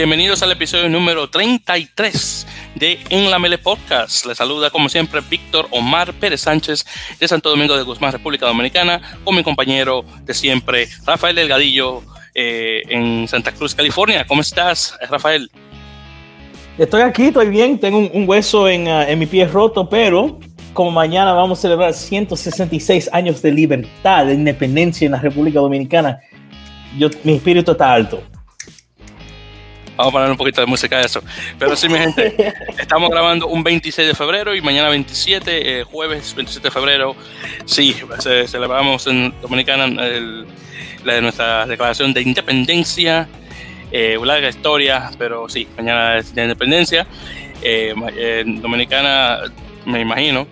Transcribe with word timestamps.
Bienvenidos 0.00 0.42
al 0.42 0.50
episodio 0.50 0.88
número 0.88 1.28
33 1.28 2.46
de 2.74 2.98
En 3.10 3.30
la 3.30 3.38
Mele 3.38 3.58
Podcast. 3.58 4.24
Les 4.24 4.38
saluda 4.38 4.70
como 4.70 4.88
siempre 4.88 5.20
Víctor 5.28 5.68
Omar 5.72 6.14
Pérez 6.14 6.40
Sánchez 6.40 6.86
de 7.20 7.28
Santo 7.28 7.50
Domingo 7.50 7.76
de 7.76 7.82
Guzmán, 7.82 8.10
República 8.10 8.46
Dominicana, 8.46 9.02
con 9.24 9.36
mi 9.36 9.42
compañero 9.42 10.02
de 10.22 10.32
siempre, 10.32 10.88
Rafael 11.04 11.36
Delgadillo, 11.36 12.02
eh, 12.34 12.80
en 12.88 13.28
Santa 13.28 13.52
Cruz, 13.52 13.74
California. 13.74 14.26
¿Cómo 14.26 14.40
estás, 14.40 14.96
Rafael? 15.10 15.50
Estoy 16.78 17.02
aquí, 17.02 17.24
estoy 17.24 17.50
bien, 17.50 17.78
tengo 17.78 17.98
un, 17.98 18.26
hueso 18.26 18.70
en, 18.70 18.88
uh, 18.88 19.02
en 19.02 19.18
mi 19.18 19.26
pie 19.26 19.46
roto, 19.46 19.86
pero 19.86 20.40
como 20.72 20.90
mañana 20.90 21.34
vamos 21.34 21.58
a 21.58 21.60
celebrar 21.60 21.92
166 21.92 23.10
años 23.12 23.42
de 23.42 23.52
libertad, 23.52 24.24
de 24.24 24.32
independencia 24.32 25.04
en 25.04 25.12
la 25.12 25.18
República 25.18 25.60
Dominicana, 25.60 26.20
yo, 26.96 27.10
mi 27.22 27.34
espíritu 27.34 27.72
está 27.72 27.92
alto. 27.92 28.22
Vamos 30.00 30.14
a 30.14 30.16
poner 30.16 30.30
un 30.30 30.38
poquito 30.38 30.62
de 30.62 30.66
música 30.66 30.96
a 30.96 31.02
eso. 31.02 31.22
Pero 31.58 31.76
sí, 31.76 31.86
mi 31.86 31.98
gente, 31.98 32.34
estamos 32.78 33.10
grabando 33.10 33.48
un 33.48 33.62
26 33.62 34.08
de 34.08 34.14
febrero 34.14 34.54
y 34.54 34.62
mañana 34.62 34.88
27, 34.88 35.80
eh, 35.80 35.84
jueves 35.84 36.34
27 36.34 36.68
de 36.68 36.72
febrero, 36.72 37.14
sí, 37.66 37.94
celebramos 38.46 39.06
en 39.08 39.34
Dominicana 39.42 39.84
el, 40.06 40.46
la 41.04 41.12
de 41.12 41.20
nuestra 41.20 41.66
declaración 41.66 42.14
de 42.14 42.22
independencia. 42.22 43.28
Eh, 43.92 44.16
una 44.16 44.32
larga 44.32 44.48
historia, 44.48 45.10
pero 45.18 45.50
sí, 45.50 45.68
mañana 45.76 46.16
es 46.16 46.34
de 46.34 46.44
independencia. 46.44 47.06
Eh, 47.60 47.94
en 48.16 48.62
Dominicana, 48.62 49.52
me 49.84 50.00
imagino, 50.00 50.48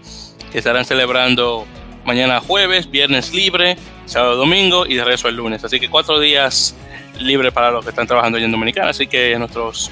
que 0.53 0.59
estarán 0.59 0.85
celebrando 0.85 1.67
mañana 2.09 2.41
jueves, 2.41 2.91
viernes 2.91 3.35
libre, 3.35 3.77
sábado, 4.07 4.37
domingo 4.37 4.87
y 4.87 4.95
de 4.95 5.05
regreso 5.05 5.29
el 5.29 5.37
lunes. 5.37 5.63
Así 5.63 5.79
que 5.79 5.91
cuatro 5.91 6.19
días 6.19 6.75
libre 7.21 7.53
para 7.53 7.71
los 7.71 7.85
que 7.85 7.91
están 7.91 8.07
trabajando 8.07 8.39
allí 8.39 8.47
en 8.47 8.51
Dominicana. 8.51 8.89
Así 8.89 9.07
que 9.07 9.39
nuestros 9.39 9.91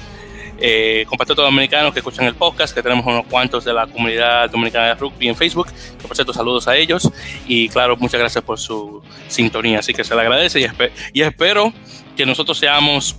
eh, 0.57 1.05
compatriotas 1.07 1.45
dominicanos 1.45 1.93
que 1.93 1.99
escuchan 1.99 2.25
el 2.25 2.33
podcast, 2.33 2.73
que 2.73 2.81
tenemos 2.81 3.05
unos 3.05 3.27
cuantos 3.27 3.63
de 3.65 3.71
la 3.71 3.85
comunidad 3.85 4.49
dominicana 4.49 4.87
de 4.87 4.95
rugby 4.95 5.27
en 5.27 5.35
Facebook, 5.35 5.67
que 5.67 6.07
por 6.07 6.17
cierto 6.17 6.33
saludos 6.33 6.67
a 6.67 6.75
ellos 6.75 7.07
y 7.47 7.69
claro, 7.69 7.95
muchas 7.95 8.19
gracias 8.19 8.43
por 8.43 8.57
su 8.57 9.03
sintonía, 9.27 9.79
así 9.79 9.93
que 9.93 10.03
se 10.03 10.15
le 10.15 10.21
agradece 10.21 10.59
y, 10.59 10.65
y 11.13 11.21
espero 11.21 11.71
que 12.15 12.25
nosotros 12.25 12.57
seamos 12.57 13.15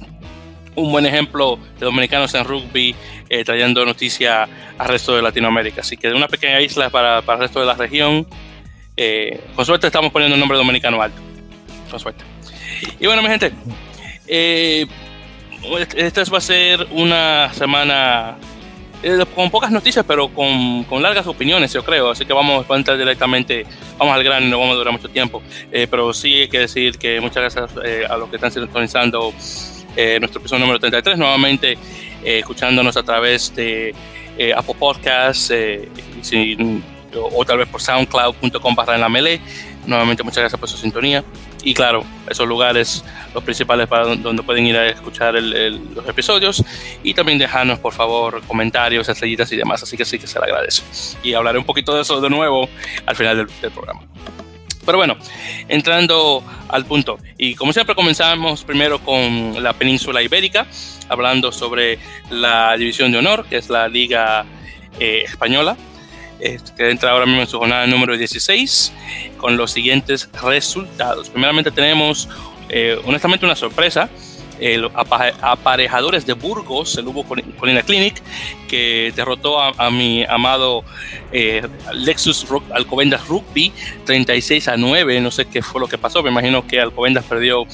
un 0.75 0.91
buen 0.91 1.07
ejemplo 1.07 1.61
de 1.79 1.87
dominicanos 1.87 2.35
en 2.35 2.45
rugby 2.45 2.97
eh, 3.29 3.45
trayendo 3.45 3.85
noticia 3.85 4.49
al 4.77 4.89
resto 4.89 5.15
de 5.15 5.23
Latinoamérica. 5.23 5.83
Así 5.83 5.97
que 5.97 6.09
de 6.09 6.15
una 6.15 6.29
pequeña 6.29 6.61
isla 6.61 6.91
para, 6.91 7.23
para 7.23 7.37
el 7.37 7.43
resto 7.43 7.61
de 7.61 7.67
la 7.67 7.75
región, 7.75 8.27
eh, 8.99 9.41
con 9.55 9.65
suerte 9.65 9.87
estamos 9.87 10.11
poniendo 10.13 10.35
el 10.35 10.41
nombre 10.41 10.59
dominicano 10.59 11.01
alto. 11.01 11.21
Con 11.91 12.01
suerte. 12.01 12.25
Y 12.99 13.07
bueno, 13.07 13.23
mi 13.23 13.29
gente, 13.29 13.53
eh, 14.27 14.87
esta 15.97 16.25
va 16.25 16.39
a 16.39 16.41
ser 16.41 16.87
una 16.91 17.53
semana 17.55 18.37
eh, 19.03 19.25
con 19.35 19.51
pocas 19.51 19.71
noticias, 19.71 20.05
pero 20.07 20.29
con, 20.29 20.83
con, 20.85 21.01
largas 21.01 21.27
opiniones, 21.29 21.73
yo 21.73 21.85
creo. 21.85 22.11
Así 22.11 22.27
que 22.27 22.33
vamos 22.33 22.69
a 22.69 22.75
entrar 22.75 22.99
directamente, 22.99 23.65
vamos 23.97 24.15
al 24.15 24.25
grano, 24.25 24.47
no 24.47 24.59
vamos 24.59 24.75
a 24.75 24.79
durar 24.79 24.93
mucho 24.93 25.09
tiempo. 25.09 25.43
Eh, 25.71 25.87
pero 25.89 26.13
sí 26.13 26.35
hay 26.35 26.49
que 26.49 26.59
decir 26.61 26.99
que 26.99 27.21
muchas 27.21 27.55
gracias 27.55 27.71
eh, 27.85 28.05
a 28.09 28.17
los 28.17 28.29
que 28.29 28.37
están 28.37 28.51
sintonizando 28.51 29.33
eh, 29.97 30.19
nuestro 30.19 30.41
episodio 30.41 30.61
número 30.61 30.81
33, 30.81 31.17
nuevamente 31.17 31.73
eh, 32.25 32.41
escuchándonos 32.41 32.97
a 32.97 33.03
través 33.05 33.55
de 33.55 33.95
Apple 34.57 34.77
Podcasts 34.79 35.53
sin, 36.23 36.83
o, 37.15 37.41
o, 37.41 37.45
tal 37.45 37.59
vez 37.59 37.69
por 37.69 37.81
soundcloud.com 37.81 38.75
barra 38.75 38.95
en 38.95 39.01
la 39.01 39.09
melee. 39.09 39.41
Nuevamente 39.87 40.23
muchas 40.23 40.39
gracias 40.39 40.61
por 40.61 40.69
su 40.69 40.77
sintonía 40.77 41.25
y 41.63 41.75
claro, 41.75 42.05
esos 42.29 42.47
lugares, 42.47 43.05
los 43.35 43.43
principales 43.43 43.89
para 43.89 44.15
donde 44.17 44.43
pueden 44.43 44.67
ir 44.67 44.77
a 44.77 44.87
escuchar 44.89 45.37
el, 45.37 45.53
el, 45.55 45.95
los 45.95 46.09
episodios 46.09 46.63
y 47.03 47.15
también 47.15 47.39
dejarnos 47.39 47.79
por 47.79 47.93
favor 47.93 48.43
comentarios, 48.47 49.09
estrellitas 49.09 49.51
y 49.53 49.57
demás, 49.57 49.83
así 49.83 49.97
que 49.97 50.05
sí 50.05 50.19
que 50.19 50.27
se 50.27 50.39
le 50.39 50.47
agradece. 50.47 50.83
Y 51.23 51.35
hablaré 51.35 51.59
un 51.59 51.65
poquito 51.65 51.95
de 51.95 52.03
eso 52.03 52.21
de 52.21 52.31
nuevo 52.31 52.69
al 53.07 53.17
final 53.17 53.37
del, 53.37 53.47
del 53.61 53.71
programa. 53.71 54.03
Pero 54.87 54.97
bueno, 54.97 55.19
entrando 55.69 56.43
al 56.69 56.87
punto, 56.87 57.19
y 57.37 57.55
como 57.55 57.75
siempre 57.75 57.95
comenzamos 57.95 58.65
primero 58.65 59.01
con 59.01 59.63
la 59.63 59.75
península 59.75 60.23
ibérica, 60.23 60.67
hablando 61.11 61.53
sobre 61.53 61.99
la 62.31 62.75
división 62.79 63.13
de 63.13 63.19
honor, 63.19 63.45
que 63.45 63.59
es 63.59 63.69
la 63.69 63.87
liga 63.89 64.47
eh, 64.99 65.25
española, 65.27 65.77
que 66.39 66.91
entra 66.91 67.11
ahora 67.11 67.27
mismo 67.27 67.41
en 67.41 67.49
su 67.49 67.59
jornada 67.59 67.87
número 67.87 68.17
16 68.17 68.93
con 69.37 69.57
los 69.57 69.73
siguientes 69.73 70.29
resultados. 70.43 71.29
Primeramente 71.31 71.71
tenemos, 71.71 72.29
eh, 72.69 73.01
honestamente, 73.05 73.45
una 73.45 73.57
sorpresa. 73.57 74.09
Eh, 74.61 74.77
los 74.77 74.91
aparejadores 74.93 76.27
de 76.27 76.33
Burgos, 76.33 76.97
el 76.99 77.07
Hugo 77.07 77.25
Colina 77.25 77.83
Clinic, 77.83 78.21
que 78.67 79.13
derrotó 79.15 79.61
a, 79.61 79.73
a 79.79 79.89
mi 79.89 80.25
amado 80.25 80.83
eh, 81.31 81.63
Lexus 81.95 82.45
Alcobendas 82.73 83.29
Rugby 83.29 83.73
36 84.05 84.67
a 84.67 84.77
9. 84.77 85.21
No 85.21 85.31
sé 85.31 85.47
qué 85.47 85.63
fue 85.63 85.81
lo 85.81 85.87
que 85.87 85.97
pasó. 85.97 86.25
Me 86.25 86.31
imagino 86.31 86.67
que 86.67 86.81
Alcobendas 86.81 87.25
perdió 87.25 87.67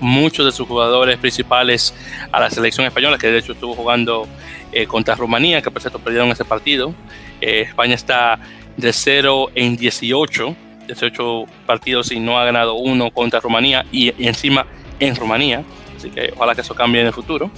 muchos 0.00 0.46
de 0.46 0.52
sus 0.52 0.66
jugadores 0.66 1.18
principales 1.18 1.94
a 2.32 2.40
la 2.40 2.50
selección 2.50 2.86
española, 2.86 3.18
que 3.18 3.26
de 3.26 3.38
hecho 3.38 3.52
estuvo 3.52 3.74
jugando 3.74 4.26
eh, 4.72 4.86
contra 4.86 5.14
Rumanía, 5.14 5.62
que 5.62 5.70
por 5.70 5.80
cierto 5.80 5.98
perdieron 5.98 6.30
ese 6.30 6.44
partido. 6.44 6.94
Eh, 7.40 7.62
España 7.68 7.94
está 7.94 8.38
de 8.76 8.92
0 8.92 9.50
en 9.54 9.76
18, 9.76 10.56
18 10.86 11.44
partidos 11.66 12.12
y 12.12 12.20
no 12.20 12.38
ha 12.38 12.44
ganado 12.44 12.74
uno 12.74 13.10
contra 13.10 13.40
Rumanía 13.40 13.84
y, 13.92 14.08
y, 14.22 14.28
encima 14.28 14.66
en 14.98 15.16
Rumanía. 15.16 15.64
Así 15.96 16.10
que 16.10 16.32
ojalá 16.34 16.54
que 16.54 16.62
eso 16.62 16.74
cambie 16.74 17.02
en 17.02 17.08
el 17.08 17.12
futuro. 17.12 17.50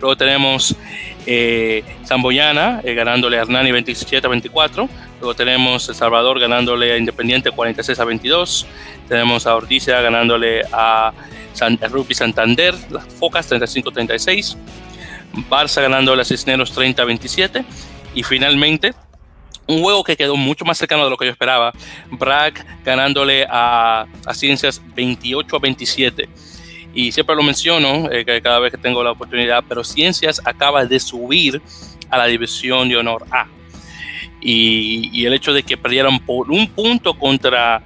Luego 0.00 0.16
tenemos 0.16 0.76
eh, 1.28 1.82
Zamboyana 2.04 2.80
eh, 2.84 2.94
ganándole 2.94 3.36
a 3.36 3.42
Hernani 3.42 3.72
27 3.72 4.26
a 4.26 4.30
24. 4.30 4.88
Luego 5.20 5.34
tenemos 5.34 5.88
El 5.88 5.94
Salvador 5.94 6.38
ganándole 6.38 6.92
a 6.92 6.96
Independiente 6.96 7.50
46 7.50 7.98
a 7.98 8.04
22. 8.04 8.66
Tenemos 9.08 9.46
a 9.46 9.56
Ordizia 9.56 10.00
ganándole 10.00 10.62
a 10.72 11.12
San, 11.52 11.78
Rugby 11.90 12.14
Santander, 12.14 12.74
las 12.90 13.06
Focas 13.06 13.48
35 13.48 13.88
a 13.88 13.92
36. 13.92 14.56
Barça 15.48 15.82
ganándole 15.82 16.22
a 16.22 16.24
Cisneros 16.24 16.72
30 16.72 17.02
a 17.02 17.04
27. 17.04 17.64
Y 18.14 18.22
finalmente, 18.22 18.94
un 19.66 19.82
juego 19.82 20.04
que 20.04 20.16
quedó 20.16 20.36
mucho 20.36 20.64
más 20.64 20.78
cercano 20.78 21.04
de 21.04 21.10
lo 21.10 21.16
que 21.16 21.26
yo 21.26 21.32
esperaba. 21.32 21.72
Bragg 22.10 22.54
ganándole 22.84 23.46
a, 23.48 24.06
a 24.24 24.34
Ciencias 24.34 24.80
28 24.94 25.56
a 25.56 25.58
27. 25.58 26.28
Y 26.94 27.12
siempre 27.12 27.36
lo 27.36 27.42
menciono 27.42 28.10
eh, 28.10 28.24
que 28.24 28.40
cada 28.40 28.58
vez 28.58 28.72
que 28.72 28.78
tengo 28.78 29.04
la 29.04 29.10
oportunidad, 29.10 29.62
pero 29.68 29.84
Ciencias 29.84 30.40
acaba 30.44 30.86
de 30.86 30.98
subir 30.98 31.60
a 32.08 32.16
la 32.16 32.26
división 32.26 32.88
de 32.88 32.96
honor 32.96 33.26
A. 33.30 33.46
Y, 34.40 35.26
el 35.26 35.34
hecho 35.34 35.52
de 35.52 35.62
que 35.62 35.76
perdieran 35.76 36.20
por 36.20 36.50
un 36.50 36.68
punto 36.68 37.12
contra 37.18 37.82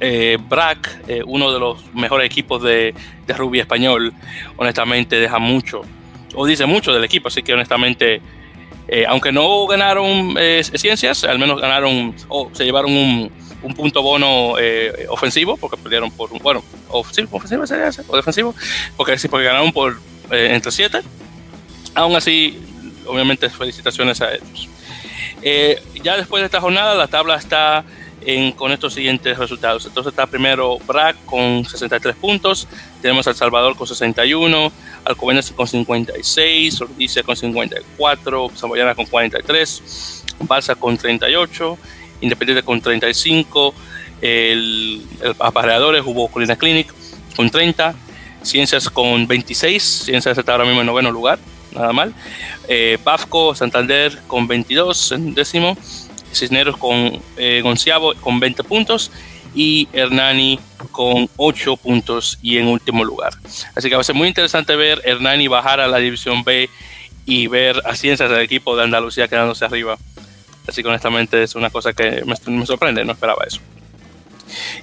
eh, 0.00 0.36
Bragg, 0.48 0.80
eh, 1.06 1.22
uno 1.24 1.52
de 1.52 1.60
los 1.60 1.94
mejores 1.94 2.26
equipos 2.26 2.62
de, 2.62 2.92
de 3.26 3.34
rugby 3.34 3.60
español, 3.60 4.12
honestamente 4.56 5.20
deja 5.20 5.38
mucho, 5.38 5.82
o 6.34 6.46
dice 6.46 6.66
mucho 6.66 6.92
del 6.92 7.04
equipo, 7.04 7.28
así 7.28 7.42
que 7.42 7.54
honestamente 7.54 8.20
eh, 8.88 9.04
aunque 9.06 9.30
no 9.30 9.66
ganaron 9.66 10.34
eh, 10.38 10.62
ciencias, 10.64 11.24
al 11.24 11.38
menos 11.38 11.60
ganaron 11.60 12.14
o 12.28 12.50
se 12.52 12.64
llevaron 12.64 12.92
un, 12.92 13.30
un 13.62 13.74
punto 13.74 14.02
bono 14.02 14.54
eh, 14.58 15.06
ofensivo, 15.08 15.56
porque 15.56 15.76
perdieron 15.76 16.10
por 16.10 16.30
bueno, 16.40 16.62
ofensivo, 16.88 17.28
ofensivo 17.36 17.66
sería 17.66 17.88
ese, 17.88 18.02
o 18.08 18.16
defensivo, 18.16 18.54
porque 18.96 19.18
sí, 19.18 19.28
porque 19.28 19.46
ganaron 19.46 19.72
por 19.72 20.00
eh, 20.30 20.50
entre 20.52 20.72
7. 20.72 21.02
Aún 21.94 22.16
así, 22.16 22.58
obviamente, 23.06 23.50
felicitaciones 23.50 24.20
a 24.20 24.34
ellos. 24.34 24.68
Eh, 25.42 25.82
ya 26.02 26.16
después 26.16 26.42
de 26.42 26.46
esta 26.46 26.60
jornada, 26.60 26.94
la 26.94 27.08
tabla 27.08 27.36
está 27.36 27.84
en, 28.22 28.52
con 28.52 28.72
estos 28.72 28.94
siguientes 28.94 29.38
resultados. 29.38 29.86
Entonces 29.86 30.12
está 30.12 30.26
primero 30.26 30.78
BRAC 30.86 31.24
con 31.24 31.64
63 31.64 32.16
puntos, 32.16 32.68
tenemos 33.00 33.26
El 33.26 33.34
Salvador 33.34 33.76
con 33.76 33.86
61, 33.86 34.72
Alcobendas 35.04 35.50
con 35.52 35.66
56, 35.66 36.80
Ordicia 36.80 37.22
con 37.22 37.36
54, 37.36 38.50
Zamboyana 38.54 38.94
con 38.94 39.06
43, 39.06 40.24
Balsa 40.40 40.74
con 40.74 40.96
38, 40.96 41.78
Independiente 42.22 42.62
con 42.62 42.80
35, 42.80 43.74
el, 44.20 45.02
el 45.22 45.34
Apareadores 45.38 46.02
hubo 46.04 46.28
Colina 46.28 46.56
Clinic 46.56 46.92
con 47.34 47.50
30, 47.50 47.94
Ciencias 48.42 48.90
con 48.90 49.26
26, 49.26 49.82
Ciencias 49.82 50.36
está 50.36 50.52
ahora 50.52 50.64
mismo 50.64 50.80
en 50.80 50.86
noveno 50.86 51.10
lugar, 51.10 51.38
nada 51.72 51.92
mal, 51.92 52.14
eh, 52.68 52.98
Bafco, 53.02 53.54
Santander 53.54 54.18
con 54.26 54.46
22 54.46 55.12
en 55.12 55.34
décimo, 55.34 55.76
Cisneros 56.32 56.76
con 56.76 57.20
eh, 57.36 57.62
con 58.20 58.40
20 58.40 58.64
puntos 58.64 59.10
y 59.54 59.88
Hernani 59.92 60.58
con 60.92 61.28
8 61.36 61.76
puntos 61.76 62.38
y 62.42 62.58
en 62.58 62.68
último 62.68 63.04
lugar. 63.04 63.32
Así 63.74 63.88
que 63.88 63.94
va 63.94 64.00
a 64.00 64.04
ser 64.04 64.14
muy 64.14 64.28
interesante 64.28 64.76
ver 64.76 65.02
Hernani 65.04 65.48
bajar 65.48 65.80
a 65.80 65.88
la 65.88 65.98
división 65.98 66.44
B 66.44 66.68
y 67.26 67.46
ver 67.46 67.82
a 67.84 67.94
Ciencias 67.94 68.30
del 68.30 68.40
equipo 68.40 68.76
de 68.76 68.84
Andalucía 68.84 69.28
quedándose 69.28 69.64
arriba. 69.64 69.96
Así 70.66 70.82
que 70.82 70.88
honestamente 70.88 71.42
es 71.42 71.54
una 71.54 71.70
cosa 71.70 71.92
que 71.92 72.22
me, 72.24 72.34
me 72.52 72.66
sorprende, 72.66 73.04
no 73.04 73.12
esperaba 73.12 73.44
eso. 73.46 73.60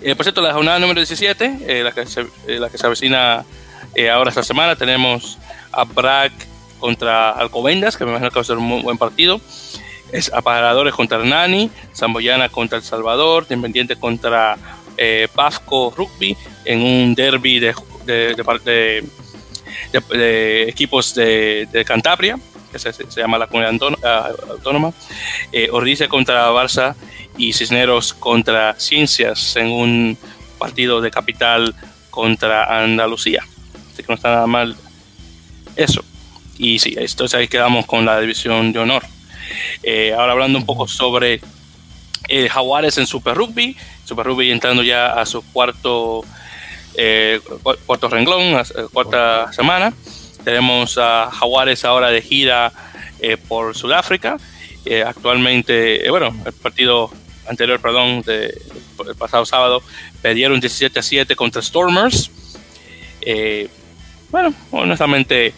Eh, 0.02 0.16
por 0.16 0.26
cierto, 0.26 0.42
la 0.42 0.54
jornada 0.54 0.80
número 0.80 1.00
17, 1.00 1.60
eh, 1.68 1.84
la, 1.84 1.92
que 1.92 2.06
se, 2.06 2.22
eh, 2.48 2.60
la 2.60 2.70
que 2.70 2.78
se 2.78 2.86
avecina 2.86 3.46
ahora 4.14 4.30
esta 4.30 4.44
semana, 4.44 4.76
tenemos 4.76 5.40
a 5.72 5.84
Bragg 5.84 6.32
contra 6.80 7.32
Alcobendas, 7.32 7.98
que 7.98 8.06
me 8.06 8.12
imagino 8.12 8.30
que 8.30 8.36
va 8.36 8.42
a 8.42 8.46
ser 8.46 8.58
un 8.58 8.66
muy 8.66 8.82
buen 8.84 8.98
partido. 8.98 9.42
Es 10.12 10.32
Apagadores 10.34 10.94
contra 10.94 11.24
Nani, 11.24 11.70
Zamboyana 11.96 12.50
contra 12.50 12.78
El 12.78 12.84
Salvador, 12.84 13.46
Independiente 13.50 13.96
contra 13.96 14.58
eh, 14.98 15.28
Rugby 15.96 16.36
en 16.66 16.82
un 16.82 17.16
derby 17.16 17.60
de, 17.60 17.76
de, 18.06 19.04
equipos 20.64 21.14
de, 21.14 21.84
Cantabria, 21.86 22.40
que 22.72 22.80
se, 22.80 22.92
se, 22.94 23.22
llama 23.22 23.38
la 23.38 23.48
comunidad 23.48 23.98
ah, 24.04 24.32
autónoma. 24.50 24.94
Eh, 25.52 25.70
Ordice 25.72 26.08
contra 26.08 26.52
Barça 26.52 26.96
y 27.38 27.54
Cisneros 27.54 28.14
contra 28.14 28.80
Ciencias 28.80 29.56
en 29.56 29.68
un 29.68 30.18
partido 30.58 31.02
de 31.02 31.12
capital 31.12 31.76
contra 32.10 32.82
Andalucía. 32.84 33.44
Así 33.94 34.04
que 34.04 34.08
no 34.10 34.16
está 34.16 34.30
nada 34.30 34.48
mal 34.48 34.76
eso. 35.76 36.04
Y 36.58 36.80
sí, 36.80 36.96
entonces 36.98 37.40
ahí 37.40 37.48
quedamos 37.48 37.86
con 37.86 38.06
la 38.06 38.20
división 38.20 38.74
de 38.74 38.80
honor. 38.80 39.04
Eh, 39.84 40.14
ahora 40.14 40.34
hablando 40.34 40.58
un 40.58 40.66
poco 40.66 40.88
sobre 40.88 41.42
eh, 42.28 42.50
Jaguares 42.50 42.98
en 42.98 43.08
Super 43.08 43.36
Rugby. 43.36 43.76
Super 44.06 44.26
Rugby 44.26 44.52
entrando 44.52 44.84
ya 44.84 45.14
a 45.14 45.26
su 45.26 45.42
cuarto, 45.52 46.24
eh, 46.96 47.40
cuarto 47.86 48.10
renglón, 48.10 48.62
cuarta 48.92 49.52
semana. 49.54 49.94
Tenemos 50.44 50.98
a 50.98 51.30
Jaguares 51.32 51.84
ahora 51.86 52.10
de 52.10 52.22
gira 52.22 52.72
por 53.48 53.76
Sudáfrica. 53.76 54.38
actualmente, 55.06 56.10
bueno, 56.10 56.34
el 56.46 56.54
partido 56.54 57.12
anterior, 57.48 57.80
perdón, 57.82 58.22
de, 58.22 58.58
el 59.06 59.16
pasado 59.16 59.46
sábado, 59.46 59.84
perdieron 60.22 60.60
17 60.60 61.00
a 61.00 61.04
7 61.04 61.36
contra 61.36 61.62
Stormers. 61.62 62.32
bueno, 64.32 64.54
honestamente 64.72 65.54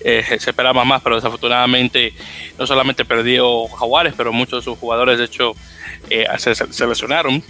eh, 0.00 0.22
se 0.38 0.50
esperaba 0.50 0.84
más, 0.84 1.02
pero 1.02 1.16
desafortunadamente 1.16 2.12
no 2.58 2.66
solamente 2.66 3.04
perdió 3.04 3.66
Jaguares, 3.68 4.14
pero 4.16 4.32
muchos 4.32 4.60
de 4.60 4.64
sus 4.64 4.78
jugadores 4.78 5.18
de 5.18 5.24
hecho 5.24 5.54
eh, 6.10 6.26
se, 6.38 6.86
lesionaron. 6.86 7.42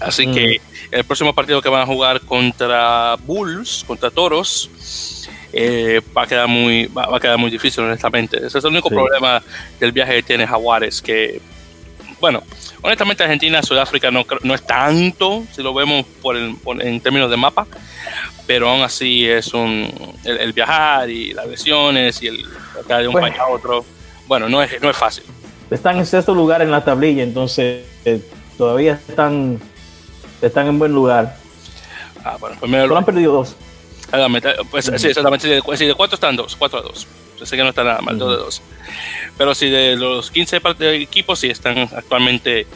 Así 0.00 0.26
que 0.26 0.58
mm. 0.58 0.94
el 0.94 1.04
próximo 1.04 1.32
partido 1.32 1.62
que 1.62 1.68
van 1.68 1.82
a 1.82 1.86
jugar 1.86 2.20
contra 2.22 3.16
Bulls, 3.24 3.84
contra 3.86 4.10
Toros, 4.10 5.28
eh, 5.52 6.00
va 6.16 6.22
a 6.22 6.26
quedar 6.26 6.48
muy 6.48 6.86
va, 6.86 7.16
a 7.16 7.20
quedar 7.20 7.38
muy 7.38 7.50
difícil 7.50 7.84
honestamente. 7.84 8.38
Ese 8.38 8.58
es 8.58 8.64
el 8.64 8.70
único 8.70 8.88
problema 8.88 9.42
del 9.78 9.92
viaje 9.92 10.14
que 10.16 10.22
tiene 10.22 10.46
Jaguares, 10.46 11.00
que 11.02 11.40
bueno, 12.22 12.42
honestamente 12.82 13.24
Argentina, 13.24 13.62
Sudáfrica 13.62 14.10
no, 14.10 14.24
no 14.42 14.54
es 14.54 14.64
tanto, 14.64 15.44
si 15.52 15.62
lo 15.62 15.74
vemos 15.74 16.06
por, 16.22 16.36
en 16.36 17.00
términos 17.00 17.28
de 17.28 17.36
mapa, 17.36 17.66
pero 18.52 18.68
aún 18.68 18.82
así 18.82 19.26
es 19.26 19.54
un 19.54 19.90
el, 20.24 20.52
viajar 20.52 21.08
y 21.08 21.32
las 21.32 21.46
lesiones 21.46 22.22
y 22.22 22.26
el 22.26 22.44
tratar 22.74 23.00
de 23.00 23.08
un 23.08 23.14
país 23.14 23.34
a 23.38 23.48
otro, 23.48 23.82
bueno, 24.26 24.46
no 24.46 24.62
es, 24.62 24.70
no 24.82 24.90
es 24.90 24.96
fácil. 24.98 25.24
Están 25.70 25.96
en 25.96 26.04
sexto 26.04 26.34
lugar 26.34 26.60
en 26.60 26.70
la 26.70 26.84
tablilla, 26.84 27.22
entonces 27.22 27.82
eh, 28.04 28.20
todavía 28.58 29.00
están, 29.08 29.58
están 30.42 30.66
en 30.66 30.78
buen 30.78 30.92
lugar. 30.92 31.34
Ah, 32.22 32.36
bueno, 32.38 32.60
primero 32.60 32.84
Solo 32.84 32.98
han 32.98 33.06
perdido 33.06 33.32
dos. 33.32 33.56
Pues, 34.70 34.84
sí, 34.84 35.06
exactamente. 35.06 35.48
Si 35.78 35.86
de, 35.86 35.94
cuatro 35.94 36.16
están 36.16 36.36
dos, 36.36 36.54
cuatro 36.54 36.80
a 36.80 36.82
dos. 36.82 37.06
Yo 37.40 37.46
sé 37.46 37.56
que 37.56 37.62
no 37.62 37.70
está 37.70 37.84
nada 37.84 38.02
mal, 38.02 38.18
dos 38.18 38.30
de 38.32 38.36
dos. 38.36 38.62
Pero 39.38 39.54
si 39.54 39.70
de 39.70 39.96
los 39.96 40.30
15 40.30 40.60
equipos, 41.00 41.38
sí 41.38 41.48
están 41.48 41.88
actualmente 41.96 42.66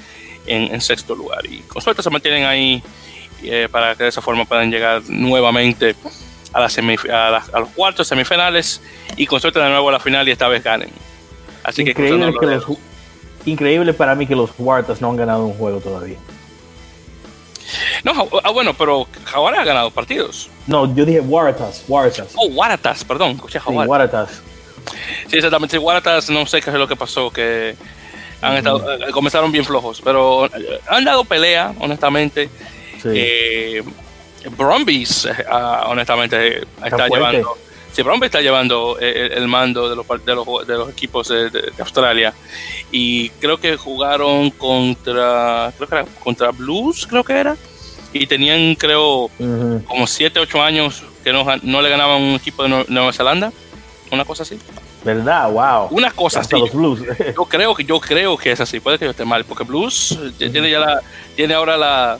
en, 0.46 0.74
en 0.74 0.80
sexto 0.80 1.14
lugar. 1.14 1.44
Y 1.44 1.58
con 1.68 1.82
suerte 1.82 2.02
se 2.02 2.08
mantienen 2.08 2.46
ahí 2.46 2.82
eh, 3.42 3.68
para 3.70 3.94
que 3.94 4.04
de 4.04 4.08
esa 4.08 4.22
forma 4.22 4.44
puedan 4.44 4.70
llegar 4.70 5.02
nuevamente 5.08 5.94
a, 6.52 6.60
la 6.60 7.44
a, 7.52 7.60
los 7.60 7.68
cuartos 7.70 8.08
semifinales 8.08 8.80
y 9.16 9.26
con 9.26 9.40
suerte 9.40 9.60
de 9.60 9.68
nuevo 9.68 9.88
a 9.88 9.92
la 9.92 10.00
final 10.00 10.26
y 10.28 10.30
esta 10.30 10.48
vez 10.48 10.62
ganen. 10.62 10.90
Así 11.62 11.82
increíble, 11.82 12.32
que, 12.38 13.50
increíble 13.50 13.92
para 13.92 14.14
mí 14.14 14.26
que 14.26 14.36
los 14.36 14.50
Wartas 14.56 15.00
no 15.00 15.10
han 15.10 15.16
ganado 15.16 15.44
un 15.46 15.54
juego 15.54 15.80
todavía. 15.80 16.16
No, 18.04 18.28
ah, 18.44 18.50
bueno, 18.50 18.74
pero 18.74 19.06
Jaguares 19.24 19.60
ha 19.60 19.64
ganado 19.64 19.90
partidos. 19.90 20.48
No, 20.66 20.94
yo 20.94 21.04
dije 21.04 21.20
Waratahs, 21.20 21.84
Waratahs. 21.88 22.32
Oh, 22.36 22.46
Waratahs, 22.48 23.04
perdón, 23.04 23.32
escuché 23.32 23.58
Sí, 23.58 23.74
Waratahs. 23.74 24.42
Sí, 25.28 25.36
exactamente. 25.36 25.78
Waratahs, 25.78 26.30
no 26.30 26.46
sé 26.46 26.60
qué 26.60 26.70
es 26.70 26.76
lo 26.76 26.86
que 26.86 26.96
pasó, 26.96 27.30
que 27.30 27.74
han 28.40 28.56
estado, 28.56 28.92
eh, 28.92 29.10
comenzaron 29.10 29.50
bien 29.50 29.64
flojos, 29.64 30.00
pero 30.02 30.46
eh, 30.46 30.80
han 30.88 31.04
dado 31.04 31.24
pelea, 31.24 31.74
honestamente. 31.80 32.48
Eh, 33.14 33.82
Brumbies, 34.56 35.26
eh, 35.26 35.44
ah, 35.50 35.86
honestamente, 35.88 36.62
está, 36.84 37.08
llevando. 37.08 37.56
Sí, 37.92 38.02
Brumbies 38.02 38.28
está 38.28 38.40
llevando 38.40 38.98
eh, 39.00 39.30
el, 39.34 39.48
mando 39.48 39.88
de 39.88 39.96
los, 39.96 40.06
de 40.24 40.34
los, 40.34 40.66
de 40.66 40.74
los 40.74 40.90
equipos 40.90 41.28
de, 41.28 41.72
Australia. 41.78 42.34
Y 42.90 43.30
creo 43.30 43.58
que 43.58 43.76
jugaron 43.76 44.50
contra. 44.50 45.72
Creo 45.76 45.88
que 45.88 45.94
era 45.94 46.04
contra 46.22 46.50
Blues, 46.50 47.06
creo 47.06 47.24
que 47.24 47.32
era. 47.32 47.56
Y 48.12 48.26
tenían, 48.26 48.74
creo, 48.76 49.30
como 49.86 50.06
7, 50.06 50.40
8 50.40 50.62
años 50.62 51.02
que 51.22 51.32
no, 51.32 51.44
no 51.62 51.82
le 51.82 51.90
ganaban 51.90 52.22
un 52.22 52.34
equipo 52.34 52.62
de 52.62 52.84
Nueva 52.88 53.12
Zelanda. 53.12 53.52
Una 54.10 54.24
cosa 54.24 54.44
así. 54.44 54.58
¿Verdad? 55.04 55.50
Wow. 55.50 55.88
Una 55.90 56.10
cosa 56.10 56.40
así. 56.40 56.56
yo 56.56 57.44
creo 57.44 57.74
que 57.74 57.84
yo 57.84 58.00
creo 58.00 58.36
que 58.36 58.52
es 58.52 58.60
así. 58.60 58.80
Puede 58.80 58.98
que 58.98 59.04
yo 59.04 59.12
esté 59.12 59.24
mal, 59.24 59.44
porque 59.44 59.64
Blues 59.64 60.18
tiene 60.36 60.70
ya 60.70 60.80
la, 60.80 61.00
tiene 61.36 61.54
ahora 61.54 61.76
la, 61.76 62.18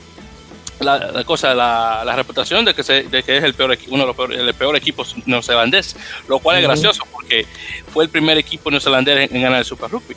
la, 0.79 1.23
cosa, 1.25 1.53
la, 1.53 2.03
la, 2.05 2.15
reputación 2.15 2.65
de 2.65 2.73
que, 2.73 2.83
se, 2.83 3.03
de 3.03 3.23
que 3.23 3.37
es 3.37 3.43
el 3.43 3.53
peor, 3.53 3.77
uno 3.87 4.03
de 4.03 4.07
los 4.07 4.15
peores, 4.15 4.39
el 4.39 4.53
peor 4.53 4.75
equipo 4.75 5.03
neozelandés, 5.25 5.95
lo 6.27 6.39
cual 6.39 6.57
es 6.57 6.63
gracioso 6.63 7.03
porque 7.11 7.45
fue 7.91 8.03
el 8.03 8.09
primer 8.09 8.37
equipo 8.37 8.69
neozelandés 8.69 9.31
en, 9.31 9.41
ganar 9.41 9.59
el 9.59 9.65
Super 9.65 9.89
Rugby. 9.89 10.15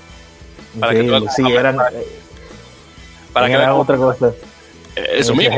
Para 0.79 0.93
que 0.93 1.03
tú 1.03 1.27
sí, 1.35 1.43
eran, 1.51 1.77
para 3.33 3.49
que 3.49 3.57
otra 3.57 3.97
cosa. 3.97 4.33
Eh, 4.97 5.07
eso 5.19 5.35
mismo. 5.35 5.57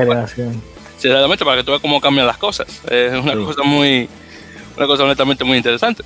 Sí, 0.99 1.09
realmente 1.09 1.45
para 1.45 1.57
que 1.57 1.65
tú 1.65 1.73
veas 1.73 1.83
cómo 1.83 2.01
cambian 2.01 2.27
las 2.27 2.39
cosas. 2.39 2.69
Es 2.89 3.13
una 3.13 3.35
cosa 3.35 3.63
muy, 3.65 4.09
una 4.77 4.87
cosa 4.87 5.03
honestamente 5.03 5.43
muy 5.45 5.57
interesante. 5.57 6.05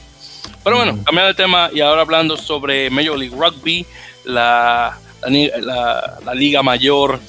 Pero 0.64 0.76
bueno, 0.78 0.98
cambiando 1.04 1.28
de 1.28 1.34
tema 1.34 1.70
y 1.72 1.80
ahora 1.80 2.00
hablando 2.00 2.36
sobre 2.36 2.90
Major 2.90 3.16
League 3.16 3.36
Rugby, 3.36 3.86
la, 4.24 4.98
la, 5.22 6.18
la 6.24 6.34
liga 6.34 6.62
mayor 6.62 7.20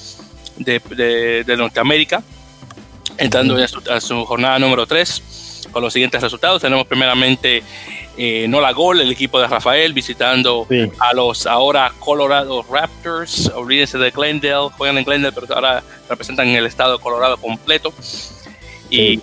de, 0.58 1.44
de, 1.44 1.56
Norteamérica, 1.56 2.22
entrando 3.16 3.56
a 3.90 4.00
su, 4.00 4.24
jornada 4.24 4.58
número 4.58 4.86
3 4.86 5.68
con 5.70 5.82
los 5.82 5.92
siguientes 5.92 6.22
resultados. 6.22 6.62
Tenemos 6.62 6.86
primeramente 6.86 7.62
eh, 8.16 8.46
Nola 8.48 8.72
Gol, 8.72 9.00
el 9.00 9.10
equipo 9.12 9.40
de 9.40 9.46
Rafael, 9.46 9.92
visitando 9.92 10.66
a 10.98 11.14
los 11.14 11.46
ahora 11.46 11.92
Colorado 11.98 12.64
Raptors. 12.68 13.48
Olvídense 13.54 13.98
de 13.98 14.10
Glendale, 14.10 14.70
juegan 14.76 14.98
en 14.98 15.04
Glendale, 15.04 15.32
pero 15.32 15.54
ahora 15.54 15.82
representan 16.08 16.48
el 16.48 16.66
estado 16.66 16.98
de 16.98 17.02
Colorado 17.02 17.36
completo. 17.36 17.92
Y, 18.90 19.20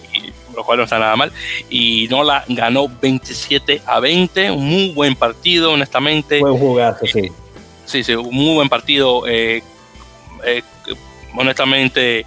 lo 0.55 0.63
cual 0.63 0.77
no 0.77 0.83
está 0.85 0.97
nada 0.97 1.15
mal. 1.15 1.31
Y 1.69 2.07
Nola 2.09 2.45
ganó 2.47 2.87
27 2.87 3.81
a 3.85 3.99
20, 3.99 4.51
un 4.51 4.65
muy 4.65 4.89
buen 4.91 5.15
partido, 5.15 5.73
honestamente. 5.73 6.39
Buen 6.39 6.57
jugar, 6.57 6.97
sí. 7.03 7.31
Sí, 7.85 8.03
sí, 8.03 8.15
un 8.15 8.33
muy 8.33 8.55
buen 8.55 8.69
partido. 8.69 9.27
Eh, 9.27 9.61
eh, 10.43 10.63
honestamente, 11.37 12.25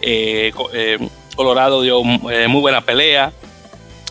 eh, 0.00 0.52
eh, 0.72 1.08
Colorado 1.36 1.82
dio 1.82 2.02
eh, 2.30 2.48
muy 2.48 2.60
buena 2.60 2.80
pelea. 2.80 3.32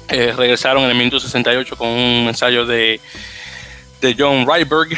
regresaron 0.10 0.84
en 0.84 0.92
el 0.92 0.98
minuto 0.98 1.20
68 1.20 1.76
con 1.76 1.90
un 1.90 2.28
ensayo 2.28 2.66
de, 2.66 3.00
de 4.02 4.16
John 4.18 4.48
Ryberg. 4.48 4.98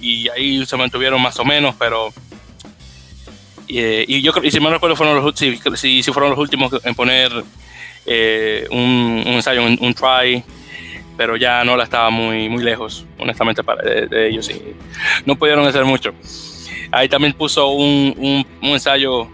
y 0.00 0.28
ahí 0.28 0.64
se 0.66 0.76
mantuvieron 0.76 1.20
más 1.20 1.38
o 1.38 1.44
menos, 1.44 1.74
pero. 1.78 2.12
y 3.66 4.22
yo 4.22 4.32
creo, 4.32 4.44
y 4.44 4.50
si 4.50 4.60
me 4.60 4.70
recuerdo, 4.70 4.96
fueron 4.96 5.16
los, 5.16 5.34
si, 5.38 5.56
si, 6.02 6.12
fueron 6.12 6.30
los 6.30 6.38
últimos 6.38 6.72
en 6.84 6.94
poner 6.94 7.32
un, 8.70 9.22
ensayo, 9.26 9.62
un, 9.62 9.94
try 9.94 10.42
pero 11.16 11.36
ya 11.36 11.64
no 11.64 11.76
la 11.76 11.82
estaba 11.82 12.10
muy, 12.10 12.48
muy 12.48 12.62
lejos, 12.62 13.04
honestamente, 13.18 13.64
para, 13.64 13.82
de, 13.82 14.06
de 14.06 14.28
ellos. 14.28 14.48
No 15.26 15.36
pudieron 15.36 15.66
hacer 15.66 15.84
mucho. 15.84 16.14
Ahí 16.90 17.08
también 17.08 17.32
puso 17.32 17.68
un, 17.68 18.44
un, 18.62 18.68
ensayo 18.68 19.28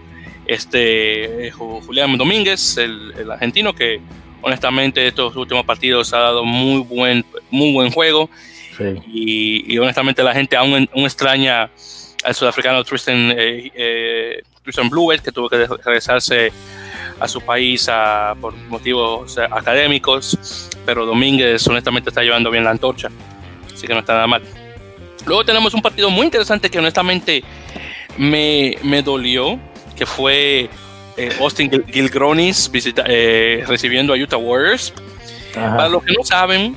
este, 0.45 1.51
Julián 1.51 2.17
Domínguez, 2.17 2.77
el, 2.77 3.31
argentino, 3.31 3.73
que 3.73 4.01
honestamente 4.41 5.07
estos 5.07 5.35
últimos 5.35 5.65
partidos 5.65 6.13
ha 6.13 6.19
dado 6.19 6.43
muy 6.43 6.81
buen, 6.81 7.25
muy 7.49 7.73
buen 7.73 7.91
juego. 7.91 8.29
Y, 9.07 9.77
honestamente 9.77 10.21
la 10.21 10.33
gente 10.33 10.57
aún, 10.57 10.89
extraña 10.93 11.69
al 12.23 12.35
sudafricano 12.35 12.83
Tristan, 12.83 13.31
eh, 13.37 13.71
eh, 13.73 14.41
Tristan 14.63 14.89
Bluet, 14.89 15.21
que 15.21 15.31
tuvo 15.31 15.47
que 15.47 15.65
regresarse 15.65 16.51
a 17.19 17.27
su 17.27 17.39
país 17.39 17.87
por 18.41 18.53
motivos 18.67 19.37
académicos, 19.37 20.69
pero 20.85 21.05
Domínguez 21.05 21.65
honestamente 21.67 22.09
está 22.09 22.21
llevando 22.21 22.51
bien 22.51 22.65
la 22.65 22.71
antorcha, 22.71 23.09
así 23.73 23.87
que 23.87 23.93
no 23.93 23.99
está 23.99 24.13
nada 24.13 24.27
mal. 24.27 24.64
Luego 25.25 25.43
tenemos 25.43 25.73
un 25.73 25.81
partido 25.81 26.09
muy 26.09 26.25
interesante 26.25 26.69
que 26.69 26.79
honestamente 26.79 27.43
me, 28.17 28.77
me 28.83 29.01
dolió, 29.01 29.59
que 29.95 30.05
fue 30.05 30.69
eh, 31.17 31.35
Austin 31.39 31.71
Gilgronis 31.87 32.69
visita, 32.69 33.03
eh, 33.07 33.63
recibiendo 33.67 34.13
a 34.13 34.17
Utah 34.17 34.37
Warriors. 34.37 34.93
Para 35.53 35.87
los 35.87 36.03
que 36.03 36.13
no 36.13 36.23
saben, 36.23 36.75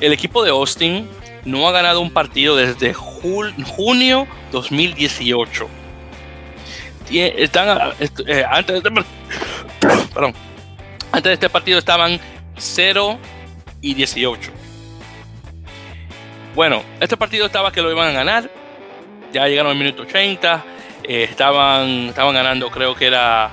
el 0.00 0.12
equipo 0.12 0.42
de 0.42 0.50
Austin 0.50 1.08
no 1.44 1.68
ha 1.68 1.72
ganado 1.72 2.00
un 2.00 2.10
partido 2.10 2.56
desde 2.56 2.92
junio 2.92 4.26
2018. 4.50 5.68
Están, 7.10 7.92
eh, 8.26 8.44
antes, 8.48 8.82
de, 8.82 8.90
perdón, 10.14 10.34
antes 11.12 11.24
de 11.30 11.32
este 11.34 11.48
partido 11.48 11.78
estaban 11.78 12.18
0 12.56 13.18
y 13.80 13.94
18. 13.94 14.50
Bueno, 16.54 16.82
este 17.00 17.16
partido 17.16 17.46
estaba 17.46 17.72
que 17.72 17.80
lo 17.80 17.90
iban 17.90 18.08
a 18.08 18.12
ganar. 18.12 18.50
Ya 19.32 19.48
llegaron 19.48 19.72
al 19.72 19.78
minuto 19.78 20.02
80. 20.02 20.64
Eh, 21.04 21.24
estaban, 21.24 22.08
estaban 22.08 22.34
ganando, 22.34 22.70
creo 22.70 22.94
que 22.94 23.06
era 23.06 23.50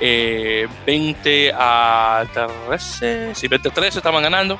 20 0.00 0.68
eh, 1.46 1.52
a 1.54 2.24
13. 2.68 3.34
Sí, 3.34 3.48
20 3.48 3.68
a 3.68 3.72
13 3.72 3.98
estaban 3.98 4.22
ganando. 4.22 4.58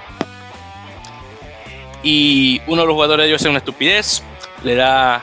Y 2.03 2.61
uno 2.67 2.83
de 2.83 2.87
los 2.87 2.95
jugadores 2.95 3.25
de 3.25 3.29
ellos 3.31 3.41
hace 3.41 3.49
una 3.49 3.59
estupidez. 3.59 4.23
Le 4.63 4.75
da 4.75 5.23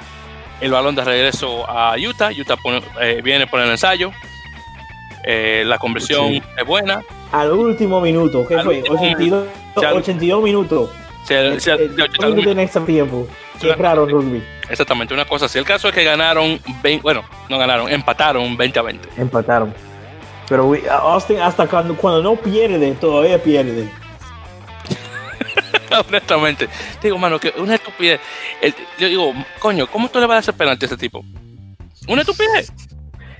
el 0.59 0.71
balón 0.71 0.95
de 0.95 1.03
regreso 1.03 1.69
a 1.69 1.95
Utah. 1.97 2.31
Utah 2.31 2.57
eh, 3.01 3.21
viene 3.23 3.45
por 3.45 3.59
el 3.59 3.69
ensayo. 3.69 4.11
la 5.23 5.77
conversión 5.77 6.41
es 6.57 6.65
buena. 6.65 7.01
Al 7.31 7.51
último 7.51 8.01
minuto, 8.01 8.47
¿qué 8.47 8.59
fue? 8.59 8.81
82, 8.87 9.47
82 9.75 10.43
minutos. 10.43 10.89
Se, 11.25 11.59
se, 11.59 11.77
tiempo. 12.85 13.27
Qué 13.59 13.73
raro 13.73 14.05
rugby. 14.05 14.43
Exactamente, 14.69 15.13
una 15.13 15.25
cosa 15.25 15.45
así. 15.45 15.57
El 15.57 15.65
caso 15.65 15.87
es 15.87 15.93
que 15.93 16.03
ganaron, 16.03 16.59
20, 16.83 17.01
bueno, 17.01 17.23
no 17.49 17.57
ganaron, 17.57 17.91
empataron 17.91 18.55
20 18.55 18.79
a 18.79 18.81
20. 18.83 19.09
Empataron. 19.17 19.73
Pero 20.47 20.71
Austin 20.91 21.39
hasta 21.39 21.67
cuando, 21.67 21.95
cuando 21.95 22.21
no 22.21 22.35
pierde, 22.35 22.93
todavía 22.93 23.41
pierde. 23.41 23.89
Honestamente. 26.07 26.69
Digo, 27.01 27.17
mano, 27.17 27.39
que 27.39 27.53
una 27.57 27.75
estupidez. 27.75 28.19
yo 28.99 29.07
digo, 29.07 29.33
coño, 29.59 29.87
¿cómo 29.87 30.09
tú 30.09 30.19
le 30.19 30.27
vas 30.27 30.35
a 30.35 30.39
hacer 30.39 30.53
penalti 30.53 30.85
a 30.85 30.87
ese 30.87 30.97
tipo? 30.97 31.23
Una 32.07 32.21
estupidez. 32.21 32.71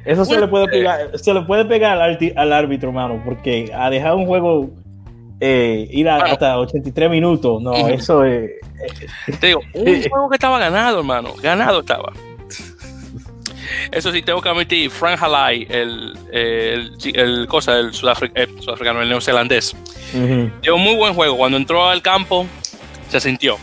Eso 0.06 0.26
se 0.26 0.40
le 0.40 0.48
puede 0.48 0.68
pegar, 0.68 1.18
se 1.18 1.34
le 1.34 1.42
puede 1.42 1.66
pegar 1.66 2.00
al, 2.00 2.18
al 2.36 2.54
árbitro, 2.54 2.92
mano, 2.92 3.22
porque 3.26 3.72
ha 3.76 3.90
dejado 3.90 4.18
un 4.18 4.28
juego 4.28 4.70
eh, 5.40 5.88
ir 5.92 6.10
hasta 6.10 6.58
83 6.60 7.10
minutos. 7.10 7.62
No, 7.62 7.74
eso 7.88 8.24
es. 8.24 8.52
Te 9.40 9.48
digo, 9.48 9.62
un 9.74 10.04
juego 10.04 10.30
que 10.30 10.36
estaba 10.36 10.60
ganado, 10.60 11.00
hermano. 11.00 11.34
Ganado 11.42 11.82
estaba. 11.82 12.14
Eso 13.92 14.12
sí, 14.12 14.22
tengo 14.22 14.42
que 14.42 14.50
admitir, 14.50 14.90
Frank 14.90 15.22
Halai, 15.22 15.68
el, 15.70 16.18
el, 16.32 17.48
cosa, 17.48 17.80
el 17.80 17.94
sudafricano, 17.94 19.02
el 19.02 19.10
neozelandés, 19.10 19.76
dio 20.62 20.76
un 20.76 20.82
muy 20.82 20.96
buen 20.96 21.14
juego. 21.14 21.38
Cuando 21.38 21.58
entró 21.58 21.88
al 21.88 22.02
campo, 22.02 22.46
se 23.10 23.20
sintió. 23.20 23.58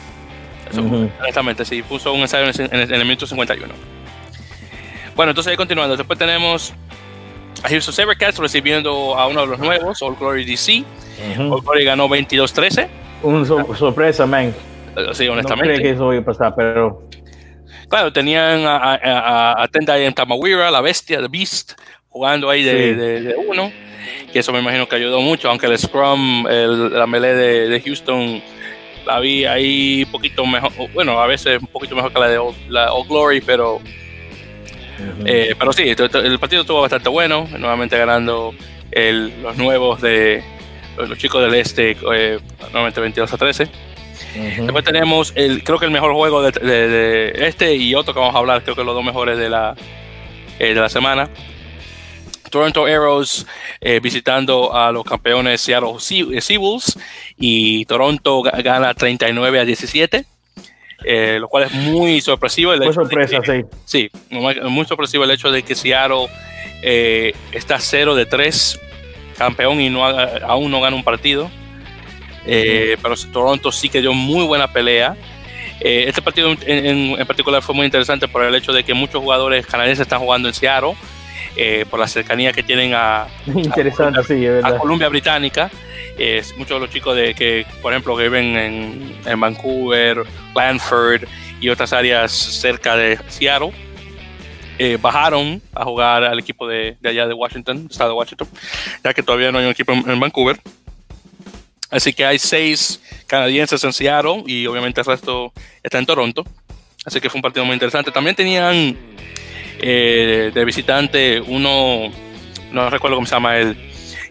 Eso, 0.71 0.81
Honestamente, 1.21 1.65
sí, 1.65 1.83
puso 1.83 2.13
un 2.13 2.21
ensayo 2.21 2.51
en 2.59 2.93
el, 2.93 3.05
minuto 3.05 3.27
51. 3.27 3.73
Bueno, 5.15 5.31
entonces 5.31 5.51
ahí 5.51 5.57
continuando. 5.57 5.97
Después 5.97 6.19
tenemos 6.19 6.73
a 7.63 7.69
Houston 7.69 7.95
Sabercats 7.95 8.39
recibiendo 8.39 9.17
a 9.17 9.27
uno 9.29 9.43
de 9.43 9.47
los 9.47 9.59
nuevos, 9.59 10.03
All 10.03 10.17
Glory 10.17 10.45
DC. 10.45 10.85
All 11.39 11.61
Glory 11.61 11.85
ganó 11.85 12.09
22-13. 12.09 12.89
Un 13.23 13.47
sorpresa, 13.47 14.27
man. 14.27 14.53
Eh, 14.97 15.07
sí, 15.13 15.29
honestamente. 15.29 15.77
No 15.77 15.83
que 15.83 15.91
eso 15.91 16.13
iba 16.13 16.23
a 16.23 16.25
pasar, 16.25 16.55
pero. 16.55 17.01
Claro, 17.89 18.13
tenían 18.13 18.65
a, 18.65 18.95
a, 18.95 19.65
a, 19.65 19.99
en 19.99 20.15
Tamawira, 20.15 20.71
la 20.71 20.81
bestia, 20.81 21.21
The 21.21 21.29
Beast, 21.29 21.73
jugando 22.09 22.49
ahí 22.49 22.63
de, 22.63 22.95
de, 22.95 23.35
uno. 23.37 23.71
Que 24.33 24.39
eso 24.39 24.53
me 24.53 24.61
imagino 24.61 24.89
que 24.89 24.97
ayudó 24.97 25.21
mucho, 25.21 25.51
aunque 25.51 25.67
el 25.67 25.79
Scrum, 25.79 26.47
la 26.47 27.07
melee 27.07 27.35
de, 27.69 27.81
Houston, 27.83 28.43
la 29.05 29.21
vi 29.21 29.45
ahí 29.45 30.05
un 30.07 30.11
poquito 30.11 30.45
mejor. 30.47 30.73
Bueno, 30.95 31.21
a 31.21 31.27
veces 31.27 31.61
un 31.61 31.69
poquito 31.69 31.95
mejor 31.95 32.13
que 32.13 32.19
la 32.19 32.29
de 32.29 32.41
la 32.69 32.93
All 32.93 33.07
Glory, 33.07 33.43
pero 33.43 33.81
eh, 35.25 35.55
pero 35.59 35.73
sí, 35.73 35.85
el 35.89 36.39
partido 36.39 36.63
estuvo 36.63 36.81
bastante 36.81 37.09
bueno, 37.09 37.49
nuevamente 37.59 37.97
ganando 37.99 38.55
los 39.43 39.57
nuevos 39.57 40.01
de 40.01 40.43
los 40.97 41.17
chicos 41.17 41.43
del 41.43 41.55
este, 41.55 41.97
eh, 42.15 42.39
nuevamente 42.73 43.01
22 43.01 43.33
a 43.33 43.37
13. 43.39 43.69
Después 44.59 44.85
tenemos, 44.85 45.33
el, 45.35 45.63
creo 45.65 45.79
que 45.79 45.87
el 45.87 45.91
mejor 45.91 46.13
juego 46.13 46.43
de, 46.43 47.33
este 47.37 47.75
y 47.75 47.95
otro 47.95 48.15
que 48.15 48.21
vamos 48.21 48.35
a 48.35 48.39
hablar, 48.39 48.63
creo 48.63 48.75
que 48.77 48.85
los 48.85 48.95
dos 48.95 49.05
mejores 49.05 49.39
de 49.39 49.49
la, 49.49 49.75
eh, 50.59 50.75
de 50.75 50.81
la 50.81 50.89
semana. 50.89 51.29
Toronto 52.51 52.85
Arrows 52.85 53.47
visitando 54.03 54.77
a 54.77 54.93
los 54.93 55.05
campeones 55.05 55.63
Seattle 55.63 55.95
Seawolves 55.99 56.99
y 57.39 57.87
Toronto 57.87 58.43
gana 58.43 58.93
39 58.93 59.61
a 59.61 59.65
17. 59.65 60.27
Eh, 61.05 61.39
lo 61.41 61.49
cual 61.49 61.65
es 61.65 61.73
muy 61.73 62.21
sorpresivo. 62.21 62.73
El 62.73 62.93
sorpresa, 62.93 63.41
sí. 63.45 63.63
Sí, 63.85 64.11
muy 64.31 64.85
sorpresivo 64.85 65.25
el 65.25 65.31
hecho 65.31 65.51
de 65.51 65.63
que 65.63 65.75
Seattle 65.75 66.29
eh, 66.83 67.35
está 67.53 67.79
0 67.79 68.15
de 68.15 68.27
3, 68.27 68.81
campeón 69.37 69.81
y 69.81 69.91
no 69.91 70.05
aún 70.05 70.71
no 70.71 70.81
gana 70.81 70.97
un 70.97 71.05
partido. 71.05 71.51
Eh, 72.47 72.97
pero 73.01 73.15
Toronto 73.33 73.71
sí 73.71 73.89
que 73.89 74.01
dio 74.01 74.13
muy 74.13 74.45
buena 74.45 74.73
pelea. 74.73 75.17
este 75.81 76.23
partido 76.23 76.55
en, 76.67 77.27
particular 77.27 77.63
fue 77.63 77.75
muy 77.75 77.87
interesante 77.87 78.27
por 78.29 78.45
el 78.45 78.55
hecho 78.55 78.73
de 78.73 78.85
que 78.85 78.95
muchos 78.95 79.23
jugadores 79.23 79.67
canadienses 79.67 80.03
están 80.03 80.21
jugando 80.21 80.49
en 80.49 80.55
Seattle. 80.55 80.95
Por 81.91 82.01
la 82.01 82.09
cercanía 82.09 82.53
que 82.53 82.63
tienen 82.63 82.93
a, 82.95 83.27
Interesante, 83.47 84.61
a 84.63 84.79
Columbia 84.79 85.09
Británica 85.09 85.71
muchos 86.57 86.77
de 86.77 86.81
los 86.81 86.91
chicos 86.91 87.17
de 87.17 87.35
que, 87.35 87.67
por 87.81 87.93
ejemplo, 87.93 88.17
que 88.17 88.25
viven 88.25 88.57
en, 89.25 89.41
Vancouver, 89.41 90.23
Lanford 90.55 91.25
y 91.61 91.69
otras 91.69 91.93
áreas 91.93 92.33
cerca 92.33 92.97
de 92.97 93.19
Seattle, 93.29 93.73
eh, 94.79 94.99
bajaron 95.01 95.61
a 95.75 95.85
jugar 95.85 96.25
al 96.25 96.39
equipo 96.39 96.67
de, 96.67 96.97
allá 97.05 97.27
de 97.27 97.35
Washington, 97.35 97.89
estado 97.91 98.11
de 98.11 98.17
Washington, 98.17 98.49
ya 99.05 99.15
que 99.15 99.23
todavía 99.23 99.53
no 99.53 99.59
hay 99.59 99.65
un 99.65 99.71
equipo 99.71 99.93
en, 99.93 100.21
Vancouver. 100.21 100.59
Así 101.91 102.13
que 102.13 102.25
hay 102.25 102.39
seis 102.39 103.03
canadienses 103.27 103.85
en 103.85 103.93
Seattle 103.93 104.45
y 104.47 104.67
obviamente 104.67 105.01
el 105.03 105.07
resto 105.07 105.53
está 105.83 105.99
en 105.99 106.07
Toronto. 106.07 106.45
Así 107.05 107.21
que 107.21 107.29
fue 107.29 107.39
un 107.39 107.43
partido 107.43 107.65
muy 107.65 107.75
interesante. 107.75 108.11
También 108.11 108.35
tenían 108.35 108.97
eh, 109.81 110.51
de 110.53 110.65
visitante 110.65 111.41
uno, 111.41 112.11
no 112.71 112.91
recuerdo 112.91 113.17
cómo 113.17 113.27
se 113.27 113.35
llama 113.35 113.59
el 113.59 113.77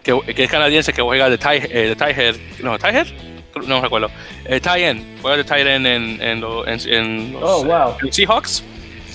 que, 0.03 0.19
que, 0.33 0.43
es 0.43 0.51
canadiense 0.51 0.93
que 0.93 1.01
juega 1.01 1.29
de 1.29 1.35
eh, 1.35 1.95
de 1.95 2.39
no, 2.63 2.77
tie 2.77 3.05
no 3.67 3.81
recuerdo, 3.81 4.09
eh, 4.45 4.59
tie 4.59 4.89
end, 4.89 5.21
juega 5.21 5.37
de 5.37 5.43
tie 5.43 5.75
end 5.75 5.85
en, 5.85 6.21
en, 6.21 6.43
en, 6.87 7.33
los, 7.33 7.43
oh, 7.43 7.65
wow. 7.65 7.97
Seahawks. 8.09 8.63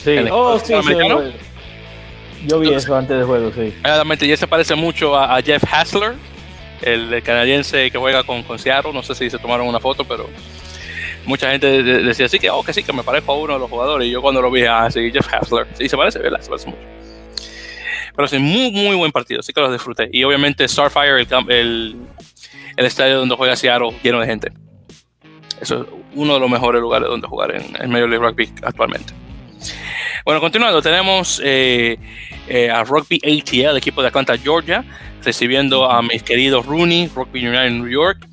Sí, 0.05 0.17
oh, 0.31 0.59
sí, 0.59 0.75
sí, 0.87 0.95
yo 2.47 2.61
vi 2.61 2.73
eso 2.73 2.95
antes 2.95 3.17
del 3.17 3.27
juego, 3.27 3.51
sí. 3.53 3.75
Realmente, 3.83 4.27
y 4.27 4.33
este 4.33 4.47
parece 4.47 4.75
mucho 4.75 5.17
a, 5.17 5.41
Jeff 5.43 5.65
Hassler, 5.73 6.15
el, 6.83 7.23
canadiense 7.23 7.91
que 7.91 7.99
juega 7.99 8.23
con, 8.23 8.43
con 8.43 8.59
Seattle, 8.59 8.93
no 8.93 9.03
sé 9.03 9.15
si 9.15 9.31
se 9.31 9.39
tomaron 9.39 9.67
una 9.67 9.81
foto, 9.81 10.05
pero 10.05 10.29
mucha 11.27 11.51
gente 11.51 11.83
decía 11.83 12.27
así 12.27 12.39
que, 12.39 12.51
oh, 12.51 12.63
que 12.63 12.73
sí, 12.73 12.83
que 12.83 12.93
me 12.93 13.03
parezco 13.03 13.33
a 13.33 13.37
uno 13.37 13.55
de 13.55 13.59
los 13.59 13.71
jugadores. 13.71 14.09
Y 14.09 14.11
yo 14.11 14.23
cuando 14.23 14.41
lo 14.41 14.51
vi, 14.51 14.65
ah, 14.65 14.89
Jeff 14.91 15.33
Hassler. 15.33 15.67
Sí, 15.75 15.89
se 15.89 15.97
parece, 15.97 16.19
¿verdad? 16.19 16.41
Se 16.41 16.49
parece 16.49 16.69
mucho. 16.69 16.83
Pero 18.15 18.29
sí, 18.29 18.39
muy, 18.39 18.71
muy 18.71 18.97
buen 18.97 19.13
partido, 19.13 19.43
sí 19.43 19.53
que 19.53 19.61
los 19.61 19.73
disfruté. 19.73 20.09
Y 20.11 20.25
obviamente 20.25 20.67
Starfire, 20.67 21.21
el, 21.21 21.29
el, 21.51 21.97
el 22.77 22.87
estadio 22.87 23.19
donde 23.19 23.35
juega 23.37 23.55
Seattle, 23.57 23.95
lleno 24.03 24.21
de 24.21 24.27
gente. 24.27 24.53
Eso 25.61 25.83
es 25.83 25.89
uno 26.15 26.35
de 26.35 26.41
los 26.41 26.51
mejores 26.51 26.81
lugares 26.81 27.09
donde 27.09 27.29
jugar 27.29 27.55
en 27.55 27.77
el 27.79 27.89
Major 27.89 28.09
League 28.09 28.27
Rugby 28.27 28.51
actualmente. 28.63 29.13
Bueno, 30.25 30.41
continuando, 30.41 30.83
tenemos 30.83 31.41
eh, 31.45 31.99
eh, 32.49 32.71
a 32.71 32.85
Rugby 32.85 33.21
ATL, 33.23 33.71
el 33.71 33.77
equipo 33.77 34.03
de 34.03 34.09
Atlanta, 34.09 34.37
Georgia, 34.37 34.85
recibiendo 35.23 35.91
a 35.91 36.03
mis 36.03 36.23
queridos 36.23 36.67
Rooney, 36.67 37.09
Rugby 37.15 37.47
United 37.47 37.71
New 37.71 37.89
York 37.89 38.27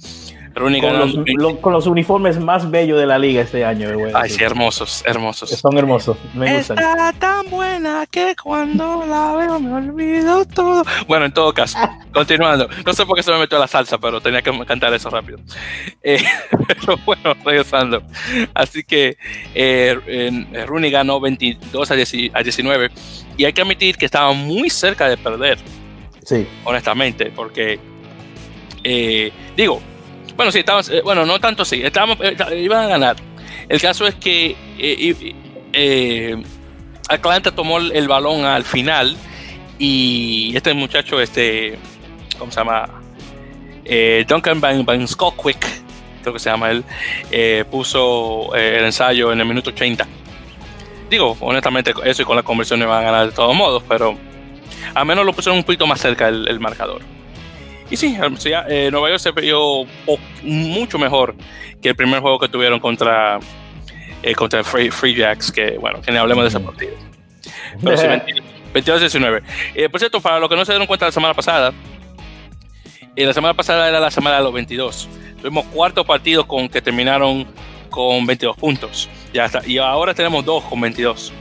con, 0.53 1.74
los, 1.74 1.88
uniformes 1.88 2.39
más 2.39 2.69
bellos 2.69 3.00
de 3.00 3.05
la 3.05 3.17
liga 3.17 3.41
este 3.41 3.65
año. 3.65 3.89
Ay, 4.13 4.29
sí, 4.29 4.43
hermosos, 4.43 5.03
hermosos. 5.05 5.50
Son 5.50 5.77
hermosos, 5.77 6.17
me 6.33 6.57
gustan. 6.57 6.77
Está 6.77 7.13
tan 7.13 7.50
buena 7.50 8.05
que 8.10 8.36
cuando 8.41 9.03
la 9.05 9.36
veo 9.36 9.60
me 9.60 9.74
olvido 9.74 10.45
todo. 10.45 10.83
Bueno, 11.07 11.25
en 11.25 11.33
todo 11.33 11.53
caso, 11.53 11.77
continuando. 12.13 12.69
No 12.86 12.93
sé 12.93 13.05
por 13.05 13.15
qué 13.15 13.24
se 13.24 13.31
me 13.31 13.39
metió 13.39 13.57
la 13.57 13.67
salsa, 13.67 13.98
pero 13.98 14.22
tenía 14.22 14.41
que 14.41 14.51
cantar 14.65 14.93
eso 14.93 15.10
rápido. 15.10 15.39
Eh, 16.03 16.24
pero 16.67 16.98
bueno, 17.05 17.33
regresando. 17.43 18.03
Así 18.53 18.83
que 18.83 19.17
eh, 19.55 20.65
Rooney 20.67 20.91
ganó 20.91 21.19
22 21.19 21.91
a 21.91 21.95
19 21.95 22.91
y 23.38 23.45
hay 23.45 23.53
que 23.53 23.62
admitir 23.62 23.98
que 23.98 24.05
estaba 24.05 24.33
muy 24.33 24.69
cerca 24.69 25.10
de 25.10 25.17
perder. 25.17 25.57
Sí. 26.24 26.48
Honestamente, 26.63 27.31
porque 27.36 27.79
eh, 28.83 29.31
digo, 29.55 29.81
bueno, 30.35 30.51
sí, 30.51 30.59
estaban, 30.59 30.83
eh, 30.91 31.01
bueno, 31.03 31.25
no 31.25 31.39
tanto 31.39 31.65
sí, 31.65 31.81
estábamos, 31.83 32.17
eh, 32.21 32.35
iban 32.59 32.85
a 32.85 32.87
ganar. 32.87 33.15
El 33.69 33.79
caso 33.81 34.05
es 34.07 34.15
que 34.15 34.55
eh, 35.73 36.43
Atlanta 37.09 37.51
tomó 37.51 37.77
el 37.79 38.07
balón 38.07 38.45
al 38.45 38.63
final 38.63 39.15
y 39.79 40.55
este 40.55 40.73
muchacho, 40.73 41.19
este, 41.19 41.77
¿cómo 42.37 42.51
se 42.51 42.59
llama? 42.59 42.87
Eh, 43.85 44.25
Duncan 44.27 44.61
Van, 44.61 44.85
Van 44.85 45.05
Quick, 45.05 45.67
creo 46.21 46.33
que 46.33 46.39
se 46.39 46.49
llama 46.49 46.71
él, 46.71 46.83
eh, 47.31 47.65
puso 47.69 48.55
eh, 48.55 48.77
el 48.79 48.85
ensayo 48.85 49.31
en 49.33 49.39
el 49.39 49.45
minuto 49.45 49.71
80. 49.71 50.07
Digo, 51.09 51.37
honestamente, 51.41 51.93
eso 52.05 52.21
y 52.21 52.25
con 52.25 52.35
la 52.35 52.43
conversión 52.43 52.79
van 52.79 53.03
a 53.03 53.11
ganar 53.11 53.25
de 53.27 53.31
todos 53.33 53.55
modos, 53.55 53.83
pero 53.87 54.17
al 54.93 55.05
menos 55.05 55.25
lo 55.25 55.33
pusieron 55.33 55.57
un 55.57 55.63
poquito 55.63 55.85
más 55.85 55.99
cerca 55.99 56.27
el, 56.27 56.59
marcador. 56.59 57.01
Y 57.93 57.95
sí, 57.95 58.17
Nueva 58.17 59.09
York 59.09 59.19
se 59.19 59.31
vio 59.33 59.85
mucho 60.41 60.97
mejor 60.97 61.35
que 61.79 61.89
el 61.89 61.95
primer 61.95 62.21
juego 62.21 62.39
que 62.39 62.47
tuvieron 62.47 62.79
contra, 62.79 63.39
contra 64.35 64.63
Free, 64.63 64.89
Free, 64.89 65.13
Jacks, 65.13 65.51
que 65.51 65.77
bueno, 65.77 66.01
que 66.01 66.12
ni 66.12 66.17
hablemos 66.17 66.43
de 66.43 66.47
ese 66.47 66.59
partido. 66.59 66.93
Pero 67.83 67.95
sí, 67.95 68.07
22-19. 68.73 69.91
por 69.91 70.00
cierto, 70.00 70.19
para 70.21 70.39
los 70.39 70.50
que 70.50 70.55
no 70.55 70.65
se 70.65 70.71
dieron 70.71 70.88
cuenta 70.88 71.05
la 71.05 71.12
semana 71.12 71.35
pasada, 71.35 71.71
la 73.15 73.33
semana 73.33 73.53
pasada 73.53 73.88
era 73.88 74.00
la 74.00 74.09
semana 74.09 74.38
de 74.38 74.43
los 74.43 74.53
22. 74.53 75.07
Tuvimos 75.39 75.63
cuarto 75.65 76.03
partido 76.03 76.47
con 76.47 76.69
que 76.69 76.81
terminaron 76.81 77.45
con 77.91 78.25
22 78.25 78.57
puntos. 78.57 79.07
Ya 79.35 79.45
está. 79.45 79.62
Y 79.67 79.77
ahora 79.77 80.15
tenemos 80.15 80.43
dos 80.43 80.63
con 80.63 80.81
22 80.81 81.31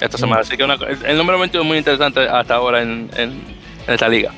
esta 0.00 0.16
semana. 0.16 0.42
Así 0.42 0.56
que 0.56 0.62
el, 0.62 1.16
número 1.18 1.40
22 1.40 1.64
es 1.64 1.68
muy 1.68 1.78
interesante 1.78 2.20
hasta 2.28 2.54
ahora 2.54 2.80
en, 2.80 3.10
esta 3.88 4.08
liga. 4.08 4.30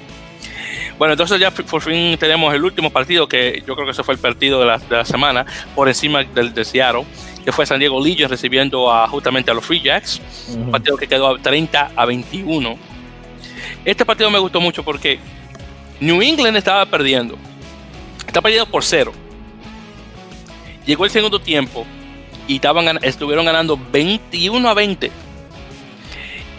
Bueno, 0.98 1.12
entonces 1.12 1.38
ya 1.38 1.52
por 1.52 1.80
fin 1.80 2.18
tenemos 2.18 2.52
el 2.52 2.64
último 2.64 2.90
partido, 2.90 3.28
que 3.28 3.62
yo 3.64 3.76
creo 3.76 3.86
que 3.86 3.92
ese 3.92 4.02
fue 4.02 4.14
el 4.14 4.20
partido 4.20 4.58
de 4.60 4.66
la, 4.66 5.04
semana, 5.04 5.46
por 5.76 5.86
encima 5.86 6.24
del 6.24 6.52
de 6.52 6.64
Seattle, 6.64 7.04
que 7.44 7.52
fue 7.52 7.66
San 7.66 7.78
Diego 7.78 8.04
Legion 8.04 8.28
recibiendo 8.28 8.92
a, 8.92 9.06
justamente 9.06 9.52
a 9.52 9.54
los 9.54 9.64
Free 9.64 9.80
Jacks. 9.80 10.20
Un 10.48 10.72
partido 10.72 10.96
que 10.96 11.06
quedó 11.06 11.28
a 11.28 11.38
30 11.38 11.92
a 11.94 12.04
21. 12.04 12.76
Este 13.84 14.04
partido 14.04 14.28
me 14.28 14.40
gustó 14.40 14.60
mucho 14.60 14.82
porque 14.82 15.20
New 16.00 16.20
England 16.20 16.56
estaba 16.56 16.84
perdiendo. 16.84 17.38
Está 18.26 18.40
perdiendo 18.40 18.68
por 18.68 18.82
cero. 18.82 19.12
Llegó 20.84 21.04
el 21.04 21.12
segundo 21.12 21.38
tiempo 21.38 21.86
y 22.48 22.56
estaban, 22.56 22.98
estuvieron 23.02 23.46
ganando 23.46 23.78
21 23.92 24.68
a 24.68 24.74
20. 24.74 25.12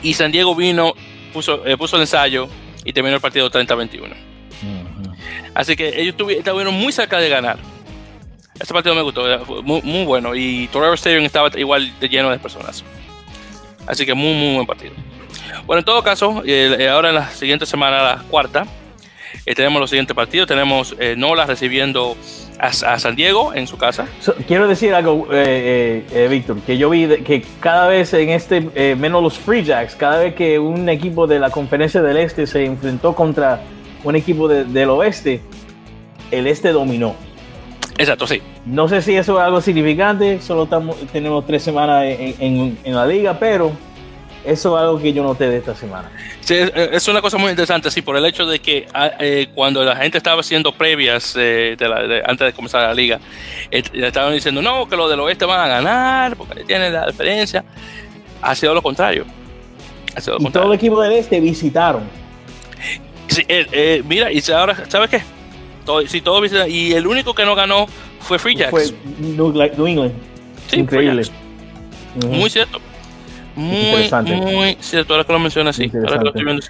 Y 0.01 0.13
San 0.13 0.31
Diego 0.31 0.55
vino, 0.55 0.93
puso, 1.33 1.65
eh, 1.65 1.75
puso 1.75 1.97
el 1.97 2.03
ensayo 2.03 2.47
y 2.85 2.93
terminó 2.93 3.15
el 3.15 3.21
partido 3.21 3.49
30 3.49 3.73
a 3.73 3.77
21. 3.77 4.28
Así 5.59 5.75
que 5.75 5.89
ellos 5.99 6.15
estuvieron 6.17 6.73
muy 6.73 6.93
cerca 6.93 7.17
de 7.17 7.27
ganar. 7.27 7.57
Este 8.57 8.73
partido 8.73 8.95
me 8.95 9.01
gustó, 9.01 9.25
muy, 9.61 9.81
muy 9.81 10.05
bueno. 10.05 10.33
Y 10.33 10.69
Torero 10.71 10.93
Stadium 10.93 11.25
estaba 11.25 11.49
igual 11.57 11.91
de 11.99 12.07
lleno 12.07 12.29
de 12.29 12.39
personas. 12.39 12.81
Así 13.85 14.05
que 14.05 14.13
muy, 14.13 14.33
muy 14.35 14.53
buen 14.55 14.65
partido. 14.65 14.93
Bueno, 15.65 15.79
en 15.79 15.83
todo 15.83 16.01
caso, 16.01 16.43
eh, 16.45 16.87
ahora 16.89 17.09
en 17.09 17.15
la 17.15 17.29
siguiente 17.31 17.65
semana, 17.65 18.01
la 18.01 18.23
cuarta, 18.29 18.67
eh, 19.45 19.53
tenemos 19.53 19.81
los 19.81 19.89
siguientes 19.89 20.15
partidos. 20.15 20.47
Tenemos 20.47 20.95
eh, 20.97 21.15
Nola 21.17 21.45
recibiendo 21.45 22.15
a, 22.57 22.71
San 22.71 23.17
Diego 23.17 23.53
en 23.53 23.67
su 23.67 23.77
casa. 23.77 24.07
quiero 24.47 24.65
decir 24.65 24.93
algo, 24.93 25.27
eh, 25.29 26.05
eh, 26.09 26.27
Víctor, 26.29 26.61
que 26.61 26.77
yo 26.77 26.89
vi 26.89 27.05
que 27.25 27.43
cada 27.59 27.89
vez 27.89 28.13
en 28.13 28.29
este, 28.29 28.95
menos 28.95 29.21
los 29.21 29.37
Free 29.37 29.65
Jacks, 29.65 29.93
cada 29.95 30.19
vez 30.19 30.35
que 30.35 30.57
un 30.57 30.87
equipo 30.87 31.27
de 31.27 31.37
la 31.37 31.49
conferencia 31.49 32.01
del 32.01 32.15
Este 32.15 32.47
se 32.47 32.63
enfrentó 32.63 33.13
contra 33.13 33.59
un 34.03 34.15
equipo 34.15 34.47
del 34.47 34.89
Oeste, 34.89 35.41
el 36.31 36.47
Este 36.47 36.71
dominó. 36.71 37.15
Exacto, 37.97 38.27
sí. 38.27 38.41
No 38.65 38.87
sé 38.87 39.01
si 39.01 39.15
eso 39.15 39.39
es 39.39 39.45
algo 39.45 39.61
significante, 39.61 40.41
solo 40.41 40.67
tenemos 41.11 41.45
tres 41.45 41.63
semanas 41.63 42.05
en 42.05 42.77
la 42.85 43.05
liga, 43.05 43.37
pero 43.37 43.73
eso 44.45 44.77
es 44.77 44.81
algo 44.81 44.99
que 44.99 45.11
yo 45.11 45.23
noté 45.23 45.49
de 45.49 45.57
esta 45.57 45.75
semana. 45.75 46.09
Sí, 46.39 46.55
es 46.55 47.07
una 47.07 47.21
cosa 47.21 47.37
muy 47.37 47.49
interesante, 47.49 47.91
sí, 47.91 48.01
por 48.01 48.15
el 48.15 48.25
hecho 48.25 48.45
de 48.45 48.59
que 48.59 48.87
ah, 48.93 49.11
eh, 49.19 49.49
cuando 49.53 49.83
la 49.83 49.95
gente 49.95 50.17
estaba 50.17 50.39
haciendo 50.39 50.71
previas 50.71 51.35
eh, 51.37 51.75
antes 52.25 52.47
de 52.47 52.53
comenzar 52.53 52.83
la 52.83 52.93
liga, 52.93 53.19
eh, 53.69 53.83
estaban 53.93 54.33
diciendo, 54.33 54.61
no, 54.61 54.87
que 54.87 54.95
los 54.95 55.09
del 55.09 55.19
oeste 55.19 55.45
van 55.45 55.59
a 55.59 55.67
ganar, 55.67 56.37
porque 56.37 56.63
tienen 56.63 56.93
la 56.93 57.07
diferencia. 57.07 57.63
Ha 58.41 58.55
sido 58.55 58.73
lo 58.73 58.81
contrario. 58.81 59.25
Ha 60.15 60.21
sido 60.21 60.39
lo 60.39 60.47
y 60.47 60.51
todo 60.51 60.71
el 60.71 60.73
equipo 60.73 61.01
del 61.01 61.13
este 61.13 61.39
visitaron. 61.39 62.03
Sí, 63.29 63.45
mira, 64.05 64.31
y 64.31 64.41
ahora, 64.51 64.75
¿sabes 64.89 65.09
qué? 65.09 65.21
Todo, 65.85 66.05
sí, 66.07 66.21
todo 66.21 66.41
y 66.67 66.93
el 66.93 67.07
único 67.07 67.33
que 67.33 67.45
no 67.45 67.55
ganó 67.55 67.87
fue 68.19 68.37
Free 68.37 68.55
Jacks. 68.55 68.71
Fue 68.71 68.83
New, 69.19 69.87
England. 69.87 70.13
Increíble. 70.71 71.23
Muy 72.27 72.49
cierto. 72.49 72.79
Muy, 73.55 74.09
muy 74.23 74.77
cierto, 74.79 75.13
ahora 75.13 75.25
que 75.25 75.33
lo 75.33 75.39
mencionas, 75.39 75.75
sí. 75.75 75.91
Ahora 75.93 76.19
que 76.19 76.23
lo 76.23 76.29
estoy 76.29 76.45
viendo, 76.45 76.65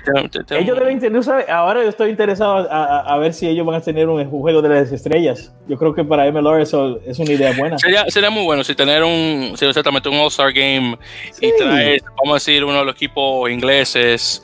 ellos 0.57 0.79
deben 0.79 1.49
ahora 1.49 1.83
yo 1.83 1.89
estoy 1.89 2.09
interesado 2.09 2.67
a, 2.71 3.15
ver 3.19 3.33
si 3.33 3.47
ellos 3.47 3.63
van 3.63 3.75
a 3.75 3.81
tener 3.81 4.07
un, 4.07 4.27
juego 4.27 4.61
de 4.61 4.69
las 4.69 4.91
estrellas. 4.91 5.53
Yo 5.67 5.77
creo 5.77 5.93
que 5.93 6.03
para 6.03 6.31
MLR 6.31 6.61
eso 6.61 6.99
es 7.05 7.19
una 7.19 7.31
idea 7.31 7.53
buena. 7.55 7.77
Sería, 7.77 8.05
sería 8.09 8.31
muy 8.31 8.43
bueno 8.43 8.63
si 8.63 8.73
tener 8.73 9.03
un, 9.03 9.53
sí, 9.55 9.65
exactamente, 9.65 10.09
un 10.09 10.15
All-Star 10.15 10.51
Game 10.51 10.97
y 11.39 11.55
traer, 11.57 12.01
vamos 12.17 12.31
a 12.31 12.33
decir, 12.35 12.63
uno 12.63 12.79
de 12.79 12.85
los 12.85 12.95
equipos 12.95 13.51
ingleses. 13.51 14.41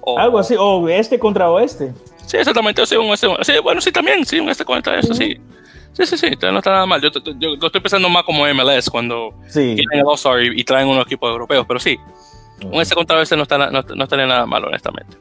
O, 0.00 0.18
Algo 0.18 0.38
así, 0.38 0.54
o 0.58 0.88
este 0.88 1.18
contra 1.18 1.50
oeste. 1.50 1.92
Sí, 2.26 2.36
exactamente, 2.36 2.84
sí, 2.86 2.96
un, 2.96 3.16
sí, 3.16 3.26
bueno, 3.62 3.80
sí, 3.80 3.90
también, 3.90 4.24
sí, 4.24 4.38
un 4.38 4.48
este 4.48 4.64
contra 4.64 4.98
este, 4.98 5.14
sí. 5.14 5.40
Sí, 5.92 6.06
sí, 6.06 6.16
sí, 6.16 6.30
no 6.40 6.58
está 6.58 6.70
nada 6.70 6.86
mal. 6.86 7.00
Yo, 7.00 7.10
lo 7.10 7.66
estoy 7.66 7.80
pensando 7.80 8.08
más 8.08 8.22
como 8.22 8.46
MLS 8.46 8.88
cuando 8.88 9.34
tienen 9.52 9.84
el 9.92 10.04
All-Star 10.04 10.40
y, 10.42 10.62
traen 10.62 10.86
unos 10.86 11.06
equipos 11.06 11.28
europeos, 11.28 11.64
pero 11.66 11.80
sí, 11.80 11.98
un 12.62 12.80
ese 12.80 12.94
contra 12.94 13.16
no, 13.16 13.22
está, 13.22 13.70
no, 13.70 13.82
no 13.82 14.04
estaría 14.04 14.26
nada 14.26 14.46
mal, 14.46 14.64
honestamente. 14.64 15.16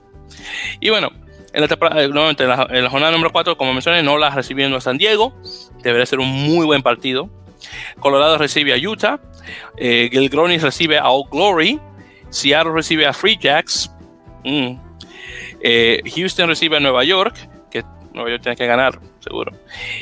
Y 0.80 0.90
bueno, 0.90 1.10
en 1.54 1.62
la, 1.62 2.02
eh, 2.02 2.08
nuevamente, 2.10 2.44
en 2.44 2.50
la, 2.84 2.90
jornada 2.90 3.12
número 3.12 3.32
4, 3.32 3.58
como 3.58 3.74
mencioné, 3.74 4.04
Nola 4.04 4.30
recibiendo 4.30 4.78
a 4.78 4.82
San 4.82 4.98
Diego, 4.98 5.34
debería 5.82 6.06
ser 6.06 6.20
un 6.20 6.30
muy 6.30 6.66
buen 6.66 6.84
partido. 6.84 7.30
Colorado 8.00 8.38
recibe 8.38 8.74
a 8.74 8.78
Utah, 8.78 9.20
eh, 9.78 10.10
Gilgronis 10.12 10.62
recibe 10.62 11.00
a 11.00 11.10
Old 11.10 11.32
Glory, 11.32 11.80
Seattle 12.30 12.74
recibe 12.74 13.08
a 13.08 13.14
Free 13.14 13.38
Jacks, 13.42 13.90
mm. 14.44 14.80
eh, 15.62 16.02
Houston 16.16 16.48
recibe 16.48 16.78
a 16.78 16.80
Nueva 16.80 17.04
York, 17.04 17.36
que 17.70 17.84
Nueva 18.14 18.30
York 18.30 18.44
tiene 18.44 18.56
que 18.56 18.66
ganar 18.66 19.00
seguro. 19.20 19.52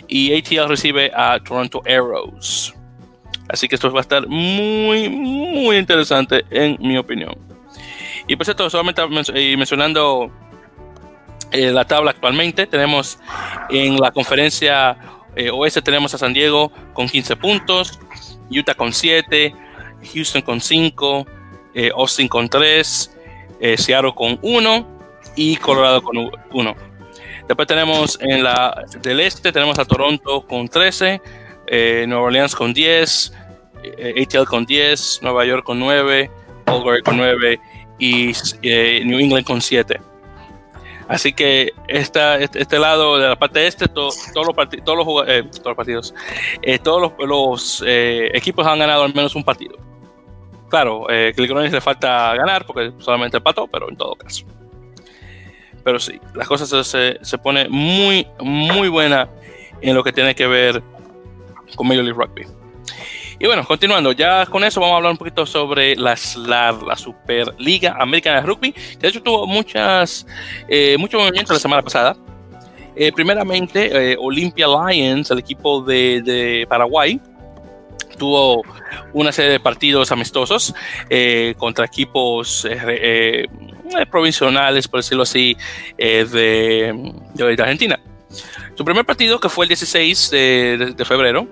Y 0.07 0.37
ATL 0.37 0.67
recibe 0.69 1.11
a 1.15 1.39
Toronto 1.39 1.81
Arrows. 1.85 2.73
Así 3.47 3.67
que 3.67 3.75
esto 3.75 3.91
va 3.91 3.99
a 3.99 4.01
estar 4.01 4.27
muy, 4.27 5.09
muy 5.09 5.77
interesante 5.77 6.45
en 6.49 6.77
mi 6.79 6.97
opinión. 6.97 7.35
Y 8.27 8.35
por 8.35 8.45
cierto, 8.45 8.69
solamente 8.69 9.01
mencionando 9.07 10.31
eh, 11.51 11.71
la 11.71 11.85
tabla 11.85 12.11
actualmente, 12.11 12.65
tenemos 12.65 13.19
en 13.69 13.97
la 13.97 14.11
conferencia 14.11 14.97
eh, 15.35 15.49
oeste 15.51 15.81
tenemos 15.81 16.13
a 16.13 16.17
San 16.17 16.33
Diego 16.33 16.71
con 16.93 17.09
15 17.09 17.35
puntos, 17.35 17.99
Utah 18.49 18.73
con 18.73 18.93
7, 18.93 19.53
Houston 20.13 20.41
con 20.41 20.61
5, 20.61 21.25
eh, 21.73 21.91
Austin 21.93 22.29
con 22.29 22.47
3, 22.47 23.14
Seattle 23.78 24.13
con 24.15 24.38
1 24.41 24.95
y 25.36 25.56
Colorado 25.58 26.01
con 26.01 26.32
1. 26.51 26.75
Después 27.47 27.67
tenemos 27.67 28.17
en 28.21 28.43
la 28.43 28.86
del 29.01 29.19
este, 29.19 29.51
tenemos 29.51 29.78
a 29.78 29.86
Toronto 29.86 30.45
con 30.47 30.67
13, 30.67 31.21
eh, 31.67 32.06
Nueva 32.08 32.25
Orleans 32.25 32.56
con 32.56 32.73
10, 32.73 33.34
eh, 33.84 34.23
ATL 34.23 34.45
con 34.45 34.65
10, 34.65 35.19
Nueva 35.21 35.45
York 35.45 35.63
con 35.63 35.80
9, 35.80 36.32
Old 36.67 37.04
con 37.04 37.17
9 37.17 37.60
y 37.99 38.32
eh, 38.63 39.04
New 39.06 39.19
England 39.19 39.45
con 39.45 39.62
7. 39.62 40.01
Así 41.08 41.34
que 41.34 41.71
esta, 41.88 42.39
este, 42.39 42.62
este, 42.62 42.80
lado 42.80 43.19
de 43.19 43.28
la 43.28 43.36
parte 43.36 43.67
este, 43.67 43.88
todos, 43.88 44.17
los 44.17 44.34
todos, 44.34 44.47
los, 44.47 44.56
todos 44.84 44.97
los 44.97 45.75
partidos, 45.75 46.15
todos 46.82 47.13
los, 47.19 47.84
equipos 47.86 48.65
han 48.65 48.80
ganado 48.80 49.04
al 49.04 49.13
menos 49.13 49.36
un 49.36 49.43
partido. 49.43 49.78
Claro, 50.75 51.09
eh, 51.09 51.33
le 51.38 51.79
falta 51.79 52.35
ganar 52.35 52.65
porque 52.65 52.91
solamente 52.97 53.38
empató, 53.38 53.65
pero 53.65 53.89
en 53.89 53.95
todo 53.95 54.13
caso. 54.15 54.45
Pero 55.85 55.99
sí, 55.99 56.19
las 56.33 56.49
cosas 56.49 56.85
se, 56.85 57.17
se 57.21 57.38
pone 57.38 57.69
muy, 57.69 58.27
muy 58.41 58.89
buena 58.89 59.29
en 59.79 59.95
lo 59.95 60.03
que 60.03 60.11
tiene 60.11 60.35
que 60.35 60.45
ver 60.45 60.83
con 61.77 61.88
Major 61.88 62.03
League 62.03 62.19
Rugby. 62.19 62.45
Y 63.39 63.45
bueno, 63.45 63.65
continuando, 63.65 64.11
ya 64.11 64.45
con 64.47 64.65
eso 64.65 64.81
vamos 64.81 64.95
a 64.95 64.97
hablar 64.97 65.11
un 65.13 65.17
poquito 65.17 65.45
sobre 65.45 65.95
la 65.95 66.17
SLAR, 66.17 66.83
la 66.83 66.97
Superliga 66.97 67.95
Americana 67.97 68.41
de 68.41 68.47
Rugby, 68.47 68.73
que 68.73 68.97
de 68.99 69.07
hecho 69.07 69.23
tuvo 69.23 69.47
muchas, 69.47 70.27
eh, 70.67 70.97
mucho 70.99 71.19
movimiento 71.19 71.53
la 71.53 71.59
semana 71.59 71.83
pasada. 71.83 72.17
Eh, 72.97 73.13
primeramente, 73.13 74.11
eh, 74.11 74.17
Olympia 74.19 74.67
Lions, 74.67 75.31
el 75.31 75.39
equipo 75.39 75.81
de, 75.81 76.21
de, 76.21 76.67
Paraguay, 76.67 77.21
tuvo 78.17 78.63
una 79.13 79.31
serie 79.31 79.51
de 79.51 79.60
partidos 79.60 80.12
amistosos 80.12 80.73
contra 81.58 81.86
equipos 81.86 82.65
eh, 83.93 84.05
provisionales, 84.10 84.88
por 84.88 84.99
decirlo 84.99 85.23
así, 85.23 85.55
eh, 85.97 86.25
de, 86.25 87.13
de, 87.34 87.62
Argentina. 87.63 87.99
Su 88.75 88.84
primer 88.84 89.05
partido, 89.05 89.39
que 89.39 89.49
fue 89.49 89.65
el 89.65 89.69
16 89.69 90.31
de, 90.31 91.05
febrero, 91.05 91.47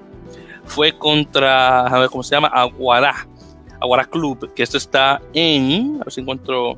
fue 0.66 0.98
contra, 0.98 1.88
a 1.88 2.00
ver 2.00 2.10
cómo 2.10 2.24
se 2.24 2.36
llama, 2.36 2.48
Aguará, 2.48 3.28
Aguará 3.80 4.06
Club, 4.06 4.54
que 4.54 4.64
esto 4.64 4.78
está 4.78 5.22
en, 5.34 5.98
a 6.02 6.06
ver 6.06 6.14
si 6.14 6.22
encuentro 6.22 6.78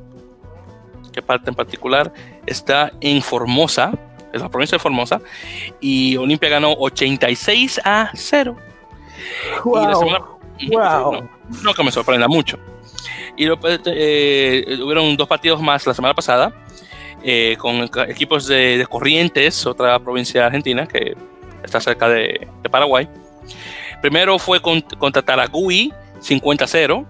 qué 1.12 1.22
parte 1.22 1.50
en 1.50 1.56
particular, 1.56 2.12
está 2.46 2.92
en 3.00 3.22
Formosa, 3.22 3.92
es 4.32 4.42
la 4.42 4.48
provincia 4.48 4.76
de 4.76 4.82
Formosa, 4.82 5.20
y 5.80 6.16
Olimpia 6.16 6.48
ganó 6.50 6.72
86 6.72 7.80
a 7.84 8.10
0. 8.14 8.56
Wow. 9.64 11.12
No, 11.12 11.28
no, 11.62 11.74
que 11.74 11.84
me 11.84 11.90
sorprenda 11.90 12.28
mucho. 12.28 12.58
Y 13.36 13.44
después 13.44 13.80
eh, 13.84 14.78
hubieron 14.82 15.16
dos 15.16 15.28
partidos 15.28 15.60
más 15.60 15.86
la 15.86 15.94
semana 15.94 16.14
pasada 16.14 16.52
eh, 17.22 17.56
con 17.58 17.88
equipos 18.08 18.46
de, 18.46 18.86
Corrientes, 18.88 19.66
otra 19.66 19.98
provincia 19.98 20.46
argentina 20.46 20.86
que 20.86 21.16
está 21.62 21.80
cerca 21.80 22.08
de, 22.08 22.48
Paraguay. 22.70 23.08
Primero 24.00 24.38
fue 24.38 24.60
contra 24.60 25.22
Taragui, 25.22 25.92
50-0, 26.20 27.06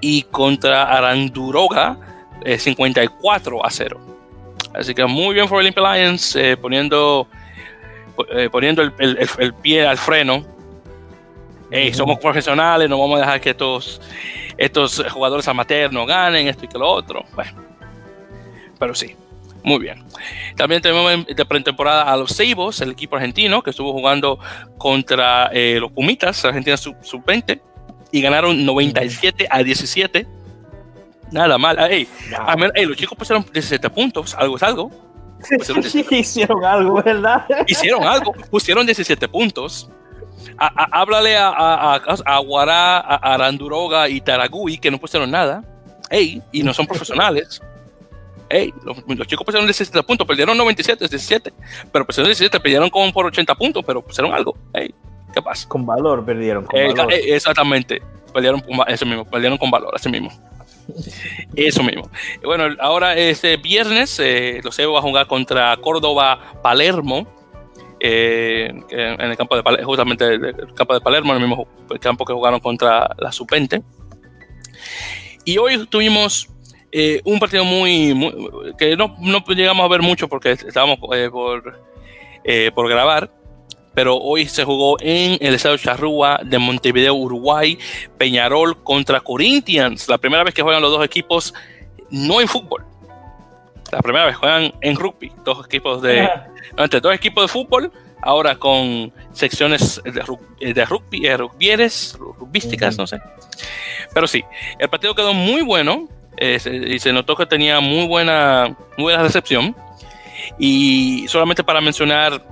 y 0.00 0.22
contra 0.22 0.84
Aranduroga, 0.84 1.98
54 2.58 3.56
eh, 3.56 3.60
a 3.62 3.70
0. 3.70 4.00
Así 4.74 4.94
que 4.94 5.04
muy 5.06 5.34
bien 5.34 5.48
por 5.48 5.58
Olympia 5.58 5.94
Lions, 5.94 6.36
poniendo, 6.60 7.26
poniendo 8.50 8.82
el, 8.82 9.54
pie 9.62 9.86
al 9.86 9.96
freno. 9.96 10.44
Somos 11.92 12.18
profesionales, 12.18 12.88
no 12.88 12.98
vamos 12.98 13.18
a 13.18 13.20
dejar 13.20 13.40
que 13.40 13.50
estos 13.50 14.00
estos 14.56 15.04
jugadores 15.10 15.46
amateurs 15.48 15.92
no 15.92 16.06
ganen, 16.06 16.48
esto 16.48 16.64
y 16.64 16.68
que 16.68 16.78
lo 16.78 16.88
otro. 16.88 17.24
Bueno, 17.34 17.52
pero 18.78 18.94
sí, 18.94 19.14
muy 19.62 19.78
bien. 19.80 20.02
También 20.56 20.80
tenemos 20.80 21.26
de 21.26 21.44
pretemporada 21.44 22.04
a 22.04 22.16
los 22.16 22.32
Seibos, 22.32 22.80
el 22.80 22.92
equipo 22.92 23.16
argentino, 23.16 23.62
que 23.62 23.70
estuvo 23.70 23.92
jugando 23.92 24.38
contra 24.78 25.50
eh, 25.52 25.78
los 25.80 25.92
Pumitas, 25.92 26.44
Argentina 26.44 26.76
sub-20, 26.76 27.60
y 28.12 28.20
ganaron 28.20 28.64
97 28.64 29.46
a 29.50 29.62
17. 29.62 30.26
Nada 31.32 31.58
mal. 31.58 31.78
Ey, 31.90 32.06
los 32.86 32.96
chicos 32.96 33.18
pusieron 33.18 33.44
17 33.44 33.90
puntos, 33.90 34.34
algo 34.34 34.56
es 34.56 34.62
algo. 34.62 34.90
Sí, 35.82 36.04
hicieron 36.10 36.64
algo, 36.64 37.02
¿verdad? 37.02 37.46
Hicieron 37.66 38.04
algo, 38.04 38.32
pusieron 38.50 38.86
17 38.86 39.28
puntos 39.28 39.88
háblale 40.58 41.36
a, 41.36 41.48
a, 41.48 41.94
a, 41.96 42.38
Guará, 42.38 42.98
a 42.98 43.34
Aranduroga 43.34 44.08
y 44.08 44.20
Taragui, 44.20 44.78
que 44.78 44.90
no 44.90 44.98
pusieron 44.98 45.30
nada. 45.30 45.62
Ey, 46.10 46.42
y 46.52 46.62
no 46.62 46.72
son 46.72 46.86
profesionales. 46.86 47.60
Ey, 48.48 48.72
los, 48.84 49.26
chicos 49.26 49.44
pusieron 49.44 49.66
17 49.66 50.02
puntos, 50.04 50.26
perdieron 50.26 50.56
97, 50.56 51.08
17. 51.08 51.52
Pero 51.90 52.06
pusieron 52.06 52.28
17, 52.28 52.60
perdieron 52.60 52.90
como 52.90 53.12
por 53.12 53.26
80 53.26 53.54
puntos, 53.54 53.84
pero 53.84 54.02
pusieron 54.02 54.32
algo. 54.32 54.56
Ey, 54.72 54.94
¿qué 55.34 55.42
pasa? 55.42 55.68
Con 55.68 55.84
valor 55.84 56.24
perdieron. 56.24 56.64
Con 56.64 56.78
eh, 56.78 56.94
eh, 57.10 57.34
exactamente. 57.34 58.00
Perdieron, 58.32 58.62
eso 58.86 59.06
mismo, 59.06 59.24
perdieron 59.24 59.58
con 59.58 59.70
valor, 59.70 59.92
así 59.94 60.08
mismo. 60.08 60.30
Eso 61.56 61.82
mismo. 61.82 62.08
Bueno, 62.44 62.68
ahora 62.80 63.16
este 63.16 63.56
viernes 63.56 64.20
eh, 64.20 64.60
los 64.62 64.78
Evo 64.78 64.92
va 64.92 65.00
a 65.00 65.02
jugar 65.02 65.26
contra 65.26 65.76
Córdoba 65.78 66.38
Palermo 66.62 67.26
eh, 67.98 68.70
en 68.90 69.20
el 69.20 69.36
campo 69.36 69.56
de 69.56 69.84
justamente 69.84 70.34
el 70.34 70.74
campo 70.74 70.94
de 70.94 71.00
Palermo, 71.00 71.34
en 71.34 71.42
el 71.42 71.48
mismo 71.48 71.66
campo 72.00 72.24
que 72.24 72.32
jugaron 72.32 72.60
contra 72.60 73.08
la 73.18 73.32
Supente. 73.32 73.82
Y 75.44 75.58
hoy 75.58 75.86
tuvimos 75.86 76.48
eh, 76.92 77.20
un 77.24 77.38
partido 77.38 77.64
muy, 77.64 78.74
que 78.78 78.96
no, 78.96 79.16
no, 79.20 79.44
llegamos 79.48 79.84
a 79.84 79.88
ver 79.88 80.02
mucho 80.02 80.28
porque 80.28 80.52
estábamos 80.52 80.98
eh, 81.14 81.30
por, 81.30 81.80
por 82.74 82.88
grabar, 82.88 83.30
pero 83.94 84.16
hoy 84.16 84.46
se 84.46 84.64
jugó 84.64 84.96
en 85.00 85.38
el 85.40 85.54
estado 85.54 85.78
Charrúa 85.78 86.40
de 86.44 86.58
Montevideo, 86.58 87.14
Uruguay, 87.14 87.78
Peñarol 88.18 88.82
contra 88.82 89.20
Corinthians, 89.20 90.08
la 90.08 90.18
primera 90.18 90.44
vez 90.44 90.52
que 90.52 90.62
juegan 90.62 90.82
los 90.82 90.90
dos 90.90 91.04
equipos 91.04 91.54
no 92.10 92.40
en 92.40 92.48
fútbol. 92.48 92.84
La 93.92 94.00
primera 94.00 94.26
vez 94.26 94.36
juegan 94.36 94.72
en 94.80 94.96
rugby, 94.96 95.32
dos 95.44 95.64
equipos 95.66 96.02
de, 96.02 96.28
entre 96.76 97.00
dos 97.00 97.14
equipos 97.14 97.44
de 97.44 97.48
fútbol, 97.48 97.92
ahora 98.22 98.56
con 98.56 99.12
secciones 99.32 100.00
de, 100.04 100.72
de 100.72 100.84
rugby, 100.84 101.26
eh, 101.26 101.36
rugbieres, 101.36 102.16
rugbísticas, 102.18 102.98
no 102.98 103.06
sé. 103.06 103.20
Pero 104.12 104.26
sí, 104.26 104.44
el 104.78 104.88
partido 104.88 105.14
quedó 105.14 105.34
muy 105.34 105.62
bueno 105.62 106.08
eh, 106.36 106.58
y 106.88 106.98
se 106.98 107.12
notó 107.12 107.36
que 107.36 107.46
tenía 107.46 107.80
muy 107.80 108.06
buena, 108.06 108.76
muy 108.96 109.04
buena 109.04 109.22
recepción. 109.22 109.76
Y 110.58 111.26
solamente 111.28 111.62
para 111.62 111.80
mencionar 111.80 112.44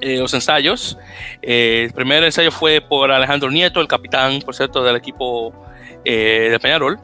eh, 0.00 0.18
los 0.18 0.32
ensayos, 0.34 0.98
el 1.42 1.92
primer 1.92 2.24
ensayo 2.24 2.50
fue 2.50 2.80
por 2.80 3.10
Alejandro 3.10 3.50
Nieto, 3.50 3.80
el 3.80 3.88
capitán, 3.88 4.40
por 4.42 4.54
cierto, 4.54 4.82
del 4.82 4.96
equipo 4.96 5.52
de 6.04 6.58
Peñarol. 6.62 6.98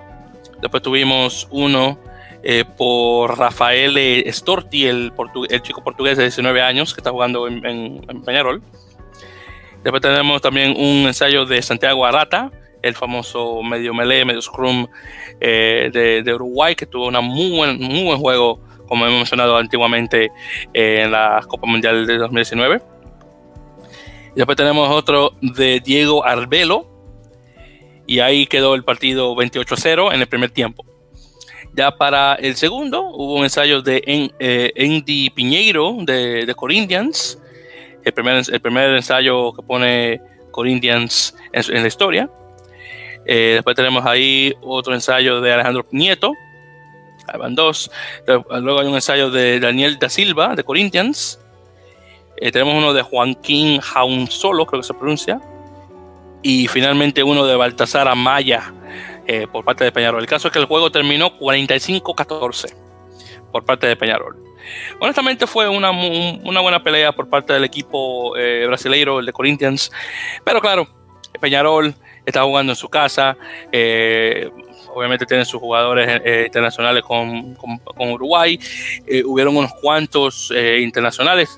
Después 0.60 0.82
tuvimos 0.82 1.46
uno 1.50 1.98
eh, 2.46 2.66
por 2.76 3.38
Rafael 3.38 3.96
Storti, 4.30 4.86
el, 4.86 5.14
chico 5.62 5.82
portugués 5.82 6.18
de 6.18 6.24
19 6.24 6.60
años 6.60 6.92
que 6.92 7.00
está 7.00 7.10
jugando 7.10 7.48
en, 7.48 8.22
Peñarol. 8.22 8.62
Después 9.82 10.02
tenemos 10.02 10.42
también 10.42 10.74
un 10.76 11.06
ensayo 11.06 11.46
de 11.46 11.62
Santiago 11.62 12.04
Arata, 12.04 12.50
el 12.82 12.94
famoso 12.94 13.62
medio 13.62 13.94
melee, 13.94 14.26
medio 14.26 14.42
scrum 14.42 14.86
eh, 15.40 16.22
de, 16.22 16.34
Uruguay, 16.34 16.74
que 16.74 16.84
tuvo 16.84 17.06
un 17.06 17.14
muy 17.24 17.50
buen, 17.50 17.80
muy 17.80 18.04
buen 18.04 18.18
juego, 18.18 18.60
como 18.88 19.06
hemos 19.06 19.20
mencionado 19.20 19.56
antiguamente, 19.56 20.30
eh, 20.74 21.00
en 21.02 21.12
la 21.12 21.42
Copa 21.48 21.66
Mundial 21.66 22.06
de 22.06 22.18
2019. 22.18 22.82
Y 24.32 24.36
después 24.36 24.56
tenemos 24.56 24.90
otro 24.90 25.32
de 25.40 25.80
Diego 25.80 26.26
Arbelo, 26.26 26.90
y 28.06 28.20
ahí 28.20 28.46
quedó 28.46 28.74
el 28.74 28.84
partido 28.84 29.34
28-0 29.34 30.12
en 30.12 30.20
el 30.20 30.26
primer 30.26 30.50
tiempo. 30.50 30.84
Ya 31.74 31.90
para 31.90 32.34
el 32.36 32.54
segundo 32.54 33.02
hubo 33.02 33.34
un 33.34 33.42
ensayo 33.42 33.82
de 33.82 34.00
eh, 34.38 34.72
Andy 34.78 35.30
Piñeiro 35.30 35.96
de, 36.02 36.54
Corinthians, 36.56 37.36
el 38.04 38.12
primer, 38.12 38.44
el 38.48 38.60
primer 38.60 38.90
ensayo 38.90 39.52
que 39.52 39.62
pone 39.62 40.20
Corinthians 40.52 41.34
en, 41.52 41.82
la 41.82 41.88
historia. 41.88 42.30
Eh, 43.26 43.52
después 43.54 43.74
tenemos 43.74 44.06
ahí 44.06 44.54
otro 44.62 44.94
ensayo 44.94 45.40
de 45.40 45.52
Alejandro 45.52 45.84
Nieto, 45.90 46.32
van 47.36 47.56
dos. 47.56 47.90
Luego 48.26 48.78
hay 48.78 48.86
un 48.86 48.94
ensayo 48.94 49.32
de 49.32 49.58
Daniel 49.58 49.98
da 49.98 50.08
Silva 50.08 50.54
de 50.54 50.62
Corinthians. 50.62 51.40
Eh, 52.36 52.52
tenemos 52.52 52.74
uno 52.74 52.94
de 52.94 53.02
Joaquín 53.02 53.80
Solo, 54.28 54.64
creo 54.66 54.80
que 54.80 54.86
se 54.86 54.94
pronuncia. 54.94 55.40
Y 56.40 56.68
finalmente 56.68 57.24
uno 57.24 57.44
de 57.46 57.56
Baltasar 57.56 58.06
Amaya 58.06 58.72
eh, 59.26 59.46
por 59.50 59.64
parte 59.64 59.84
de 59.84 59.92
Peñarol. 59.92 60.20
El 60.20 60.26
caso 60.26 60.48
es 60.48 60.52
que 60.52 60.58
el 60.58 60.66
juego 60.66 60.90
terminó 60.90 61.38
45-14 61.38 62.74
por 63.52 63.64
parte 63.64 63.86
de 63.86 63.96
Peñarol. 63.96 64.36
Honestamente 64.98 65.46
fue 65.46 65.68
una, 65.68 65.90
buena 65.90 66.82
pelea 66.82 67.12
por 67.12 67.28
parte 67.28 67.52
del 67.52 67.64
equipo 67.64 68.36
eh, 68.36 68.64
brasileiro, 68.66 69.20
el 69.20 69.26
de 69.26 69.32
Corinthians, 69.32 69.90
pero 70.42 70.60
claro, 70.60 70.88
Peñarol 71.40 71.94
está 72.24 72.42
jugando 72.42 72.72
en 72.72 72.76
su 72.76 72.88
casa, 72.88 73.36
eh, 73.70 74.50
obviamente 74.94 75.26
tiene 75.26 75.44
sus 75.44 75.60
jugadores 75.60 76.22
internacionales 76.46 77.02
con, 77.02 77.56
Uruguay, 77.98 78.58
hubieron 79.26 79.56
unos 79.56 79.72
cuantos 79.74 80.50
internacionales, 80.80 81.56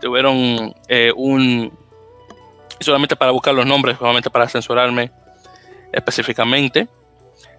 tuvieron 0.00 0.72
un, 1.16 1.72
solamente 2.80 3.16
para 3.16 3.30
buscar 3.30 3.54
los 3.54 3.66
nombres, 3.66 3.98
solamente 3.98 4.30
para 4.30 4.48
censurarme, 4.48 5.10
específicamente. 5.92 6.88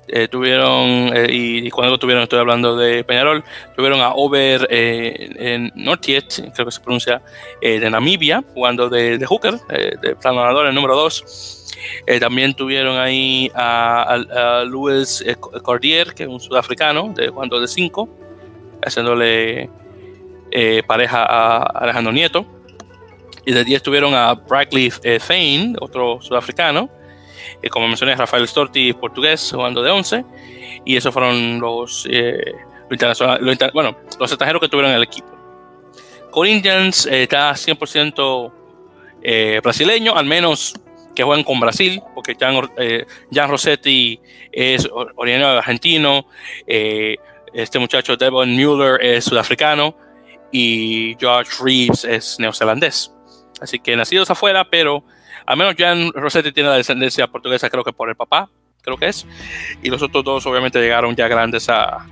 Eh, 0.07 0.27
tuvieron, 0.27 1.15
eh, 1.15 1.27
y, 1.29 1.69
cuando 1.69 1.97
tuvieron, 1.97 2.23
estoy 2.23 2.39
hablando 2.39 2.75
de 2.75 3.03
Peñarol, 3.03 3.43
tuvieron 3.77 4.01
a 4.01 4.13
Over 4.13 4.67
eh, 4.69 5.29
en 5.37 5.71
Nortiet, 5.75 6.51
creo 6.53 6.65
que 6.65 6.71
se 6.71 6.81
pronuncia, 6.81 7.21
de 7.61 7.89
Namibia, 7.89 8.43
jugando 8.53 8.89
de, 8.89 9.17
de 9.17 9.25
hooker, 9.25 9.57
de 10.01 10.15
planador, 10.15 10.65
el 10.65 10.75
número 10.75 10.95
2. 10.95 11.75
también 12.19 12.53
tuvieron 12.53 12.97
ahí 12.97 13.51
a, 13.53 14.63
Luis 14.65 15.23
Cordier, 15.63 16.13
que 16.13 16.23
es 16.23 16.29
un 16.29 16.41
sudafricano, 16.41 17.13
de, 17.15 17.29
jugando 17.29 17.59
de 17.59 17.67
5, 17.67 18.09
haciéndole 18.83 19.69
pareja 20.87 21.23
a 21.23 21.63
Alejandro 21.63 22.11
Nieto. 22.11 22.45
Y 23.45 23.53
de 23.53 23.63
10 23.63 23.81
tuvieron 23.81 24.13
a 24.13 24.33
Brackley 24.33 24.91
Thane, 25.25 25.75
otro 25.79 26.19
sudafricano, 26.21 26.89
eh, 27.61 27.69
como 27.69 27.87
mencioné, 27.87 28.15
Rafael 28.15 28.47
Storti, 28.47 28.93
portugués, 28.93 29.51
jugando 29.53 29.81
de 29.81 29.91
11. 29.91 30.25
Y 30.85 30.95
esos 30.95 31.13
fueron 31.13 31.59
los, 31.59 32.07
eh, 32.09 32.53
bueno, 33.73 33.95
los 34.19 34.31
extranjeros 34.31 34.61
que 34.61 34.67
tuvieron 34.67 34.91
el 34.91 35.03
equipo. 35.03 35.29
Corinthians 36.31 37.05
eh, 37.05 37.23
está 37.23 37.51
100% 37.51 38.51
brasileño, 39.61 40.15
al 40.15 40.25
menos 40.25 40.73
que 41.13 41.23
juegan 41.23 41.43
con 41.43 41.59
Brasil, 41.59 42.01
porque 42.15 42.35
Jan, 42.39 43.49
Rossetti 43.49 44.19
es 44.51 44.89
originario 44.91 45.59
argentino, 45.59 46.25
este 46.65 47.77
muchacho 47.77 48.17
Devon 48.17 48.55
Mueller 48.55 48.99
es 48.99 49.25
sudafricano 49.25 49.95
y 50.51 51.15
George 51.19 51.51
Reeves 51.63 52.03
es 52.03 52.39
neozelandés. 52.39 53.11
Así 53.61 53.79
que 53.79 53.95
nacidos 53.95 54.29
afuera, 54.31 54.67
pero 54.69 55.03
al 55.45 55.57
menos 55.57 55.75
Jan 55.77 56.11
Rossetti 56.13 56.51
tiene 56.51 56.69
la 56.69 56.75
descendencia 56.75 57.27
portuguesa, 57.27 57.69
creo 57.69 57.83
que 57.83 57.93
por 57.93 58.09
el 58.09 58.15
papá, 58.15 58.49
creo 58.81 58.97
que 58.97 59.07
es. 59.07 59.25
Y 59.81 59.89
los 59.89 60.01
otros 60.01 60.23
dos 60.23 60.45
obviamente 60.45 60.79
llegaron 60.79 61.15
ya 61.15 61.27
grandes 61.27 61.69
a, 61.69 62.05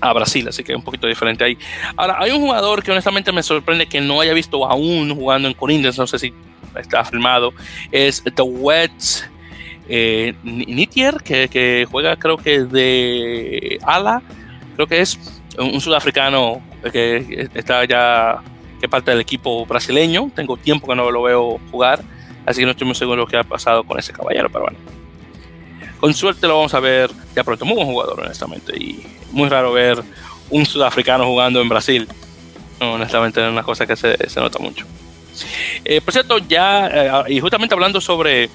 a 0.00 0.12
Brasil, 0.12 0.46
así 0.48 0.62
que 0.62 0.72
es 0.72 0.76
un 0.76 0.84
poquito 0.84 1.06
diferente 1.06 1.44
ahí. 1.44 1.58
Ahora, 1.96 2.16
hay 2.18 2.30
un 2.30 2.40
jugador 2.40 2.82
que 2.82 2.92
honestamente 2.92 3.32
me 3.32 3.42
sorprende 3.42 3.86
que 3.86 4.00
no 4.00 4.20
haya 4.20 4.32
visto 4.32 4.64
aún 4.66 5.14
jugando 5.14 5.48
en 5.48 5.54
Corinthians, 5.54 5.98
no 5.98 6.06
sé 6.06 6.18
si 6.18 6.32
está 6.76 7.04
firmado, 7.04 7.52
es 7.90 8.22
The 8.22 8.42
Wets 8.42 9.28
eh, 9.88 10.34
Nitier, 10.42 11.16
que, 11.22 11.86
juega 11.90 12.16
creo 12.16 12.36
que 12.36 12.60
de 12.60 13.78
ala, 13.82 14.22
creo 14.76 14.86
que 14.86 15.00
es 15.00 15.18
un, 15.58 15.80
sudafricano 15.80 16.62
que 16.92 17.48
está 17.54 17.84
ya, 17.84 18.40
que 18.80 18.88
parte 18.88 19.10
del 19.10 19.20
equipo 19.20 19.66
brasileño, 19.66 20.30
tengo 20.34 20.56
tiempo 20.56 20.86
que 20.86 20.94
no 20.94 21.10
lo 21.10 21.22
veo 21.22 21.58
jugar, 21.70 22.02
así 22.46 22.60
que 22.60 22.66
no 22.66 22.72
estoy 22.72 22.86
muy 22.86 22.96
seguro 22.96 23.26
qué 23.26 23.36
ha 23.36 23.44
pasado 23.44 23.84
con 23.84 23.98
ese 23.98 24.12
caballero, 24.12 24.48
pero 24.50 24.64
bueno. 24.64 24.78
Con 26.00 26.14
suerte 26.14 26.46
lo 26.46 26.56
vamos 26.56 26.74
a 26.74 26.80
ver 26.80 27.10
ya 27.34 27.42
pronto, 27.42 27.64
muy 27.64 27.74
buen 27.74 27.88
jugador 27.88 28.20
honestamente, 28.20 28.76
y 28.76 29.04
muy 29.32 29.48
raro 29.48 29.72
ver 29.72 30.02
un 30.50 30.64
sudafricano 30.64 31.24
jugando 31.24 31.60
en 31.60 31.68
Brasil. 31.68 32.08
honestamente 32.80 33.44
es 33.44 33.50
una 33.50 33.62
cosa 33.62 33.86
que 33.86 33.96
se, 33.96 34.28
se 34.28 34.40
nota 34.40 34.58
mucho. 34.58 34.86
Eh, 35.84 36.00
por 36.00 36.12
cierto, 36.12 36.38
ya, 36.38 36.88
eh, 36.88 37.34
y 37.34 37.40
justamente 37.40 37.74
hablando 37.74 38.00
sobre, 38.00 38.50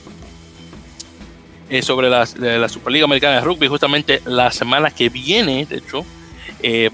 eh, 1.70 1.82
sobre 1.82 2.10
la, 2.10 2.28
la, 2.38 2.70
Superliga 2.70 3.06
Americana 3.06 3.36
de 3.36 3.42
Rugby, 3.42 3.68
justamente 3.68 4.22
la 4.26 4.52
semana 4.52 4.92
que 4.92 5.10
viene, 5.10 5.66
de 5.66 5.78
hecho, 5.78 6.06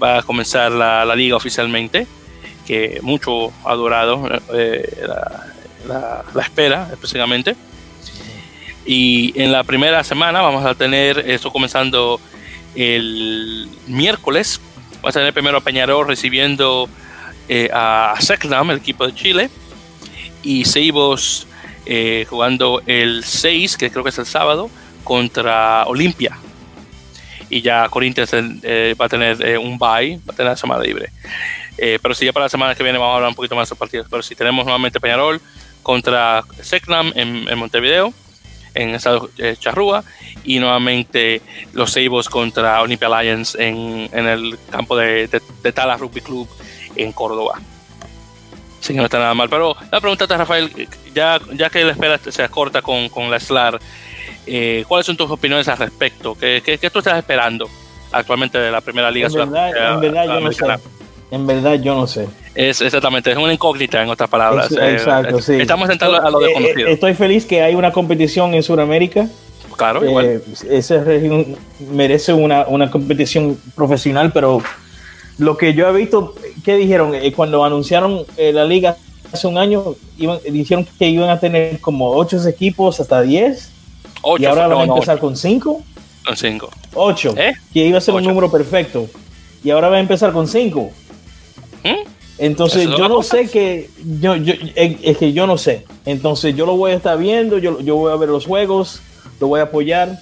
va 0.02 0.18
a 0.18 0.22
comenzar 0.22 0.72
la, 0.72 1.04
la, 1.04 1.14
liga 1.14 1.36
oficialmente, 1.36 2.06
que 2.70 3.00
mucho 3.02 3.52
ha 3.64 3.74
durado 3.74 4.28
la, 4.28 6.22
la, 6.34 6.42
espera, 6.42 6.88
específicamente. 6.92 7.56
Y 8.86 9.32
en 9.40 9.50
la 9.50 9.64
primera 9.64 10.04
semana 10.04 10.40
vamos 10.40 10.64
a 10.64 10.74
tener 10.74 11.18
esto 11.28 11.50
comenzando 11.50 12.20
el 12.76 13.68
miércoles. 13.88 14.60
Vamos 15.02 15.16
a 15.16 15.18
tener 15.18 15.32
primero 15.32 15.58
a 15.58 15.60
Peñarol 15.60 16.06
recibiendo 16.06 16.88
a 17.72 18.14
Secnam, 18.20 18.70
el 18.70 18.78
equipo 18.78 19.04
de 19.04 19.14
Chile 19.14 19.50
y 20.42 20.64
Seibos 20.64 21.48
eh, 21.86 22.26
jugando 22.28 22.82
el 22.86 23.24
6, 23.24 23.76
que 23.76 23.90
creo 23.90 24.04
que 24.04 24.10
es 24.10 24.18
el 24.18 24.26
sábado, 24.26 24.70
contra 25.02 25.84
Olimpia. 25.86 26.38
Y 27.48 27.62
ya 27.62 27.88
Corinthians 27.88 28.30
eh, 28.32 28.94
va 29.00 29.06
a 29.06 29.08
tener 29.08 29.44
eh, 29.44 29.58
un 29.58 29.76
bye, 29.76 30.18
va 30.18 30.32
a 30.32 30.36
tener 30.36 30.52
la 30.52 30.56
semana 30.56 30.82
libre. 30.82 31.10
Pero 32.02 32.14
si 32.14 32.26
ya 32.26 32.32
para 32.32 32.46
la 32.46 32.50
semana 32.50 32.74
que 32.74 32.82
viene 32.82 32.98
vamos 32.98 33.12
a 33.12 33.16
hablar 33.16 33.28
un 33.30 33.34
poquito 33.34 33.56
más 33.56 33.68
de 33.68 33.76
partidos. 33.76 34.06
Pero 34.10 34.22
si 34.22 34.34
tenemos 34.34 34.64
nuevamente 34.64 35.00
Peñarol 35.00 35.40
contra 35.82 36.44
Secnam 36.60 37.12
en, 37.14 37.58
Montevideo, 37.58 38.12
en 38.74 38.94
Estado 38.94 39.30
Charrúa, 39.58 40.04
y 40.44 40.58
nuevamente 40.58 41.42
los 41.72 41.92
Seibos 41.92 42.28
contra 42.28 42.82
Olympia 42.82 43.08
Lions 43.08 43.54
en, 43.54 44.08
en 44.12 44.26
el 44.26 44.58
campo 44.70 44.96
de, 44.96 45.26
de, 45.28 45.40
de 45.62 45.72
Tala 45.72 45.96
Rugby 45.96 46.20
Club 46.20 46.48
en 46.96 47.12
Córdoba. 47.12 47.60
Sí, 48.80 48.94
que 48.94 48.98
no 48.98 49.04
está 49.04 49.18
nada 49.18 49.34
mal. 49.34 49.48
Pero 49.48 49.76
la 49.90 50.00
pregunta 50.00 50.24
está, 50.24 50.36
Rafael, 50.36 50.70
ya, 51.14 51.38
ya 51.52 51.70
que 51.70 51.84
la 51.84 51.92
espera 51.92 52.18
se 52.18 52.48
corta 52.48 52.82
con, 52.82 53.08
con 53.10 53.30
la 53.30 53.38
SLAR, 53.38 53.78
eh, 54.46 54.84
¿cuáles 54.88 55.06
son 55.06 55.16
tus 55.16 55.30
opiniones 55.30 55.68
al 55.68 55.78
respecto? 55.78 56.34
¿Qué, 56.34 56.62
qué, 56.64 56.78
qué 56.78 56.90
tú 56.90 57.00
estás 57.00 57.18
esperando 57.18 57.68
actualmente 58.10 58.58
de 58.58 58.70
la 58.70 58.80
primera 58.80 59.10
liga? 59.10 59.28
En 59.28 59.34
verdad, 59.34 59.94
en 59.94 60.00
verdad 60.00 60.24
yo 60.24 60.40
no 60.40 60.52
sé. 60.52 60.64
En 61.30 61.46
verdad 61.46 61.74
yo 61.74 61.94
no 61.94 62.06
sé. 62.06 62.28
Es 62.54 62.80
exactamente, 62.80 63.30
es 63.30 63.36
una 63.36 63.52
incógnita 63.52 64.02
en 64.02 64.08
otras 64.08 64.28
palabras. 64.28 64.72
Eh, 64.72 64.92
exacto, 64.92 65.40
sí. 65.40 65.54
Estamos 65.54 65.88
entrando 65.88 66.20
a 66.20 66.30
lo 66.30 66.40
eh, 66.40 66.46
desconocido. 66.46 66.88
Estoy 66.88 67.14
feliz 67.14 67.46
que 67.46 67.62
hay 67.62 67.74
una 67.74 67.92
competición 67.92 68.54
en 68.54 68.62
Sudamérica. 68.62 69.28
Claro, 69.76 70.04
igual. 70.04 70.42
esa 70.68 71.02
región 71.02 71.56
merece 71.92 72.34
una, 72.34 72.66
una 72.66 72.90
competición 72.90 73.58
profesional, 73.74 74.30
pero 74.30 74.60
lo 75.40 75.56
que 75.56 75.72
yo 75.72 75.88
he 75.88 75.92
visto, 75.92 76.34
¿qué 76.64 76.76
dijeron? 76.76 77.14
Eh, 77.14 77.32
cuando 77.32 77.64
anunciaron 77.64 78.26
eh, 78.36 78.52
la 78.52 78.66
liga 78.66 78.96
hace 79.32 79.46
un 79.46 79.56
año, 79.56 79.94
iban, 80.18 80.38
dijeron 80.50 80.86
que 80.98 81.08
iban 81.08 81.30
a 81.30 81.40
tener 81.40 81.80
como 81.80 82.10
ocho 82.10 82.46
equipos 82.46 83.00
hasta 83.00 83.22
10. 83.22 83.70
y 84.38 84.44
ahora 84.44 84.66
van 84.66 84.90
a 84.90 84.94
empezar 84.94 85.18
con 85.18 85.36
cinco. 85.36 85.82
Con 86.26 86.36
cinco. 86.36 86.68
Ocho. 86.92 87.32
¿Eh? 87.38 87.54
Que 87.72 87.86
iba 87.86 87.96
a 87.96 88.00
ser 88.02 88.14
un 88.14 88.24
número 88.24 88.50
perfecto. 88.50 89.08
Y 89.64 89.70
ahora 89.70 89.88
va 89.88 89.96
a 89.96 90.00
empezar 90.00 90.32
con 90.32 90.46
cinco. 90.46 90.90
¿Mm? 91.84 92.08
Entonces 92.38 92.88
yo 92.96 93.08
no 93.08 93.22
sé 93.22 93.50
que 93.50 93.90
yo, 94.18 94.34
yo 94.34 94.54
es 94.74 95.18
que 95.18 95.32
yo 95.32 95.46
no 95.46 95.58
sé. 95.58 95.84
Entonces 96.06 96.56
yo 96.56 96.64
lo 96.64 96.76
voy 96.76 96.92
a 96.92 96.94
estar 96.94 97.18
viendo, 97.18 97.58
yo, 97.58 97.80
yo 97.80 97.96
voy 97.96 98.12
a 98.12 98.16
ver 98.16 98.30
los 98.30 98.46
juegos, 98.46 99.02
lo 99.40 99.48
voy 99.48 99.60
a 99.60 99.64
apoyar, 99.64 100.18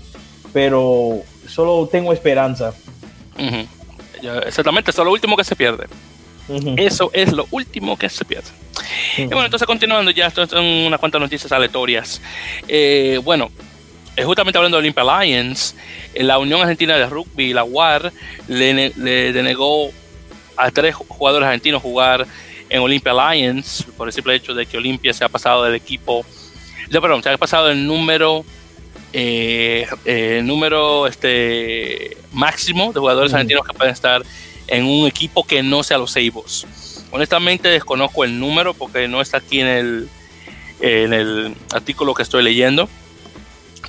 pero 0.53 1.23
solo 1.47 1.89
tengo 1.91 2.13
esperanza. 2.13 2.75
Exactamente, 4.47 4.91
eso 4.91 5.03
es 5.03 5.07
lo 5.07 5.13
último 5.13 5.37
que 5.37 5.45
se 5.45 5.55
pierde. 5.55 5.87
Eso 6.77 7.11
es 7.13 7.33
lo 7.33 7.47
último 7.51 7.97
que 7.97 8.09
se 8.09 8.25
pierde. 8.25 8.49
Y 9.17 9.27
bueno, 9.27 9.45
entonces 9.45 9.67
continuando 9.67 10.11
ya, 10.11 10.27
esto 10.27 10.47
son 10.47 10.65
unas 10.65 10.99
cuantas 10.99 11.21
noticias 11.21 11.53
aleatorias. 11.53 12.21
Eh, 12.67 13.21
bueno, 13.23 13.51
eh, 14.17 14.25
justamente 14.25 14.59
hablando 14.59 14.79
de 14.79 14.81
Olympia 14.81 15.05
Lions, 15.23 15.77
eh, 16.15 16.23
la 16.25 16.39
Unión 16.39 16.61
Argentina 16.61 16.97
de 16.97 17.07
Rugby, 17.07 17.53
la 17.53 17.65
UAR, 17.65 18.13
le, 18.49 18.91
denegó 19.33 19.91
a 20.59 20.71
tres 20.71 20.95
jugadores 20.95 21.47
argentinos 21.47 21.81
jugar 21.81 22.27
en 22.69 22.81
Olympia 22.83 23.13
Lions 23.13 23.87
por 23.97 24.09
el 24.09 24.13
simple 24.13 24.35
hecho 24.35 24.55
de 24.55 24.67
que 24.67 24.77
Olympia 24.77 25.13
se 25.13 25.25
ha 25.25 25.29
pasado 25.29 25.65
del 25.65 25.75
equipo, 25.75 26.25
perdón, 26.91 27.23
se 27.23 27.31
ha 27.31 27.39
pasado 27.39 27.69
del 27.69 27.87
número 27.87 28.45
eh, 29.13 29.87
eh, 30.05 30.43
número 30.45 31.07
este, 31.07 32.17
máximo 32.33 32.93
de 32.93 33.01
jugadores 33.01 33.33
argentinos 33.33 33.67
que 33.67 33.73
pueden 33.73 33.93
estar 33.93 34.23
en 34.67 34.85
un 34.85 35.07
equipo 35.07 35.47
que 35.47 35.63
no 35.63 35.83
sea 35.83 35.97
los 35.97 36.11
Seibos. 36.11 36.67
Honestamente 37.11 37.71
desconozco 37.71 38.25
el 38.25 38.39
número 38.39 38.75
porque 38.75 39.09
no 39.09 39.23
está 39.23 39.39
aquí 39.39 39.61
en 39.61 39.67
el, 39.67 40.09
en 40.81 41.15
el 41.15 41.55
artículo 41.73 42.13
que 42.13 42.23
estoy 42.23 42.43
leyendo, 42.43 42.87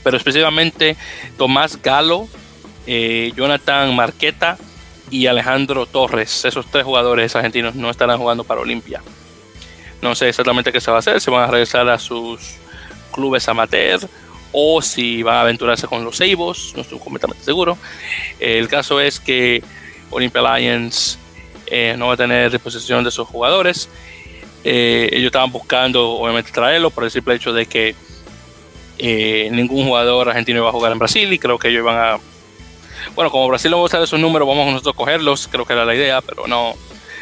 pero 0.04 0.16
específicamente 0.16 0.96
Tomás 1.38 1.82
Galo, 1.82 2.30
eh, 2.88 3.34
Jonathan 3.36 3.94
Marqueta 3.94 4.58
y 5.10 5.28
Alejandro 5.28 5.86
Torres, 5.86 6.46
esos 6.46 6.66
tres 6.68 6.86
jugadores 6.86 7.36
argentinos 7.36 7.76
no 7.76 7.90
estarán 7.90 8.18
jugando 8.18 8.44
para 8.44 8.62
Olimpia. 8.62 9.02
No 10.02 10.16
sé 10.16 10.30
exactamente 10.30 10.72
qué 10.72 10.80
se 10.80 10.92
va 10.92 10.98
a 10.98 11.00
hacer, 11.00 11.20
se 11.20 11.32
van 11.32 11.44
a 11.44 11.52
regresar 11.52 11.88
a 11.90 12.00
sus 12.00 12.56
clubes 13.14 13.48
amateur 13.50 14.00
o 14.52 14.82
si 14.82 15.22
va 15.22 15.40
a 15.40 15.42
aventurarse 15.42 15.88
con 15.88 16.04
los 16.04 16.18
Seibos, 16.18 16.74
no 16.76 16.82
estoy 16.82 17.00
completamente 17.00 17.44
seguro. 17.44 17.78
el 18.40 18.68
caso 18.68 19.00
es 19.00 19.20
que 19.20 19.62
Olympia 20.10 20.42
Lions 20.42 21.20
eh, 21.68 21.96
no 21.98 22.08
va 22.08 22.14
a 22.14 22.18
tener 22.18 22.52
disposición 22.52 23.04
de 23.04 23.12
sus 23.12 23.28
jugadores. 23.28 23.90
Eh, 24.64 25.10
ellos 25.12 25.28
estaban 25.28 25.52
buscando, 25.52 26.12
obviamente, 26.12 26.52
traerlo 26.52 26.90
por 26.90 27.04
el 27.04 27.12
simple 27.12 27.36
hecho 27.36 27.54
de 27.54 27.66
que 27.66 27.96
eh, 28.98 29.50
ningún 29.52 29.86
jugador 29.86 30.30
argentino 30.30 30.60
iba 30.60 30.70
a 30.70 30.74
jugar 30.74 30.92
en 30.92 31.00
Brasil 31.00 31.32
y 31.32 31.40
creo 31.40 31.58
que 31.58 31.70
ellos 31.70 31.82
iban 31.82 31.98
a. 31.98 32.20
Bueno, 33.16 33.32
como 33.32 33.48
Brasil 33.48 33.72
no 33.72 33.78
va 33.78 33.84
a 33.84 33.86
usar 33.86 34.02
esos 34.02 34.20
números, 34.20 34.48
vamos 34.48 34.68
nosotros 34.68 34.96
a 34.96 34.98
cogerlos, 34.98 35.48
creo 35.48 35.66
que 35.66 35.74
era 35.74 35.86
la 35.86 35.96
idea, 35.96 36.22
pero 36.22 36.48
no, 36.48 36.76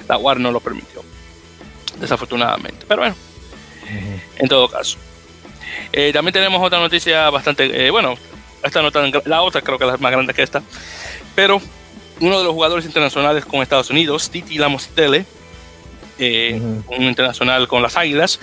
la 0.07 0.17
UAR 0.17 0.39
no 0.39 0.51
lo 0.51 0.59
permitió, 0.59 1.03
desafortunadamente. 1.99 2.85
Pero 2.87 3.01
bueno, 3.01 3.15
en 4.37 4.47
todo 4.47 4.67
caso. 4.69 4.97
Eh, 5.91 6.11
también 6.13 6.33
tenemos 6.33 6.61
otra 6.61 6.79
noticia 6.79 7.29
bastante, 7.29 7.85
eh, 7.85 7.91
bueno, 7.91 8.15
esta 8.63 8.81
no 8.81 8.91
tan, 8.91 9.11
la 9.25 9.41
otra 9.41 9.61
creo 9.61 9.77
que 9.77 9.87
es 9.87 9.99
más 9.99 10.11
grande 10.11 10.33
que 10.33 10.43
esta, 10.43 10.61
pero 11.35 11.61
uno 12.19 12.37
de 12.37 12.43
los 12.43 12.53
jugadores 12.53 12.85
internacionales 12.85 13.45
con 13.45 13.61
Estados 13.61 13.89
Unidos, 13.89 14.29
Titi 14.29 14.57
Lamositele, 14.57 15.25
eh, 16.19 16.59
un 16.87 17.03
internacional 17.03 17.67
con 17.67 17.81
las 17.81 17.95
Águilas, 17.95 18.39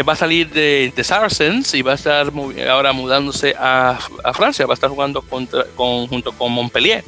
va 0.00 0.14
a 0.14 0.16
salir 0.16 0.48
de, 0.50 0.92
Saracens 1.02 1.74
y 1.74 1.82
va 1.82 1.92
a 1.92 1.94
estar 1.96 2.32
ahora 2.70 2.92
mudándose 2.92 3.54
a, 3.58 3.98
Francia, 4.32 4.66
va 4.66 4.72
a 4.72 4.74
estar 4.74 4.88
jugando 4.88 5.20
contra, 5.20 5.64
con, 5.76 6.06
junto 6.06 6.32
con 6.32 6.52
Montpellier, 6.52 7.04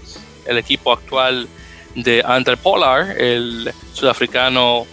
el 0.46 0.58
equipo 0.58 0.92
actual 0.92 1.48
de 1.94 2.22
Andre 2.26 2.58
Polar, 2.58 3.18
el 3.18 3.72
sudafricano 3.94 4.86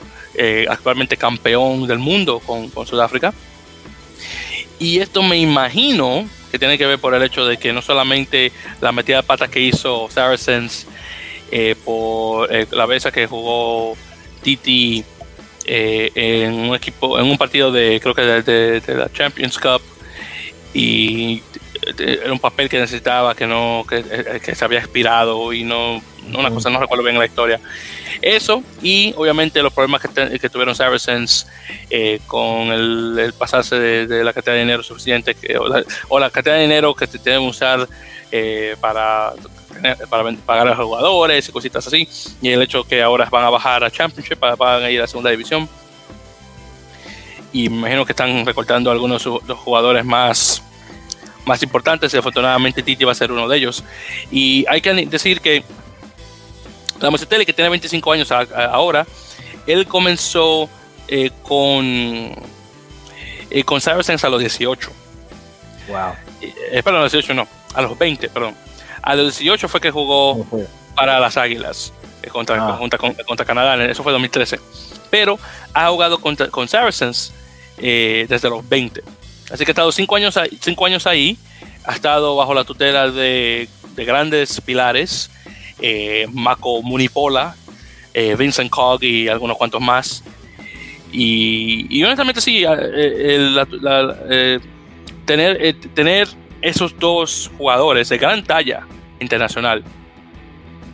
actualmente 0.69 1.17
campeón 1.17 1.87
del 1.87 1.99
mundo 1.99 2.39
con, 2.39 2.71
Sudáfrica. 2.85 3.33
Y 4.79 4.99
esto 4.99 5.21
me 5.21 5.37
imagino 5.37 6.27
que 6.51 6.59
tiene 6.59 6.77
que 6.77 6.85
ver 6.85 6.99
por 6.99 7.13
el 7.13 7.23
hecho 7.23 7.45
de 7.45 7.57
que 7.57 7.71
no 7.71 7.81
solamente 7.81 8.51
la 8.81 8.91
metida 8.91 9.17
de 9.17 9.23
pata 9.23 9.47
que 9.47 9.59
hizo 9.59 10.09
Saracens 10.09 10.87
eh, 11.51 11.75
por 11.83 12.53
eh, 12.53 12.67
la 12.71 12.85
vez 12.85 13.05
que 13.13 13.27
jugó 13.27 13.95
Titi 14.41 15.03
eh, 15.65 16.11
en 16.15 16.53
un 16.53 16.75
equipo, 16.75 17.19
en 17.19 17.25
un 17.25 17.37
partido 17.37 17.71
de 17.71 17.99
creo 18.01 18.13
que 18.13 18.21
de, 18.21 18.95
la 18.95 19.11
Champions 19.11 19.57
Cup 19.57 19.81
y 20.73 21.41
era 21.97 22.31
un 22.31 22.39
papel 22.39 22.69
que 22.69 22.79
necesitaba 22.79 23.33
que 23.35 23.47
no 23.47 23.85
que, 23.87 24.55
se 24.55 24.65
había 24.65 24.79
expirado 24.79 25.51
y 25.51 25.63
no 25.63 26.01
una 26.33 26.51
cosa 26.51 26.69
no 26.69 26.79
recuerdo 26.79 27.03
bien 27.03 27.17
la 27.17 27.25
historia. 27.25 27.59
Eso 28.21 28.63
y 28.81 29.13
obviamente 29.17 29.61
los 29.63 29.73
problemas 29.73 30.01
que, 30.01 30.49
tuvieron 30.49 30.75
Saracens 30.75 31.47
eh, 31.89 32.19
con 32.27 32.71
el, 32.71 33.33
pasarse 33.37 33.79
de, 33.79 34.23
la 34.23 34.31
cantidad 34.31 34.53
de 34.53 34.59
dinero 34.61 34.83
suficiente 34.83 35.33
que, 35.33 35.57
o, 35.57 36.19
la, 36.19 36.29
cantidad 36.29 36.55
de 36.55 36.61
dinero 36.61 36.93
que 36.93 37.07
te 37.07 37.17
deben 37.17 37.41
usar 37.41 37.87
eh, 38.31 38.75
para, 38.79 39.33
para 40.09 40.31
pagar 40.45 40.67
a 40.67 40.71
los 40.71 40.85
jugadores 40.85 41.47
y 41.47 41.51
cositas 41.51 41.85
así. 41.87 42.07
Y 42.41 42.49
el 42.49 42.61
hecho 42.61 42.83
que 42.83 43.01
ahora 43.01 43.27
van 43.29 43.45
a 43.45 43.49
bajar 43.49 43.83
a 43.83 43.91
Championship, 43.91 44.39
van 44.39 44.83
a 44.83 44.89
ir 44.89 45.01
a 45.01 45.07
segunda 45.07 45.29
división. 45.29 45.67
Y 47.53 47.69
me 47.69 47.77
imagino 47.77 48.05
que 48.05 48.13
están 48.13 48.45
recortando 48.45 48.91
algunos 48.91 49.23
de 49.23 49.39
los 49.47 49.59
jugadores 49.59 50.05
más, 50.05 50.63
más 51.45 51.61
importantes. 51.63 52.13
Y 52.13 52.17
afortunadamente 52.17 52.81
Titi 52.83 53.03
va 53.03 53.11
a 53.11 53.15
ser 53.15 53.31
uno 53.31 53.47
de 53.47 53.57
ellos. 53.57 53.83
Y 54.31 54.65
hay 54.69 54.81
que 54.81 54.93
decir 54.93 55.41
que 55.41 55.63
la 56.99 57.09
Mosetelli, 57.09 57.45
que 57.45 57.53
tiene 57.53 57.69
25 57.69 58.11
años 58.11 58.31
ahora, 58.31 59.05
él 59.67 59.87
comenzó 59.87 60.69
eh, 61.07 61.31
con, 61.43 61.85
eh, 63.49 63.63
con 63.65 63.81
a 63.85 64.29
los 64.29 64.39
18. 64.39 64.91
Wow. 65.87 65.97
Eh, 66.41 66.81
perdón, 66.83 67.01
a 67.01 67.03
los 67.03 67.11
18 67.11 67.33
no, 67.33 67.47
a 67.73 67.81
los 67.81 67.97
20, 67.97 68.29
perdón. 68.29 68.55
A 69.01 69.15
los 69.15 69.37
18 69.37 69.67
fue 69.67 69.81
que 69.81 69.91
jugó 69.91 70.45
para 70.95 71.19
las 71.19 71.37
Águilas 71.37 71.93
eh, 72.21 72.29
contra, 72.29 72.55
ah. 72.57 72.79
contra, 73.25 73.45
Canadá, 73.45 73.83
eso 73.85 74.03
fue 74.03 74.11
2013. 74.11 74.59
Pero 75.09 75.39
ha 75.73 75.89
jugado 75.89 76.19
contra, 76.19 76.47
con 76.47 76.67
Saracens 76.67 77.33
desde 77.77 78.49
los 78.49 78.67
20. 78.67 79.01
Así 79.51 79.65
que 79.65 79.71
ha 79.71 79.73
estado 79.73 79.91
5 79.91 80.15
años, 80.15 80.39
cinco 80.61 80.85
años 80.85 81.07
ahí, 81.07 81.37
ha 81.85 81.93
estado 81.93 82.35
bajo 82.35 82.53
la 82.53 82.63
tutela 82.63 83.09
de, 83.09 83.67
de 83.95 84.05
grandes 84.05 84.61
pilares 84.61 85.29
eh, 85.81 86.27
Mako 86.31 86.83
Munipola, 86.83 87.55
eh, 88.13 88.35
Vincent 88.37 88.69
Cog 88.69 89.03
y 89.03 89.27
algunos 89.27 89.57
cuantos 89.57 89.81
más. 89.81 90.23
Y, 91.11 92.01
honestamente 92.03 92.39
sí, 92.39 92.63
eh, 92.65 94.59
tener, 95.25 95.75
tener 95.93 96.27
esos 96.61 96.97
dos 96.97 97.51
jugadores 97.57 98.09
de 98.09 98.17
gran 98.17 98.43
talla 98.43 98.85
internacional 99.19 99.83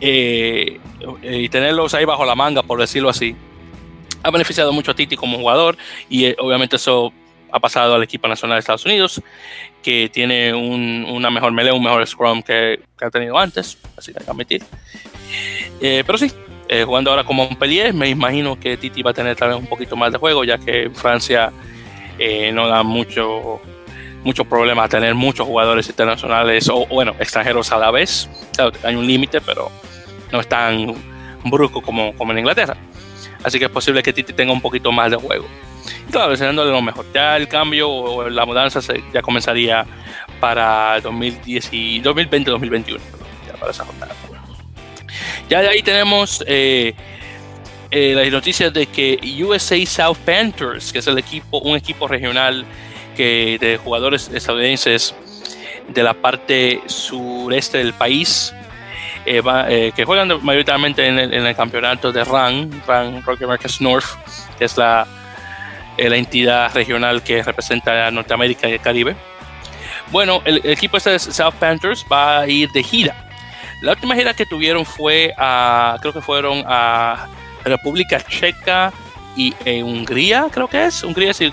y 0.00 1.48
tenerlos 1.48 1.94
ahí 1.94 2.04
bajo 2.04 2.24
la 2.24 2.34
manga, 2.34 2.62
por 2.62 2.80
decirlo 2.80 3.08
así, 3.08 3.34
ha 4.22 4.30
beneficiado 4.30 4.72
mucho 4.72 4.90
a 4.90 4.94
Titi 4.94 5.16
como 5.16 5.38
jugador 5.38 5.76
y 6.08 6.34
obviamente 6.40 6.76
eso 6.76 7.12
ha 7.50 7.60
pasado 7.60 7.94
al 7.94 8.02
equipo 8.02 8.28
nacional 8.28 8.56
de 8.56 8.60
Estados 8.60 8.84
Unidos, 8.84 9.22
que 9.82 10.10
tiene 10.12 10.52
una 10.52 11.30
mejor 11.30 11.52
melee, 11.52 11.72
un 11.72 11.82
mejor 11.82 12.06
scrum 12.06 12.42
que, 12.42 12.80
ha 13.00 13.10
tenido 13.10 13.38
antes, 13.38 13.78
así 13.96 14.12
que 14.12 14.30
admitir. 14.30 14.62
Eh, 15.80 16.02
pero 16.04 16.18
sí, 16.18 16.30
eh, 16.68 16.84
jugando 16.84 17.10
ahora 17.10 17.24
como 17.24 17.44
Montpellier, 17.44 17.94
me 17.94 18.08
imagino 18.08 18.58
que 18.58 18.76
Titi 18.76 19.02
va 19.02 19.12
a 19.12 19.14
tener 19.14 19.36
tal 19.36 19.50
vez 19.50 19.58
un 19.58 19.66
poquito 19.66 19.96
más 19.96 20.12
de 20.12 20.18
juego, 20.18 20.44
ya 20.44 20.58
que 20.58 20.90
Francia 20.92 21.52
eh, 22.18 22.52
no 22.52 22.68
da 22.68 22.82
mucho 22.82 23.60
muchos 24.24 24.46
problemas 24.46 24.90
tener 24.90 25.14
muchos 25.14 25.46
jugadores 25.46 25.88
internacionales 25.88 26.68
o, 26.68 26.86
bueno, 26.86 27.14
extranjeros 27.18 27.72
a 27.72 27.78
la 27.78 27.90
vez. 27.90 28.28
hay 28.82 28.94
un 28.94 29.06
límite, 29.06 29.40
pero 29.40 29.70
no 30.32 30.40
es 30.40 30.48
tan 30.48 30.94
brusco 31.44 31.80
como, 31.80 32.14
como 32.14 32.32
en 32.32 32.38
Inglaterra. 32.40 32.76
Así 33.44 33.58
que 33.58 33.66
es 33.66 33.70
posible 33.70 34.02
que 34.02 34.12
Titi 34.12 34.32
tenga 34.32 34.52
un 34.52 34.60
poquito 34.60 34.90
más 34.92 35.10
de 35.10 35.16
juego. 35.16 35.46
Y 36.08 36.10
claro, 36.10 36.30
deseándole 36.32 36.70
lo 36.70 36.82
mejor. 36.82 37.06
Ya 37.14 37.36
el 37.36 37.48
cambio 37.48 37.88
o 37.88 38.28
la 38.28 38.44
mudanza 38.44 38.80
ya 39.12 39.22
comenzaría 39.22 39.86
para 40.40 41.00
2020-2021, 41.02 42.98
ya 43.46 43.52
para 43.54 43.70
esa 43.70 43.84
jornada. 43.84 44.14
Ya 45.48 45.62
de 45.62 45.68
ahí 45.68 45.82
tenemos 45.82 46.44
eh, 46.46 46.94
eh, 47.90 48.12
las 48.14 48.30
noticias 48.30 48.72
de 48.72 48.86
que 48.86 49.18
USA 49.42 49.84
South 49.86 50.18
Panthers, 50.24 50.92
que 50.92 50.98
es 50.98 51.06
el 51.06 51.16
equipo, 51.18 51.58
un 51.60 51.76
equipo 51.76 52.06
regional 52.06 52.66
que, 53.18 53.58
de 53.60 53.76
jugadores 53.76 54.30
estadounidenses 54.32 55.14
de 55.88 56.02
la 56.02 56.14
parte 56.14 56.80
sureste 56.86 57.78
del 57.78 57.92
país, 57.92 58.54
eh, 59.26 59.92
que 59.94 60.04
juegan 60.04 60.32
mayoritariamente 60.42 61.06
en 61.06 61.18
el, 61.18 61.56
campeonato 61.56 62.12
de 62.12 62.24
RAN, 62.24 62.82
RAN 62.86 63.22
Rocky 63.22 63.44
Americas 63.44 63.80
North, 63.80 64.06
que 64.58 64.64
es 64.64 64.76
la, 64.78 65.06
la 65.98 66.16
entidad 66.16 66.72
regional 66.72 67.22
que 67.22 67.42
representa 67.42 68.06
a 68.06 68.10
Norteamérica 68.10 68.68
y 68.68 68.72
el 68.72 68.80
Caribe. 68.80 69.16
Bueno, 70.10 70.40
el, 70.46 70.62
el 70.64 70.70
equipo 70.70 70.96
este 70.96 71.10
de 71.10 71.18
South 71.18 71.54
Panthers 71.58 72.06
va 72.10 72.40
a 72.40 72.48
ir 72.48 72.70
de 72.70 72.82
gira 72.82 73.28
la 73.80 73.92
última 73.92 74.16
gira 74.16 74.34
que 74.34 74.44
tuvieron 74.44 74.84
fue 74.84 75.32
a, 75.36 75.96
creo 76.00 76.12
que 76.12 76.20
fueron 76.20 76.64
a 76.66 77.28
República 77.64 78.20
Checa 78.20 78.92
y 79.36 79.54
Hungría, 79.82 80.48
creo 80.50 80.66
que 80.66 80.86
es. 80.86 81.04
Hungría, 81.04 81.32
sí, 81.32 81.52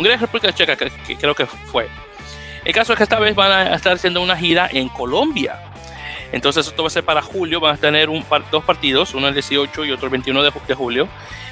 Hungría 0.00 0.16
República 0.16 0.50
Checa, 0.52 0.76
que, 0.76 0.90
creo 1.16 1.34
que 1.34 1.44
fue. 1.44 1.86
El 2.64 2.72
caso 2.72 2.94
es 2.94 2.96
que 2.96 3.02
esta 3.02 3.18
vez 3.18 3.34
van 3.34 3.52
a 3.52 3.74
estar 3.74 3.92
haciendo 3.92 4.22
una 4.22 4.34
gira 4.34 4.66
en 4.72 4.88
Colombia. 4.88 5.60
Entonces 6.32 6.66
esto 6.66 6.82
va 6.82 6.86
a 6.86 6.90
ser 6.90 7.04
para 7.04 7.20
julio, 7.20 7.60
van 7.60 7.74
a 7.74 7.76
tener 7.76 8.08
un 8.08 8.24
dos 8.50 8.64
partidos, 8.64 9.14
uno 9.14 9.28
el 9.28 9.34
18 9.34 9.84
y 9.84 9.90
otro 9.90 10.06
el 10.06 10.12
21 10.12 10.42
de, 10.42 10.52
de, 10.66 10.74
julio. 10.74 11.06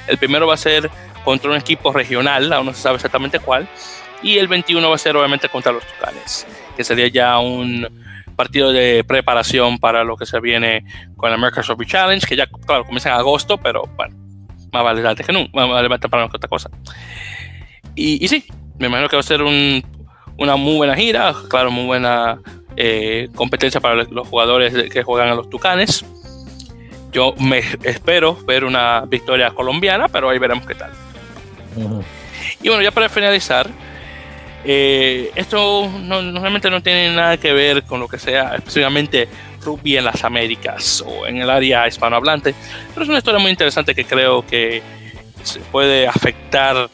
El 0.07 0.17
primero 0.17 0.47
va 0.47 0.55
a 0.55 0.57
ser 0.57 0.89
contra 1.23 1.51
un 1.51 1.57
equipo 1.57 1.93
regional, 1.93 2.51
aún 2.51 2.65
no 2.65 2.73
se 2.73 2.81
sabe 2.81 2.95
exactamente 2.95 3.39
cuál. 3.39 3.69
Y 4.23 4.39
el 4.39 4.47
21 4.47 4.89
va 4.89 4.95
a 4.95 4.97
ser 4.97 5.15
obviamente 5.15 5.47
contra 5.47 5.71
los 5.71 5.83
Tucanes, 5.85 6.47
que 6.75 6.83
sería 6.83 7.07
ya 7.07 7.37
un, 7.37 7.87
partido 8.35 8.71
de 8.71 9.03
preparación 9.03 9.79
para 9.79 10.05
lo 10.05 10.15
que 10.15 10.25
se 10.25 10.39
viene 10.39 10.85
con 11.17 11.29
el 11.29 11.35
American 11.35 11.63
Rugby 11.67 11.85
Challenge, 11.85 12.25
que 12.25 12.37
ya, 12.37 12.47
claro, 12.65 12.85
comienza 12.85 13.09
en 13.09 13.15
agosto, 13.15 13.57
pero 13.57 13.83
bueno, 13.97 14.15
más 14.71 14.83
vale 14.83 15.01
darte 15.01 15.25
que 15.25 15.33
nunca, 15.33 15.51
más 15.53 15.69
vale 15.69 15.89
para 15.89 16.29
que 16.29 16.37
otra 16.37 16.47
cosa. 16.47 16.69
Y, 17.99 18.23
y, 18.23 18.27
sí, 18.29 18.45
me 18.77 18.87
imagino 18.87 19.09
que 19.09 19.17
va 19.17 19.19
a 19.19 19.23
ser 19.23 19.41
un, 19.41 19.83
una 20.37 20.55
muy 20.55 20.77
buena 20.77 20.95
gira, 20.95 21.35
claro, 21.49 21.69
muy 21.69 21.85
buena 21.85 22.39
eh, 22.77 23.27
competencia 23.35 23.81
para 23.81 23.95
los 23.95 24.25
jugadores 24.25 24.89
que 24.89 25.03
juegan 25.03 25.27
a 25.27 25.35
los 25.35 25.49
Tucanes. 25.49 26.05
Yo 27.11 27.33
me 27.39 27.59
espero 27.83 28.35
ver 28.45 28.63
una 28.63 29.01
victoria 29.01 29.51
colombiana, 29.51 30.07
pero 30.07 30.29
ahí 30.29 30.39
veremos 30.39 30.65
qué 30.65 30.75
tal. 30.75 30.91
Y 32.61 32.69
bueno, 32.69 32.81
ya 32.81 32.91
para 32.91 33.09
finalizar, 33.09 33.69
eh, 34.63 35.31
esto 35.35 35.91
no, 36.01 36.21
realmente 36.39 36.69
no 36.69 36.81
tiene 36.81 37.13
nada 37.13 37.35
que 37.35 37.51
ver 37.51 37.83
con 37.83 37.99
lo 37.99 38.07
que 38.07 38.17
sea 38.17 38.55
específicamente 38.55 39.27
rugby 39.61 39.97
en 39.97 40.05
las 40.05 40.23
Américas 40.23 41.03
o 41.05 41.27
en 41.27 41.37
el 41.37 41.49
área 41.49 41.85
hispanohablante, 41.85 42.55
pero 42.93 43.03
es 43.03 43.09
una 43.09 43.17
historia 43.17 43.41
muy 43.41 43.51
interesante 43.51 43.93
que 43.93 44.05
creo 44.05 44.45
que 44.45 44.81
puede 45.69 46.07
afectar 46.07 46.89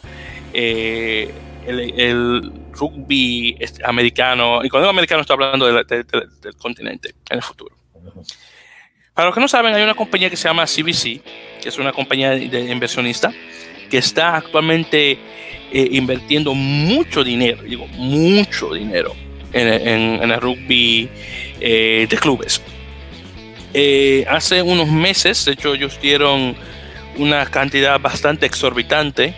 eh, 0.58 1.34
el, 1.68 2.52
rugby 2.72 3.58
americano, 3.86 4.60
y 4.64 4.70
cuando 4.70 4.86
digo 4.86 4.90
americano 4.90 5.22
estoy 5.22 5.36
hablando 5.36 5.66
del 5.66 6.56
continente 6.58 7.16
en 7.30 7.38
el 7.38 7.42
futuro. 7.42 7.76
Para 9.14 9.28
los 9.28 9.36
que 9.36 9.42
no 9.42 9.48
saben, 9.48 9.74
hay 9.74 9.82
una 9.82 9.94
compañía 9.94 10.30
que 10.30 10.36
se 10.36 10.48
llama 10.48 10.66
CBC, 10.66 11.22
que 11.62 11.70
es 11.70 11.78
una 11.78 11.94
compañía 11.94 12.36
inversionista, 12.36 13.34
que 13.90 13.98
está 13.98 14.36
actualmente 14.36 15.12
eh, 15.72 15.88
invirtiendo 15.92 16.54
mucho 16.54 17.24
dinero, 17.24 17.64
digo, 17.64 17.88
mucho 17.88 18.74
dinero 18.74 19.16
en, 19.54 20.32
el 20.32 20.42
rugby 20.42 21.10
eh, 21.62 22.08
de 22.10 22.18
clubes. 22.18 22.62
Hace 24.30 24.62
unos 24.62 24.90
meses, 24.90 25.46
de 25.46 25.54
hecho, 25.54 25.74
ellos 25.74 25.98
dieron 26.02 26.56
una 27.18 27.46
cantidad 27.46 28.00
bastante 28.00 28.46
exorbitante 28.46 29.34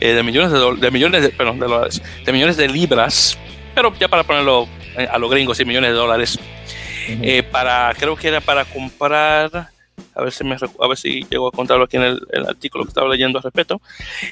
de 0.00 0.22
millones 0.22 0.52
de, 0.80 0.90
millones 0.90 1.22
de, 1.22 1.28
perdón, 1.30 1.58
de, 1.58 1.66
dólares, 1.66 2.02
de 2.24 2.32
millones 2.32 2.56
de 2.56 2.68
libras, 2.68 3.38
pero 3.74 3.92
ya 3.98 4.08
para 4.08 4.24
ponerlo 4.24 4.68
a 5.10 5.18
los 5.18 5.30
gringos, 5.30 5.60
y 5.60 5.64
millones 5.64 5.90
de 5.90 5.96
dólares, 5.96 6.38
para, 7.50 7.94
creo 7.98 8.16
que 8.16 8.28
era 8.28 8.40
para 8.40 8.64
comprar 8.64 9.70
a 10.14 10.22
ver 10.22 10.32
si, 10.32 10.44
me, 10.44 10.54
a 10.56 10.88
ver 10.88 10.96
si 10.96 11.24
llego 11.30 11.48
a 11.48 11.52
contarlo 11.52 11.84
aquí 11.84 11.96
en 11.96 12.02
el, 12.02 12.46
artículo 12.48 12.84
que 12.84 12.88
estaba 12.88 13.08
leyendo 13.08 13.38
al 13.38 13.44
respecto, 13.44 13.80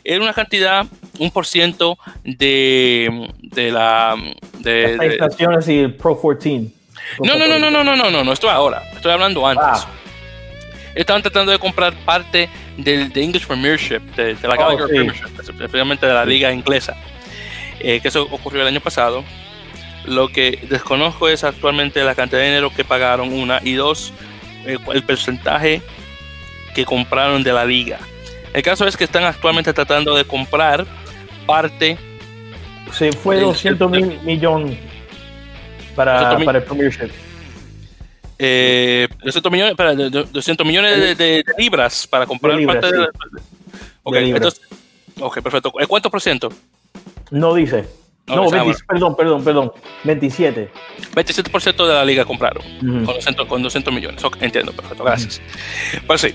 era 0.02 0.20
una 0.22 0.32
cantidad, 0.32 0.84
un 1.18 1.30
por 1.30 1.46
ciento 1.46 1.98
de, 2.24 3.30
de 3.38 3.70
la... 3.70 4.16
De, 4.58 4.96
Las 4.96 5.06
estaciones 5.06 5.68
y 5.68 5.78
el 5.78 5.94
Pro 5.94 6.20
14. 6.20 6.72
No, 7.20 7.36
no, 7.36 7.46
no, 7.46 7.58
no, 7.58 7.70
no, 7.70 7.84
no, 7.84 7.96
no, 7.96 8.10
no, 8.10 8.24
no, 8.24 8.32
esto 8.32 8.50
ahora, 8.50 8.82
estoy 8.94 9.12
hablando 9.12 9.46
antes. 9.46 9.64
Ah. 9.64 9.88
Estaban 10.96 11.20
tratando 11.20 11.52
de 11.52 11.58
comprar 11.58 11.94
parte 12.04 12.48
del 12.78 13.12
de 13.12 13.22
English 13.22 13.46
Premiership, 13.46 14.00
de, 14.16 14.34
la 14.42 14.54
oh, 14.54 14.56
Gallagher 14.56 14.86
Premiership, 14.86 15.40
especialmente 15.40 16.06
de 16.06 16.14
la 16.14 16.24
liga 16.24 16.50
inglesa, 16.50 16.96
eh, 17.80 18.00
que 18.00 18.08
eso 18.08 18.22
ocurrió 18.30 18.62
el 18.62 18.68
año 18.68 18.80
pasado. 18.80 19.22
Lo 20.06 20.28
que 20.28 20.58
desconozco 20.70 21.28
es 21.28 21.44
actualmente 21.44 22.02
la 22.02 22.14
cantidad 22.14 22.40
de 22.40 22.46
dinero 22.46 22.70
que 22.74 22.82
pagaron, 22.82 23.30
una, 23.30 23.60
y 23.62 23.74
dos, 23.74 24.14
eh, 24.64 24.78
el, 24.94 25.02
porcentaje 25.02 25.82
que 26.74 26.86
compraron 26.86 27.42
de 27.42 27.52
la 27.52 27.66
liga. 27.66 27.98
El 28.54 28.62
caso 28.62 28.86
es 28.86 28.96
que 28.96 29.04
están 29.04 29.24
actualmente 29.24 29.74
tratando 29.74 30.16
de 30.16 30.24
comprar 30.24 30.86
parte. 31.44 31.98
Se 32.92 33.12
fue 33.12 33.40
200 33.40 33.90
mil 33.90 34.18
millones 34.22 34.78
para, 35.94 36.38
para 36.38 36.58
el 36.58 36.64
Premiership. 36.64 37.10
Eh, 38.38 39.08
200 39.24 39.52
millones, 39.52 39.74
para, 39.74 39.94
200 39.94 40.66
millones 40.66 41.16
de, 41.16 41.44
libras 41.58 42.06
para 42.06 42.26
comprar 42.26 42.62
parte 42.66 42.92
de, 42.92 43.08
okay, 44.02 44.30
entonces, 44.30 44.60
ok, 45.20 45.40
perfecto. 45.40 45.72
¿Cuánto 45.88 46.10
por 46.10 46.20
ciento? 46.20 46.50
No 47.30 47.54
dice. 47.54 47.86
No, 48.26 48.48
perdón, 48.88 49.14
perdón, 49.16 49.44
perdón. 49.44 49.72
27. 50.02 50.68
27% 51.14 51.86
de 51.86 51.94
la 51.94 52.04
liga 52.04 52.24
compraron 52.24 52.62
con, 53.48 53.62
200, 53.62 53.94
millones. 53.94 54.20
entiendo, 54.40 54.72
perfecto, 54.72 55.04
gracias. 55.04 55.40
Pues 56.06 56.22
sí. 56.22 56.34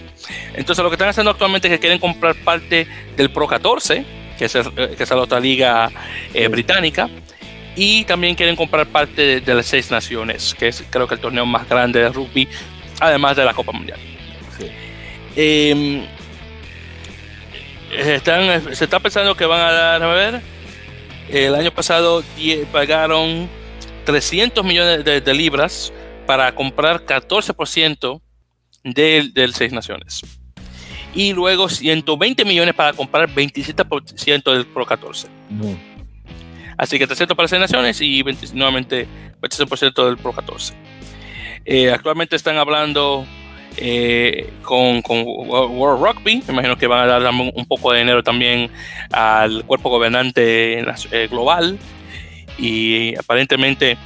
Entonces, 0.53 0.81
lo 0.81 0.89
que 0.89 0.95
están 0.95 1.09
haciendo 1.09 1.31
actualmente 1.31 1.67
es 1.67 1.73
que 1.73 1.79
quieren 1.79 1.99
comprar 1.99 2.35
parte 2.35 2.87
del 3.17 3.29
Pro 3.29 3.45
14, 3.45 4.05
que 4.37 4.45
es, 4.45 4.55
eh, 4.55 4.95
que 4.95 5.03
es 5.03 5.09
la 5.09 5.17
otra 5.17 5.41
liga 5.41 5.91
eh, 6.33 6.47
británica, 6.47 7.09
y 7.75 8.03
también 8.05 8.35
quieren 8.35 8.55
comprar 8.55 8.87
parte 8.87 9.41
de, 9.41 9.53
las 9.53 9.65
seis 9.65 9.91
naciones, 9.91 10.53
que 10.53 10.67
es 10.67 10.83
creo 10.89 11.07
que 11.07 11.15
el 11.15 11.21
torneo 11.21 11.45
más 11.45 11.67
grande 11.67 11.99
de 11.99 12.09
rugby, 12.09 12.47
además 12.99 13.35
de 13.37 13.45
la 13.45 13.53
Copa 13.53 13.71
Mundial. 13.71 13.99
Em, 15.35 16.05
están, 17.91 18.75
se 18.75 18.83
está 18.83 18.99
pensando 18.99 19.35
que 19.35 19.45
van 19.45 19.61
a 19.61 19.71
dar, 19.71 20.03
a 20.03 20.13
ver, 20.13 20.41
el 21.29 21.55
año 21.55 21.71
pasado 21.71 22.23
pagaron 22.71 23.49
300 24.05 24.65
millones 24.65 25.05
de, 25.05 25.33
libras 25.33 25.93
para 26.27 26.53
comprar 26.53 27.05
14% 27.05 28.21
del, 28.83 29.33
del 29.33 29.53
Seis 29.53 29.71
Naciones. 29.71 30.21
Y 31.13 31.33
luego 31.33 31.69
120 31.69 32.45
millones 32.45 32.73
para 32.73 32.93
comprar 32.93 33.29
27% 33.29 34.53
del 34.53 34.65
Pro 34.65 34.85
14. 34.85 35.27
Así 36.81 36.97
que 36.97 37.05
300 37.05 37.37
para 37.37 37.47
Seis 37.47 37.59
Naciones 37.59 38.01
y 38.01 38.23
nuevamente 38.55 39.07
27% 39.39 40.03
del 40.03 40.17
Pro 40.17 40.33
14. 40.33 40.73
Eh, 41.63 41.91
actualmente 41.91 42.35
están 42.35 42.57
hablando 42.57 43.23
eh, 43.77 44.51
con, 44.63 45.03
World 45.07 46.03
Rugby. 46.03 46.41
Me 46.47 46.53
imagino 46.53 46.75
que 46.79 46.87
van 46.87 47.07
a 47.07 47.19
dar 47.19 47.31
un 47.31 47.65
poco 47.67 47.91
de 47.91 47.99
dinero 47.99 48.23
también 48.23 48.71
al 49.11 49.63
cuerpo 49.65 49.91
gobernante 49.91 50.79
eh, 50.79 51.27
global. 51.29 51.77
Y 52.57 53.15
aparentemente 53.15 53.99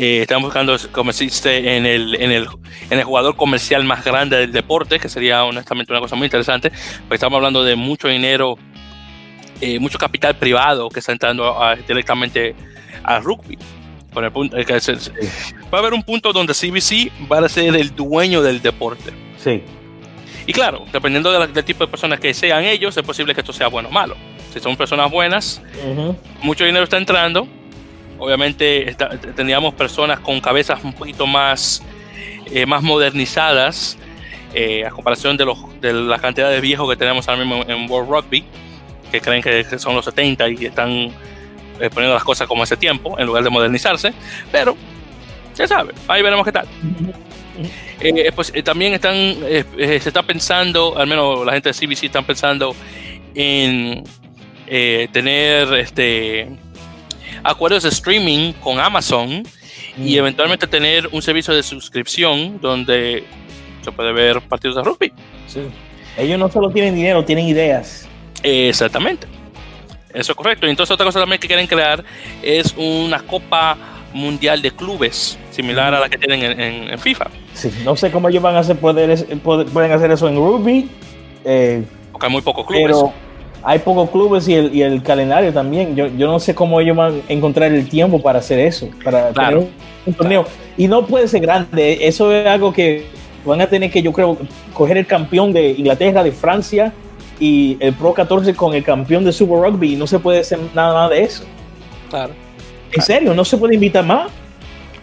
eh, 0.00 0.20
están 0.20 0.42
buscando 0.42 0.76
convertirse 0.92 1.76
en, 1.76 1.86
el, 1.86 2.16
en 2.20 2.30
el 2.30 3.04
jugador 3.04 3.34
comercial 3.34 3.82
más 3.84 4.04
grande 4.04 4.36
del 4.36 4.52
deporte, 4.52 5.00
que 5.00 5.08
sería 5.08 5.42
honestamente 5.44 5.90
una 5.90 6.00
cosa 6.00 6.16
muy 6.16 6.26
interesante. 6.26 6.70
Pues 7.08 7.18
estamos 7.18 7.38
hablando 7.38 7.64
de 7.64 7.76
mucho 7.76 8.08
dinero, 8.08 8.58
mucho 9.80 9.98
capital 9.98 10.36
privado 10.36 10.88
que 10.88 11.00
está 11.00 11.12
entrando 11.12 11.56
directamente 11.86 12.54
al 13.02 13.22
rugby 13.24 13.58
punto, 14.32 14.56
va 14.56 15.78
a 15.78 15.80
haber 15.80 15.94
un 15.94 16.02
punto 16.02 16.32
donde 16.32 16.52
CBC 16.54 17.10
va 17.30 17.38
a 17.38 17.48
ser 17.48 17.74
el 17.76 17.94
dueño 17.94 18.42
del 18.42 18.60
deporte. 18.60 19.12
Sí. 19.36 19.62
Y 20.46 20.52
claro, 20.52 20.84
dependiendo 20.92 21.30
del 21.46 21.64
tipo 21.64 21.84
de 21.84 21.90
personas 21.90 22.18
que 22.18 22.32
sean 22.34 22.64
ellos, 22.64 22.96
es 22.96 23.02
posible 23.02 23.34
que 23.34 23.42
esto 23.42 23.52
sea 23.52 23.68
bueno 23.68 23.90
o 23.90 23.92
malo. 23.92 24.16
Si 24.52 24.60
son 24.60 24.76
personas 24.76 25.10
buenas, 25.10 25.62
mucho 26.42 26.64
dinero 26.64 26.84
está 26.84 26.96
entrando. 26.96 27.46
Obviamente 28.18 28.96
tendríamos 29.36 29.74
personas 29.74 30.20
con 30.20 30.40
cabezas 30.40 30.82
un 30.82 30.92
poquito 30.92 31.26
más, 31.26 31.82
eh, 32.50 32.66
más 32.66 32.82
modernizadas 32.82 33.96
eh, 34.54 34.84
a 34.84 34.90
comparación 34.90 35.36
de, 35.36 35.44
los, 35.44 35.58
de 35.80 35.92
la 35.92 36.18
cantidad 36.18 36.50
de 36.50 36.60
viejos 36.60 36.88
que 36.88 36.96
tenemos 36.96 37.28
ahora 37.28 37.44
mismo 37.44 37.64
en 37.68 37.88
World 37.88 38.10
Rugby, 38.10 38.44
que 39.10 39.20
creen 39.20 39.42
que 39.42 39.64
son 39.78 39.94
los 39.94 40.04
70 40.04 40.48
y 40.50 40.66
están 40.66 40.90
eh, 40.90 41.90
poniendo 41.90 42.14
las 42.14 42.24
cosas 42.24 42.46
como 42.46 42.64
ese 42.64 42.76
tiempo 42.76 43.18
en 43.18 43.26
lugar 43.26 43.44
de 43.44 43.50
modernizarse, 43.50 44.12
pero 44.50 44.76
ya 45.54 45.66
sabe, 45.66 45.92
ahí 46.06 46.22
veremos 46.22 46.44
qué 46.44 46.52
tal. 46.52 46.66
Eh, 48.00 48.30
pues 48.34 48.52
eh, 48.54 48.62
también 48.62 48.94
están, 48.94 49.14
se 49.14 49.96
está 49.96 50.22
pensando, 50.22 50.96
al 50.96 51.06
menos 51.08 51.44
la 51.44 51.52
gente 51.52 51.70
de 51.70 51.74
CBC 51.74 52.04
están 52.04 52.24
pensando 52.24 52.74
en 53.34 54.04
tener 55.12 55.72
este 55.74 56.48
acuerdos 57.42 57.84
de 57.84 57.88
streaming 57.88 58.52
con 58.54 58.78
Amazon 58.78 59.42
y 59.96 60.14
mm. 60.14 60.18
eventualmente 60.18 60.66
tener 60.66 61.08
un 61.10 61.22
servicio 61.22 61.54
de 61.54 61.62
suscripción 61.62 62.60
donde 62.60 63.24
se 63.82 63.92
puede 63.92 64.12
ver 64.12 64.40
partidos 64.42 64.76
de 64.76 64.82
rugby. 64.82 65.12
Sí. 65.46 65.60
Ellos 66.16 66.38
no 66.38 66.50
solo 66.50 66.70
tienen 66.70 66.94
dinero, 66.94 67.24
tienen 67.24 67.46
ideas. 67.46 68.07
Exactamente. 68.42 69.26
Eso 70.12 70.32
es 70.32 70.36
correcto. 70.36 70.66
Y 70.66 70.70
entonces 70.70 70.92
otra 70.92 71.06
cosa 71.06 71.20
también 71.20 71.40
que 71.40 71.46
quieren 71.46 71.66
crear 71.66 72.02
es 72.42 72.74
una 72.76 73.20
Copa 73.20 73.76
Mundial 74.12 74.62
de 74.62 74.70
Clubes, 74.70 75.38
similar 75.50 75.94
a 75.94 76.00
la 76.00 76.08
que 76.08 76.18
tienen 76.18 76.60
en, 76.60 76.98
FIFA. 76.98 77.26
Sí, 77.52 77.70
no 77.84 77.94
sé 77.94 78.10
cómo 78.10 78.28
ellos 78.28 78.42
van 78.42 78.56
a 78.56 78.60
hacer 78.60 78.76
poder, 78.76 79.26
pueden 79.38 79.92
hacer 79.92 80.10
eso 80.10 80.28
en 80.28 80.36
rugby. 80.36 80.88
Eh, 81.44 81.84
Porque 82.10 82.26
hay 82.26 82.32
muy 82.32 82.42
pocos 82.42 82.66
clubes. 82.66 82.86
Pero 82.86 83.12
hay 83.62 83.80
pocos 83.80 84.10
clubes 84.10 84.48
y 84.48 84.54
el, 84.54 85.02
calendario 85.02 85.52
también. 85.52 85.94
Yo, 85.94 86.08
no 86.08 86.40
sé 86.40 86.54
cómo 86.54 86.80
ellos 86.80 86.96
van 86.96 87.22
a 87.28 87.32
encontrar 87.32 87.72
el 87.72 87.88
tiempo 87.88 88.22
para 88.22 88.38
hacer 88.38 88.58
eso, 88.58 88.88
para 89.04 89.32
tener 89.32 89.58
un, 90.06 90.14
torneo. 90.14 90.46
Y 90.76 90.88
no 90.88 91.06
puede 91.06 91.28
ser 91.28 91.42
grande. 91.42 91.98
Eso 92.06 92.32
es 92.32 92.46
algo 92.46 92.72
que 92.72 93.06
van 93.44 93.60
a 93.60 93.66
tener 93.66 93.90
que, 93.90 94.00
yo 94.00 94.12
creo, 94.12 94.38
coger 94.72 94.96
el 94.96 95.06
campeón 95.06 95.52
de 95.52 95.72
Inglaterra, 95.72 96.22
de 96.22 96.32
Francia 96.32 96.92
y 97.40 97.76
el 97.80 97.92
Pro 97.94 98.12
14 98.14 98.54
con 98.54 98.74
el 98.74 98.84
campeón 98.84 99.24
de 99.24 99.32
Super 99.32 99.58
Rugby 99.58 99.94
y 99.94 99.96
no 99.96 100.06
se 100.06 100.18
puede 100.18 100.40
hacer 100.40 100.58
nada 100.74 101.08
de 101.08 101.22
eso. 101.22 101.44
Claro. 102.10 102.32
¿En 102.92 103.02
serio? 103.02 103.34
¿No 103.34 103.44
se 103.44 103.56
puede 103.56 103.74
invitar 103.74 104.04
más? 104.04 104.30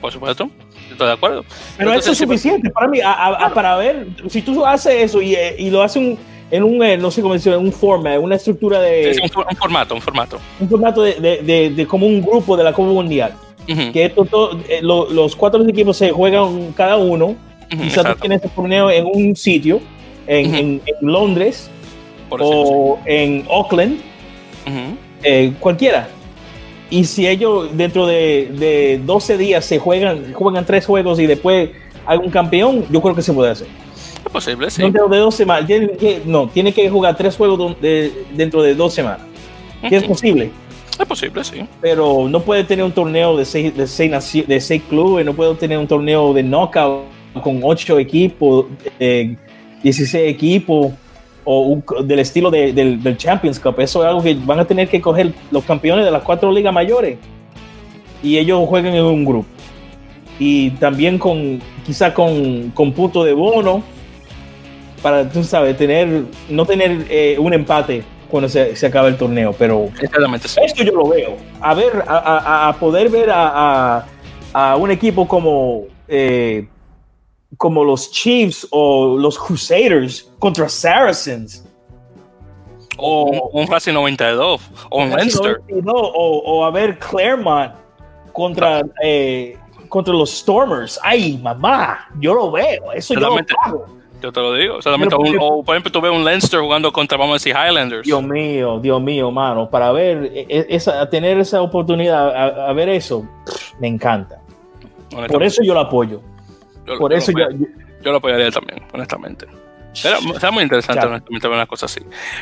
Por 0.02 0.12
supuesto, 0.12 0.50
estoy 0.92 1.08
de 1.08 1.14
acuerdo. 1.14 1.46
Pero 1.78 1.94
eso 1.94 2.12
es 2.12 2.18
suficiente 2.18 2.70
para 2.70 2.88
mí, 2.88 3.00
para 3.54 3.76
ver, 3.78 4.08
si 4.30 4.42
tú 4.42 4.66
haces 4.66 5.04
eso 5.04 5.22
y, 5.22 5.36
eh, 5.36 5.56
y 5.58 5.70
lo 5.70 5.82
haces 5.82 6.18
en 6.52 6.64
un, 6.64 6.84
eh, 6.84 6.98
no 6.98 7.12
sé 7.12 7.22
cómo 7.22 7.34
decirlo, 7.34 7.60
un 7.60 7.72
format, 7.72 8.20
una 8.20 8.36
estructura 8.36 8.80
de... 8.80 9.18
un, 9.22 9.30
formato, 9.58 9.96
un 9.96 10.02
formato. 10.02 10.40
Un 10.60 10.70
formato 10.70 11.02
de, 11.02 11.42
de, 11.42 11.70
de, 11.72 11.88
como 11.88 12.06
un 12.06 12.22
grupo 12.22 12.56
de 12.56 12.64
la 12.64 12.74
Copa 12.74 12.90
Mundial. 12.90 13.34
Que 13.66 14.06
esto, 14.06 14.60
eh, 14.70 14.80
los 14.82 15.36
cuatro 15.36 15.68
equipos 15.68 15.98
se 15.98 16.12
juegan 16.12 16.72
cada 16.74 16.98
uno. 16.98 17.36
Quizás 17.70 18.06
tú 18.06 18.16
tienes 18.22 18.44
este 18.44 18.50
torneo 18.56 18.92
en 18.92 19.06
un 19.06 19.36
sitio, 19.36 19.82
en, 20.28 20.54
en, 20.54 20.82
en 20.86 21.12
Londres, 21.12 21.72
o 22.30 23.00
en 23.06 23.46
Auckland, 23.50 24.00
eh, 25.24 25.54
cualquiera. 25.60 26.08
Y 26.90 27.06
si 27.06 27.28
ellos 27.28 27.70
dentro 27.76 28.06
de, 28.06 29.02
12 29.04 29.38
días 29.38 29.66
se 29.66 29.80
juegan, 29.80 30.34
juegan 30.34 30.66
tres 30.66 30.86
juegos 30.86 31.20
y 31.20 31.26
después 31.26 31.72
hay 32.06 32.18
un 32.18 32.30
campeón, 32.30 32.86
yo 32.92 33.02
creo 33.02 33.16
que 33.16 33.22
se 33.22 33.34
puede 33.34 33.52
hacer. 33.52 33.68
Es 34.24 34.32
posible, 34.32 34.70
sí. 34.70 34.82
Dentro 34.82 35.08
de 35.08 35.18
dos 35.18 35.36
semanas, 35.36 35.70
no, 36.26 36.48
tiene 36.48 36.74
que 36.74 36.90
jugar 36.90 37.16
tres 37.16 37.36
juegos 37.36 37.76
dentro 37.80 38.62
de 38.62 38.76
dos 38.76 38.94
semanas. 38.94 39.22
es 39.82 40.04
posible. 40.04 40.52
Es 41.00 41.06
posible, 41.06 41.44
sí. 41.44 41.66
Pero 41.82 42.30
no 42.30 42.40
puede 42.40 42.64
tener 42.64 42.86
un 42.86 42.92
torneo 42.92 43.36
de 43.36 43.44
seis, 43.44 43.76
de 43.76 43.86
seis, 43.88 44.48
de 44.48 44.62
seis 44.62 44.82
clubes, 44.88 45.26
no 45.26 45.34
puede 45.34 45.54
tener 45.56 45.78
un 45.78 45.88
torneo 45.88 46.34
de 46.34 46.42
knockout 46.42 47.04
con 47.42 47.60
ocho 47.64 48.00
equipos, 48.00 48.68
eh, 49.00 49.36
16 49.84 50.30
equipos 50.30 50.94
o 51.46 51.82
del 52.04 52.20
estilo 52.20 52.52
del, 52.52 53.18
Champions 53.18 53.60
Cup. 53.60 53.80
Eso 53.80 54.04
es 54.04 54.10
algo 54.10 54.22
que 54.22 54.36
van 54.36 54.60
a 54.60 54.66
tener 54.66 54.89
que 54.89 55.00
coger 55.00 55.34
los 55.52 55.64
campeones 55.64 56.04
de 56.04 56.12
las 56.12 56.24
cuatro 56.24 56.52
ligas 56.52 56.74
mayores 56.74 57.18
y 58.22 58.38
ellos 58.38 58.68
jueguen 58.68 58.96
en 58.96 59.04
un 59.04 59.24
grupo. 59.24 59.48
Y 60.39 60.72
también 60.72 61.18
con 61.18 61.62
quizá 61.86 62.14
con, 62.14 62.72
con 62.72 62.91
punto 62.91 63.24
de 63.24 63.34
bono 63.34 63.84
para, 65.02 65.30
tú 65.30 65.43
sabes, 65.43 65.78
tener, 65.78 66.24
no 66.50 66.66
tener 66.66 67.06
eh, 67.10 67.38
un 67.39 67.54
empate 67.54 68.04
cuando 68.30 68.50
se, 68.50 68.76
se 68.76 68.88
acaba 68.88 69.08
el 69.08 69.18
torneo. 69.18 69.54
Pero 69.58 69.89
esto 70.02 70.84
yo 70.84 70.91
lo 70.91 71.08
veo. 71.08 71.38
A 71.62 71.74
ver, 71.74 72.04
a, 72.08 72.76
poder 72.80 73.10
ver 73.10 73.30
a, 73.32 74.04
un 74.78 74.91
equipo 74.91 75.28
como 75.28 75.84
eh, 76.08 76.66
como 77.58 77.84
los 77.84 78.12
Chiefs 78.12 78.68
o 78.72 79.18
los 79.18 79.38
Crusaders 79.38 80.32
contra 80.39 80.70
Saracens. 80.70 81.64
O 82.97 83.49
un, 83.51 83.68
Racing 83.68 83.93
92 83.93 84.62
o 84.89 85.01
un 85.01 85.10
Leinster. 85.10 85.62
o, 85.86 86.66
a 86.66 86.72
ver 86.72 86.97
Claremont 86.97 87.74
contra, 88.32 88.84
eh, 89.03 89.58
contra 89.89 90.14
los 90.14 90.32
Stormers. 90.32 90.99
Ay, 91.03 91.38
mamá, 91.38 92.08
yo 92.20 92.34
lo 92.34 92.51
veo. 92.51 92.93
Eso 92.93 93.14
yo 93.14 93.20
lo 93.20 93.36
hago. 93.64 93.86
Yo 94.22 94.32
te 94.32 94.39
lo 94.39 94.53
digo. 94.53 94.80
o 95.39 95.64
por 95.64 95.76
ejemplo, 95.76 95.91
tú 95.91 96.01
ves 96.01 96.12
un 96.12 96.24
Leinster 96.24 96.60
jugando 96.60 96.91
contra, 96.91 97.18
vamos 97.18 97.34
a 97.34 97.36
decir, 97.36 97.53
Highlanders. 97.56 98.03
Dios 98.03 98.24
mío, 98.24 98.80
Dios 98.80 99.01
mío, 99.01 99.30
mano. 99.30 99.70
Para 99.70 99.91
ver, 99.91 100.32
e, 100.34 100.45
e, 100.49 100.66
esa, 100.70 101.08
tener 101.10 101.38
esa 101.38 101.62
oportunidad, 101.62 102.68
a, 102.68 102.74
ver 102.74 102.89
eso, 102.89 103.28
me 103.80 103.88
encanta. 103.88 104.41
Por 105.10 105.43
eso 105.43 105.64
yo 105.64 105.74
lo 105.74 105.82
apoyo. 105.82 106.22
Yo, 106.86 106.98
Por 106.98 107.14
eso 107.14 107.32
lo 107.32 107.50
yo, 107.52 108.12
lo 108.12 108.18
apoyaría 108.18 108.52
también, 108.52 108.84
honestamente. 108.94 109.48
Era, 110.04 110.52
muy 110.52 110.64
interesante, 110.64 111.06
honestamente, 111.06 111.48
ver 111.48 111.56
una 111.56 111.66
cosa 111.66 111.86
así. 111.86 112.02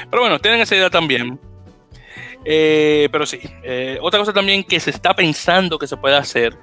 Pero 0.09 0.23
bueno, 0.23 0.39
tienen 0.39 0.61
esa 0.61 0.75
idea 0.75 0.89
también. 0.89 1.39
Eh, 2.45 3.07
pero 3.11 3.25
sí, 3.25 3.39
eh, 3.63 3.97
otra 4.01 4.19
cosa 4.19 4.33
también 4.33 4.63
que 4.63 4.79
se 4.79 4.89
está 4.89 5.13
pensando 5.13 5.79
que 5.79 5.87
se 5.87 5.95
puede 5.95 6.17
hacer 6.17 6.57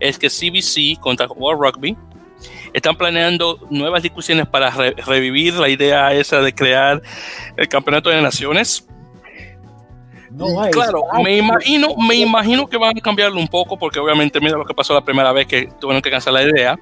es 0.00 0.18
que 0.18 0.28
CBC 0.28 0.98
contra 1.00 1.26
World 1.26 1.62
Rugby 1.62 1.96
están 2.72 2.96
planeando 2.96 3.58
nuevas 3.70 4.02
discusiones 4.02 4.46
para 4.46 4.70
revivir 4.70 5.54
la 5.54 5.68
idea 5.68 6.12
esa 6.12 6.40
de 6.40 6.54
crear 6.54 7.02
el 7.56 7.68
campeonato 7.68 8.10
de 8.10 8.20
naciones. 8.20 8.86
No 10.30 10.60
hay. 10.60 10.70
Claro, 10.70 11.02
me 11.22 11.38
imagino, 11.38 11.96
me 11.96 12.16
imagino 12.16 12.66
que 12.66 12.76
van 12.76 12.96
a 12.96 13.00
cambiarlo 13.00 13.38
un 13.38 13.48
poco, 13.48 13.78
porque 13.78 13.98
obviamente 13.98 14.40
mira 14.40 14.58
lo 14.58 14.64
que 14.64 14.74
pasó 14.74 14.92
la 14.92 15.04
primera 15.04 15.32
vez 15.32 15.46
que 15.46 15.68
tuvieron 15.80 16.02
que 16.02 16.10
cancelar 16.10 16.44
la 16.44 16.50
idea. 16.50 16.78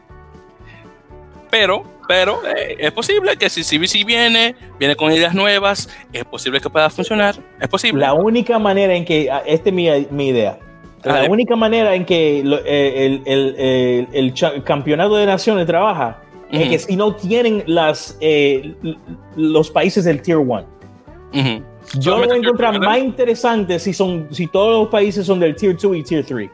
Pero, 1.54 1.84
pero 2.08 2.40
eh, 2.44 2.74
es 2.80 2.90
posible 2.90 3.36
que 3.36 3.48
si 3.48 3.62
CBC 3.62 4.04
viene, 4.04 4.56
viene 4.76 4.96
con 4.96 5.12
ideas 5.12 5.34
nuevas, 5.34 5.88
es 6.12 6.24
posible 6.24 6.60
que 6.60 6.68
pueda 6.68 6.90
funcionar. 6.90 7.36
Es 7.60 7.68
posible. 7.68 8.00
La 8.00 8.12
única 8.12 8.58
manera 8.58 8.92
en 8.92 9.04
que, 9.04 9.30
ah, 9.30 9.40
esta 9.46 9.68
es 9.68 9.74
mi, 9.74 9.88
mi 10.10 10.30
idea, 10.30 10.58
la 11.04 11.30
única 11.30 11.54
manera 11.54 11.94
en 11.94 12.04
que 12.04 12.40
eh, 12.40 13.06
el, 13.06 13.22
el, 13.24 14.08
el, 14.12 14.64
campeonato 14.64 15.14
de 15.14 15.26
naciones 15.26 15.64
trabaja 15.66 16.22
es 16.50 16.68
que 16.68 16.78
si 16.80 16.96
no 16.96 17.14
tienen 17.14 17.62
las, 17.66 18.18
eh, 18.20 18.74
los 19.36 19.70
países 19.70 20.04
del 20.06 20.22
Tier 20.22 20.38
1. 20.38 20.66
Yo 22.00 22.18
lo 22.18 22.26
voy 22.26 22.34
a 22.34 22.38
encontrar 22.40 22.80
más 22.80 22.98
interesante 22.98 23.78
si, 23.78 23.92
son, 23.92 24.26
si 24.32 24.48
todos 24.48 24.82
los 24.82 24.88
países 24.88 25.24
son 25.24 25.38
del 25.38 25.54
Tier 25.54 25.76
2 25.76 25.96
y 25.98 26.02
Tier 26.02 26.26
3. 26.26 26.50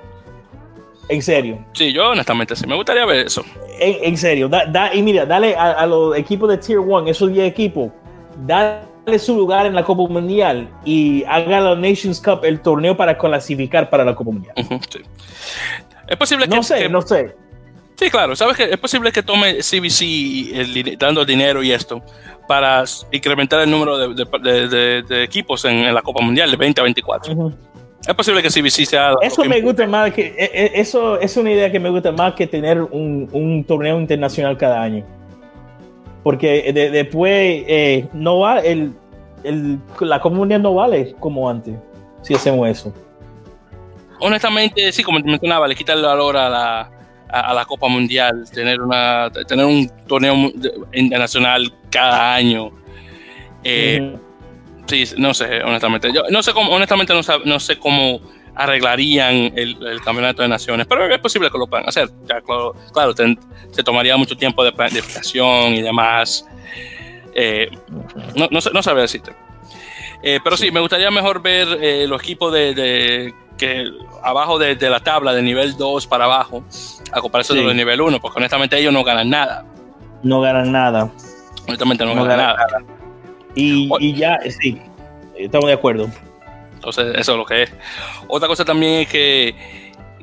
En 1.09 1.23
serio. 1.23 1.65
Sí, 1.73 1.91
yo 1.91 2.11
honestamente 2.11 2.55
sí, 2.55 2.67
me 2.67 2.77
gustaría 2.77 3.07
ver 3.07 3.27
eso. 3.27 3.43
En, 3.83 4.17
serio. 4.19 4.49
Da, 4.49 4.95
y 4.95 5.03
mira, 5.03 5.25
dale 5.25 5.57
a, 5.57 5.87
los 5.87 6.17
equipos 6.17 6.51
de 6.51 6.59
Tier 6.59 6.79
1, 6.79 7.09
esos 7.09 7.33
10 7.33 7.49
equipos, 7.49 7.91
dale 8.45 9.19
su 9.19 9.35
lugar 9.35 9.65
en 9.65 9.75
la 9.75 9.83
Copa 9.83 10.03
Mundial 10.13 10.69
y 10.85 11.25
haga 11.25 11.61
la 11.61 11.75
Nations 11.75 12.21
Cup 12.21 12.45
el 12.45 12.61
torneo 12.61 12.95
para 12.95 13.17
clasificar 13.17 13.89
para 13.89 14.05
la 14.05 14.15
Copa 14.15 14.33
Mundial. 14.33 14.55
Es 16.07 16.17
posible 16.17 16.47
que. 16.47 16.55
No 16.55 16.63
sé, 16.63 16.89
no 16.91 17.01
sé. 17.01 17.35
Sí, 17.97 18.11
claro, 18.11 18.37
sabes 18.37 18.57
que 18.57 18.65
es 18.65 18.79
posible 18.79 19.13
que 19.13 19.23
tome 19.23 19.59
CBC 19.59 20.99
dando 20.99 21.25
dinero 21.25 21.63
y 21.63 21.71
esto 21.73 22.03
para 22.49 22.85
incrementar 23.13 23.61
el 23.61 23.71
número 23.71 24.09
de, 24.09 25.23
equipos 25.23 25.65
en, 25.65 25.95
la 25.95 26.03
Copa 26.03 26.21
Mundial 26.21 26.51
de 26.51 26.57
20 26.57 26.81
a 26.81 26.85
24. 26.85 27.53
Es 28.07 28.15
posible 28.15 28.43
que 28.43 28.49
CBC 28.49 28.87
sea. 28.87 29.15
Eso 29.21 29.45
me 29.45 29.61
gusta 29.61 29.87
más 29.87 30.13
que. 30.13 30.35
E, 30.37 30.51
e, 30.53 30.81
eso 30.81 31.21
es 31.21 31.37
una 31.37 31.53
idea 31.53 31.71
que 31.71 31.79
me 31.79 31.91
gusta 31.91 32.13
más 32.13 32.35
que 32.35 32.47
tener 32.47 32.81
un, 32.81 33.65
torneo 33.67 34.01
internacional 34.01 34.57
cada 34.57 34.83
año. 34.83 35.05
Porque 36.23 36.73
después 36.73 37.65
eh, 37.67 38.07
no 38.13 38.41
va. 38.41 38.61
El, 38.61 38.93
la 40.01 40.21
Copa 40.21 40.37
Mundial 40.37 40.63
no 40.63 40.75
vale 40.75 41.15
como 41.19 41.49
antes. 41.49 41.75
Si 42.23 42.35
hacemos 42.35 42.69
eso. 42.69 42.93
Honestamente, 44.21 44.93
sí, 44.93 45.03
como 45.03 45.21
te 45.21 45.31
mencionaba, 45.31 45.67
le 45.67 45.75
quita 45.75 45.95
el 45.95 46.03
valor 46.03 46.37
a 46.37 46.49
la 46.51 46.91
a, 47.33 47.55
la 47.55 47.65
Copa 47.65 47.89
Mundial, 47.89 48.45
tener, 48.53 48.81
una, 48.81 49.31
tener 49.47 49.65
un 49.65 49.89
torneo 50.07 50.35
internacional 50.93 51.73
cada 51.91 52.35
año. 52.35 52.71
Eh, 53.63 54.17
sí, 54.91 55.05
no 55.17 55.33
sé, 55.33 55.63
honestamente. 55.63 56.13
Yo 56.13 56.25
no 56.31 56.43
sé 56.43 56.53
cómo, 56.53 56.73
honestamente 56.73 57.15
no, 57.15 57.61
sé 57.61 57.79
cómo 57.79 58.21
arreglarían 58.55 59.53
el, 59.57 60.01
campeonato 60.05 60.43
de 60.43 60.49
naciones, 60.49 60.87
pero 60.87 61.07
es 61.07 61.19
posible 61.21 61.51
que 61.51 61.59
lo 61.59 61.67
puedan 61.67 61.89
hacer. 61.89 62.11
claro, 62.93 63.15
se 63.71 63.83
tomaría 63.83 64.17
mucho 64.17 64.37
tiempo 64.37 64.65
de 64.65 64.73
planificación 64.73 65.75
y 65.75 65.83
demás. 65.83 66.45
Eh, 67.35 67.71
no, 68.35 68.49
no, 68.51 68.59
no 68.73 68.83
sabría 68.83 69.03
decirte. 69.03 69.33
Eh, 70.23 70.41
pero 70.43 70.57
sí, 70.57 70.71
me 70.71 70.81
gustaría 70.81 71.11
mejor 71.11 71.41
ver 71.41 71.69
los 72.09 72.21
equipos 72.23 72.53
de, 72.53 73.33
que 73.57 73.85
abajo 74.23 74.59
de, 74.59 74.77
la 74.91 75.01
tabla, 75.01 75.33
de 75.33 75.43
nivel 75.43 75.77
2 75.77 76.07
para 76.07 76.25
abajo, 76.25 76.65
a 77.13 77.21
comparación 77.21 77.59
de 77.59 77.65
los 77.65 77.75
nivel 77.75 78.01
1, 78.01 78.21
porque 78.21 78.39
honestamente 78.39 78.79
ellos 78.79 78.93
no 78.93 79.05
ganan 79.05 79.31
nada. 79.31 79.65
No 80.23 80.41
ganan 80.41 80.73
nada. 80.73 81.11
Honestamente 81.67 82.05
no, 82.05 82.15
ganan, 82.15 82.37
nada. 82.37 82.67
Y, 83.55 84.15
ya, 84.15 84.39
sí, 84.61 84.81
estamos 85.37 85.67
de 85.67 85.75
acuerdo. 85.75 86.11
Entonces, 86.75 87.15
eso 87.17 87.33
es 87.33 87.39
lo 87.39 87.45
que 87.45 87.65
es. 87.65 87.73
Otra 88.29 88.49
cosa 88.49 88.65
también 88.65 89.03
es 89.03 89.09
que, 89.09 89.55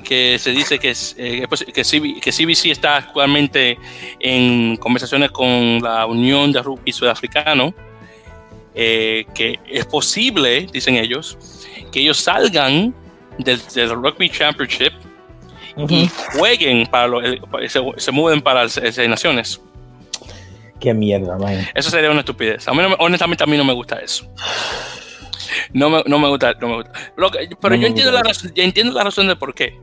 que 0.03 0.39
se 0.39 0.51
dice 0.51 0.79
que, 0.79 0.93
eh, 1.17 1.45
que, 1.73 2.31
CBC 2.31 2.71
está 2.71 2.97
actualmente 2.97 3.77
en 4.19 4.77
conversaciones 4.77 5.31
con 5.31 5.79
la 5.81 6.05
Unión 6.05 6.51
de 6.51 6.61
Rugby 6.61 6.91
Sudafricano, 6.91 7.73
eh, 8.73 9.25
que 9.35 9.59
es 9.67 9.85
posible, 9.85 10.67
dicen 10.71 10.95
ellos, 10.95 11.37
que 11.91 11.99
ellos 11.99 12.17
salgan 12.17 12.95
del, 13.37 13.61
del 13.73 13.89
Rugby 13.91 14.29
Championship 14.29 14.93
y 15.89 16.09
jueguen 16.33 16.87
para 16.87 17.07
lo, 17.07 17.21
se, 17.67 17.81
se, 17.97 18.11
muden 18.11 18.41
para 18.41 18.63
las 18.63 18.97
Naciones. 18.97 19.61
Qué 20.79 20.93
mierda, 20.93 21.37
man. 21.37 21.65
Eso 21.73 21.89
sería 21.89 22.11
una 22.11 22.19
estupidez. 22.19 22.67
A 22.67 22.73
mí 22.73 22.81
honestamente 22.99 23.43
a 23.43 23.47
mí 23.47 23.57
no 23.57 23.65
me 23.65 23.73
gusta 23.73 23.97
eso. 23.97 24.31
No 25.73 25.89
me, 25.89 26.03
no 26.05 26.19
me 26.19 26.27
gusta, 26.27 26.53
no 26.59 26.67
me 26.67 26.75
gusta. 26.75 26.91
pero 27.61 27.75
yo 27.75 27.87
entiendo 27.87 28.11
la, 28.11 28.21
razón, 28.21 28.51
entiendo 28.55 28.93
la 28.93 29.03
razón 29.03 29.27
de 29.27 29.35
por 29.35 29.53
qué. 29.53 29.79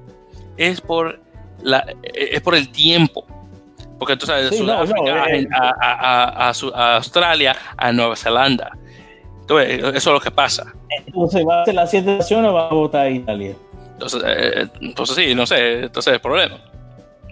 Es 0.56 0.80
por 0.80 1.20
la, 1.62 1.84
es 2.02 2.40
por 2.40 2.54
el 2.54 2.70
tiempo. 2.70 3.26
Porque 3.98 4.16
tú 4.16 4.26
sabes, 4.26 4.50
de 4.50 4.56
Sudáfrica 4.56 5.26
eh, 5.30 5.46
a, 5.52 6.48
a, 6.48 6.52
a, 6.52 6.96
Australia, 6.96 7.56
a 7.76 7.92
Nueva 7.92 8.16
Zelanda. 8.16 8.76
Entonces, 9.40 9.78
eso 9.78 9.94
es 9.94 10.06
lo 10.06 10.20
que 10.20 10.30
pasa. 10.30 10.72
Entonces, 11.06 11.44
¿va 11.46 11.62
a 11.62 11.64
ser 11.64 11.74
la 11.74 11.86
siete 11.86 12.18
naciones 12.18 12.50
o 12.50 12.54
va 12.54 12.68
a 12.68 12.74
votar 12.74 13.10
Italia? 13.10 13.54
Entonces, 13.92 14.22
eh, 14.26 14.66
entonces 14.80 15.16
sí, 15.16 15.34
no 15.34 15.46
sé, 15.46 15.84
entonces 15.84 16.12
es 16.12 16.14
el 16.14 16.20
problema. 16.20 16.58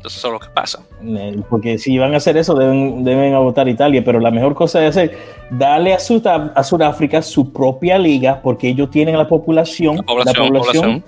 Entonces 0.03 0.19
eso 0.19 0.27
es 0.27 0.33
lo 0.33 0.41
que 0.41 0.49
pasa. 0.53 0.85
Eh, 1.01 1.41
porque 1.49 1.79
si 1.79 1.97
van 1.97 2.13
a 2.13 2.17
hacer 2.17 2.37
eso, 2.37 2.57
deben, 2.57 3.05
deben 3.05 3.33
votar 3.37 3.69
Italia, 3.69 4.03
pero 4.05 4.19
la 4.19 4.33
mejor 4.33 4.53
cosa 4.53 4.85
es 4.85 4.97
hacer, 4.97 5.17
darle 5.49 5.95
a, 5.95 5.99
a 6.57 6.65
Sudáfrica 6.65 7.23
su 7.23 7.53
propia 7.53 7.99
liga, 7.99 8.41
porque 8.43 8.69
ellos 8.69 8.91
tienen 8.91 9.17
la 9.17 9.29
población, 9.29 9.99
la 9.99 10.35
población, 10.35 11.05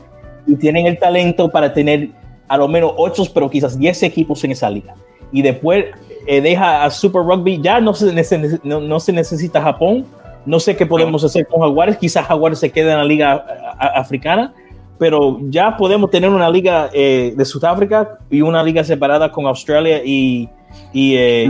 y 0.46 0.54
tienen 0.54 0.86
el 0.86 0.96
talento 0.96 1.50
para 1.50 1.74
tener 1.74 2.10
a 2.46 2.56
lo 2.56 2.68
menos 2.68 2.92
8, 2.96 3.24
pero 3.34 3.50
quizás 3.50 3.76
10 3.76 4.04
equipos 4.04 4.44
en 4.44 4.52
esa 4.52 4.70
liga. 4.70 4.94
Y 5.32 5.42
después 5.42 5.86
eh, 6.28 6.40
deja 6.40 6.84
a 6.84 6.90
Super 6.92 7.22
Rugby, 7.22 7.60
ya 7.60 7.80
no 7.80 7.94
se, 7.94 8.60
no, 8.62 8.80
no 8.80 9.00
se 9.00 9.12
necesita 9.12 9.60
Japón, 9.60 10.06
no 10.46 10.60
sé 10.60 10.76
qué 10.76 10.86
podemos 10.86 11.24
hacer 11.24 11.48
con 11.48 11.62
Jaguares, 11.62 11.96
quizás 11.96 12.26
Jaguares 12.26 12.60
se 12.60 12.70
quede 12.70 12.92
en 12.92 12.98
la 12.98 13.04
liga 13.04 13.44
africana 13.76 14.54
pero 14.98 15.38
ya 15.48 15.76
podemos 15.76 16.10
tener 16.10 16.30
una 16.30 16.48
liga 16.48 16.90
eh, 16.92 17.34
de 17.36 17.44
Sudáfrica 17.44 18.18
y 18.30 18.42
una 18.42 18.62
liga 18.62 18.84
separada 18.84 19.30
con 19.30 19.46
Australia 19.46 20.00
y, 20.04 20.48
y, 20.92 21.16
eh, 21.16 21.48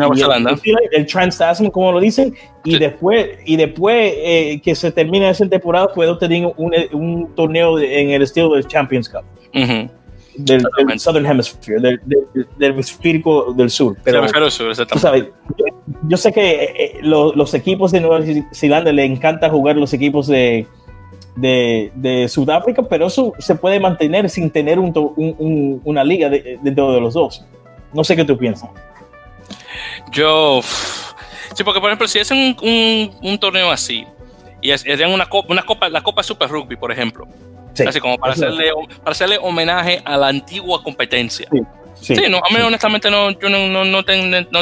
el, 0.92 1.06
Trans 1.06 1.36
Tasman, 1.36 1.70
como 1.70 1.92
lo 1.92 2.00
dicen, 2.00 2.34
y 2.64 2.78
después, 2.78 3.28
y 3.44 3.56
después 3.56 4.14
eh, 4.16 4.60
que 4.62 4.74
se 4.74 4.90
termine 4.92 5.28
esa 5.28 5.46
temporada, 5.46 5.88
puedo 5.88 6.16
tener 6.16 6.52
un, 6.56 6.72
un 6.92 7.34
torneo 7.34 7.78
en 7.78 8.10
el 8.10 8.22
estilo 8.22 8.54
del 8.54 8.66
Champions 8.66 9.08
Cup. 9.08 9.24
del, 10.36 10.66
Southern 10.98 11.26
Hemisphere, 11.26 11.80
del, 11.80 12.00
del, 12.56 12.70
hemisferio 12.72 13.52
del 13.54 13.68
sur. 13.68 13.96
Pero, 14.02 14.26
sur, 14.50 14.74
sabes, 14.74 15.26
yo, 16.08 16.16
sé 16.16 16.32
que 16.32 16.98
los, 17.02 17.36
los 17.36 17.52
equipos 17.52 17.92
de 17.92 18.00
Nueva 18.00 18.24
Zelanda 18.52 18.90
le 18.90 19.04
encanta 19.04 19.50
jugar 19.50 19.76
los 19.76 19.92
equipos 19.92 20.26
de, 20.26 20.66
de, 21.36 22.26
Sudáfrica, 22.28 22.82
pero 22.82 23.06
eso 23.06 23.32
se 23.38 23.54
puede 23.54 23.80
mantener 23.80 24.28
sin 24.30 24.50
tener 24.50 24.78
una 24.78 26.04
liga 26.04 26.28
dentro 26.28 26.92
de 26.92 27.00
los 27.00 27.14
dos. 27.14 27.44
No 27.92 28.04
sé 28.04 28.16
qué 28.16 28.24
tú 28.24 28.36
piensas. 28.36 28.70
Yo, 30.12 30.60
sí, 31.54 31.64
porque 31.64 31.80
por 31.80 31.90
ejemplo, 31.90 32.06
si 32.08 32.18
es 32.18 32.30
un, 32.30 33.38
torneo 33.40 33.70
así, 33.70 34.04
y 34.60 34.70
es, 34.70 34.84
una 35.06 35.26
copa, 35.26 35.52
una 35.52 35.62
copa, 35.62 35.88
la 35.88 36.02
Copa 36.02 36.22
Super 36.22 36.48
Rugby, 36.48 36.76
por 36.76 36.92
ejemplo, 36.92 37.26
así 37.86 38.00
como 38.00 38.16
para 38.18 38.32
hacerle, 38.32 38.70
para 38.98 39.12
hacerle 39.12 39.38
homenaje 39.40 40.00
a 40.04 40.16
la 40.16 40.28
antigua 40.28 40.82
competencia. 40.82 41.48
Sí, 42.00 42.14
no, 42.28 42.38
a 42.38 42.52
mí 42.52 42.60
honestamente 42.60 43.10
no, 43.10 43.30
yo 43.30 43.48
no, 43.48 43.84
no, 43.84 44.04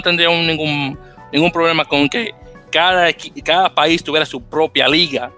tendría 0.03 0.29
ningún, 0.29 0.99
ningún 1.33 1.51
problema 1.51 1.85
con 1.85 2.09
que 2.09 2.31
cada, 2.71 3.09
cada 3.45 3.75
país 3.75 4.03
tuviera 4.03 4.25
su 4.25 4.43
propia 4.43 4.89
liga 4.89 5.31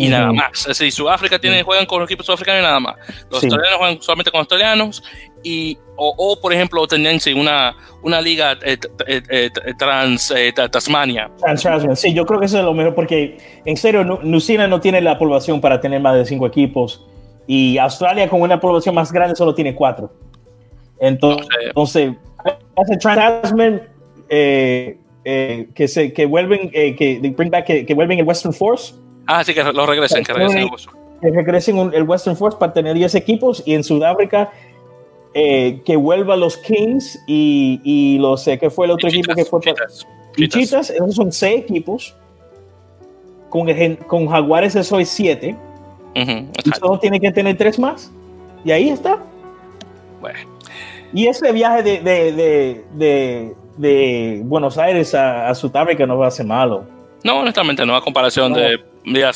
y 0.00 0.08
nada 0.08 0.32
más. 0.32 0.60
Es 0.60 0.78
decir, 0.78 0.92
Sudáfrica 0.92 1.38
tiene, 1.38 1.62
juegan 1.62 1.86
con 1.86 2.00
los 2.00 2.08
equipos 2.08 2.26
sudafricanos 2.26 2.60
y 2.60 2.64
nada 2.64 2.80
más. 2.80 2.96
Los 3.30 3.42
australianos 3.44 3.78
juegan 3.78 4.02
solamente 4.02 4.30
con 4.30 4.38
australianos 4.40 5.02
y 5.42 5.78
o, 5.96 6.38
por 6.40 6.52
ejemplo 6.52 6.86
tenían 6.86 7.18
una, 7.36 7.76
una 8.02 8.20
liga 8.20 8.52
eh, 8.64 8.78
eh, 9.06 9.22
eh, 9.28 9.50
trans 9.78 10.32
Tasmania. 10.70 11.30
Trans 11.38 12.00
sí, 12.00 12.14
yo 12.14 12.24
creo 12.24 12.40
que 12.40 12.46
eso 12.46 12.58
es 12.58 12.64
lo 12.64 12.72
mejor 12.72 12.94
porque 12.94 13.36
en 13.66 13.76
serio 13.76 14.04
New 14.04 14.40
Zealand 14.40 14.70
no 14.70 14.80
tiene 14.80 15.02
la 15.02 15.18
población 15.18 15.60
para 15.60 15.80
tener 15.80 16.00
más 16.00 16.16
de 16.16 16.24
cinco 16.24 16.46
equipos 16.46 17.06
y 17.46 17.76
Australia 17.76 18.28
con 18.28 18.40
una 18.40 18.58
población 18.58 18.94
más 18.94 19.12
grande 19.12 19.36
solo 19.36 19.54
tiene 19.54 19.74
cuatro. 19.74 20.10
Entonces, 20.98 21.46
entonces 21.66 22.14
hace 22.76 22.96
Trans 22.96 23.42
Tasman 23.42 23.82
que 24.28 25.86
se 25.86 26.12
que 26.14 26.24
vuelven 26.24 26.70
que 26.70 27.32
bring 27.36 27.50
back 27.50 27.66
que 27.66 27.94
vuelven 27.94 28.18
el 28.20 28.24
Western 28.24 28.54
Force 28.54 28.94
Ah, 29.26 29.44
sí, 29.44 29.54
que 29.54 29.62
lo 29.62 29.86
regresen, 29.86 30.24
que 30.24 30.32
regresen. 30.32 30.68
Que 31.20 31.30
regresen 31.30 31.78
el 31.92 32.02
Western 32.04 32.36
Force 32.36 32.58
para 32.58 32.72
tener 32.72 32.94
10 32.94 33.14
equipos 33.14 33.62
y 33.66 33.74
en 33.74 33.84
Sudáfrica 33.84 34.50
eh, 35.32 35.80
que 35.84 35.94
vuelva 35.94 36.36
los 36.36 36.56
Kings 36.56 37.18
y, 37.26 37.80
y 37.84 38.18
los, 38.18 38.46
eh, 38.48 38.58
¿qué 38.58 38.68
fue 38.68 38.86
el 38.86 38.92
otro 38.92 39.08
equipo 39.08 39.32
que 39.34 39.44
fue? 39.44 39.60
Chitas. 40.48 40.90
esos 40.90 41.14
son 41.14 41.30
6 41.30 41.60
equipos. 41.60 42.16
Con, 43.48 43.68
con 44.06 44.28
Jaguares 44.28 44.74
eso 44.76 44.98
es 44.98 45.08
7. 45.08 45.56
y 46.14 46.70
solo 46.78 46.98
tiene 46.98 47.20
que 47.20 47.30
tener 47.30 47.56
tres 47.56 47.78
más. 47.78 48.10
Y 48.64 48.72
ahí 48.72 48.88
está. 48.88 49.18
Bueno. 50.20 50.38
Y 51.12 51.26
ese 51.26 51.50
viaje 51.52 51.82
de, 51.82 52.00
de, 52.00 52.84
de, 52.94 53.54
de 53.76 54.40
Buenos 54.44 54.78
Aires 54.78 55.14
a, 55.14 55.48
a, 55.48 55.54
Sudáfrica 55.54 56.06
no 56.06 56.18
va 56.18 56.28
a 56.28 56.30
ser 56.30 56.46
malo. 56.46 56.84
No, 57.24 57.40
honestamente, 57.40 57.84
no 57.84 57.96
a 57.96 58.02
comparación 58.02 58.52
de, 58.52 58.80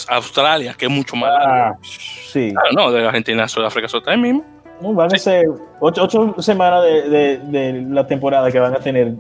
Australia, 0.09 0.75
que 0.77 0.87
es 0.87 0.91
mucho 0.91 1.17
más. 1.17 1.31
Ah, 1.31 1.73
sí. 1.83 2.53
no, 2.75 2.91
de 2.91 3.07
Argentina 3.07 3.49
Sudáfrica, 3.49 3.87
eso 3.87 3.99
está 3.99 4.17
mismo. 4.17 4.45
van 4.81 5.15
a 5.15 5.19
ser 5.19 5.47
ocho, 5.81 6.35
semanas 6.39 6.85
de, 6.85 7.39
de, 7.39 7.87
la 7.89 8.07
temporada 8.07 8.51
que 8.51 8.59
van 8.59 8.75
a 8.75 8.79
tener. 8.79 9.15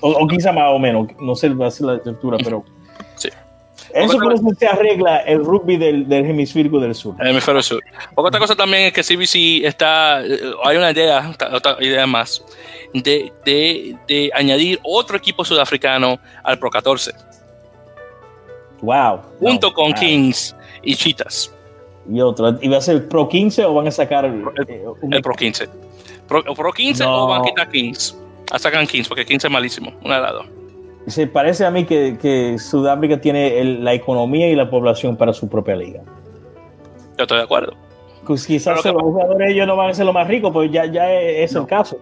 o, 0.00 0.08
o, 0.08 0.26
quizá 0.26 0.52
más 0.52 0.70
o 0.72 0.78
menos, 0.78 1.08
no 1.20 1.34
sé 1.34 1.48
va 1.50 1.66
a 1.66 1.70
ser 1.70 1.86
la 1.86 1.94
estructura, 1.96 2.38
pero. 2.42 2.64
Sí. 3.16 3.28
Eso 3.94 4.18
por 4.18 4.32
eso 4.32 4.42
se 4.58 4.66
arregla 4.66 5.18
el 5.18 5.44
rugby 5.44 5.76
del, 5.76 6.08
del 6.08 6.24
hemisferio 6.24 6.80
del 6.80 6.94
sur. 6.94 7.14
El 7.20 7.28
hemisferio 7.28 7.62
sur. 7.62 7.82
Otra 8.14 8.40
cosa 8.40 8.54
también 8.54 8.84
es 8.84 8.92
que 8.92 9.02
CBC 9.02 9.66
está. 9.66 10.24
Eh, 10.24 10.38
hay 10.64 10.76
una 10.76 10.92
idea, 10.92 11.30
otra 11.52 11.76
idea 11.80 12.06
más, 12.06 12.42
de, 12.94 13.32
de, 13.44 13.96
de 14.08 14.30
añadir 14.34 14.80
otro 14.82 15.16
equipo 15.16 15.44
sudafricano 15.44 16.18
al 16.42 16.58
Pro 16.58 16.70
14. 16.70 17.12
Wow. 18.82 19.20
Junto 19.40 19.72
con 19.72 19.92
Kings 19.94 20.54
y 20.82 20.94
Cheetahs. 20.94 21.54
Y 22.10 22.20
otro. 22.20 22.58
¿Y 22.60 22.68
va 22.68 22.78
a 22.78 22.80
ser 22.80 23.08
Pro 23.08 23.28
15 23.28 23.64
o 23.64 23.74
van 23.74 23.86
a 23.86 23.90
sacar 23.90 24.24
el, 24.24 24.44
el, 25.10 25.22
Pro 25.22 25.34
15? 25.34 25.68
Pro, 26.28 26.42
Pro 26.42 26.72
15 26.72 27.04
o 27.04 27.28
van 27.28 27.42
a 27.42 27.44
quitar 27.44 27.70
Kings. 27.70 28.18
A 28.50 28.58
sacar 28.58 28.86
Kings 28.86 29.08
porque 29.08 29.24
15 29.24 29.46
es 29.46 29.52
malísimo. 29.52 29.92
Las 30.02 30.32
dos. 30.32 30.46
Se 31.06 31.26
parece 31.26 31.64
a 31.64 31.70
mí 31.70 31.84
que, 31.84 32.18
que 32.20 32.58
Sudáfrica 32.58 33.20
tiene 33.20 33.64
la 33.64 33.94
economía 33.94 34.50
y 34.50 34.56
la 34.56 34.68
población 34.68 35.16
para 35.16 35.32
su 35.32 35.48
propia 35.48 35.76
liga. 35.76 36.02
Yo 37.16 37.22
estoy 37.22 37.38
de 37.38 37.44
acuerdo. 37.44 37.74
Pues 38.26 38.46
quizás 38.46 38.84
los 38.84 38.94
jugadores 38.94 39.50
ellos 39.50 39.66
no 39.66 39.76
van 39.76 39.90
a 39.90 39.94
ser 39.94 40.06
los 40.06 40.14
más 40.14 40.28
ricos, 40.28 40.52
pues 40.52 40.70
ya, 40.70 40.86
ya 40.86 41.12
es 41.12 41.54
el 41.54 41.66
caso. 41.66 41.98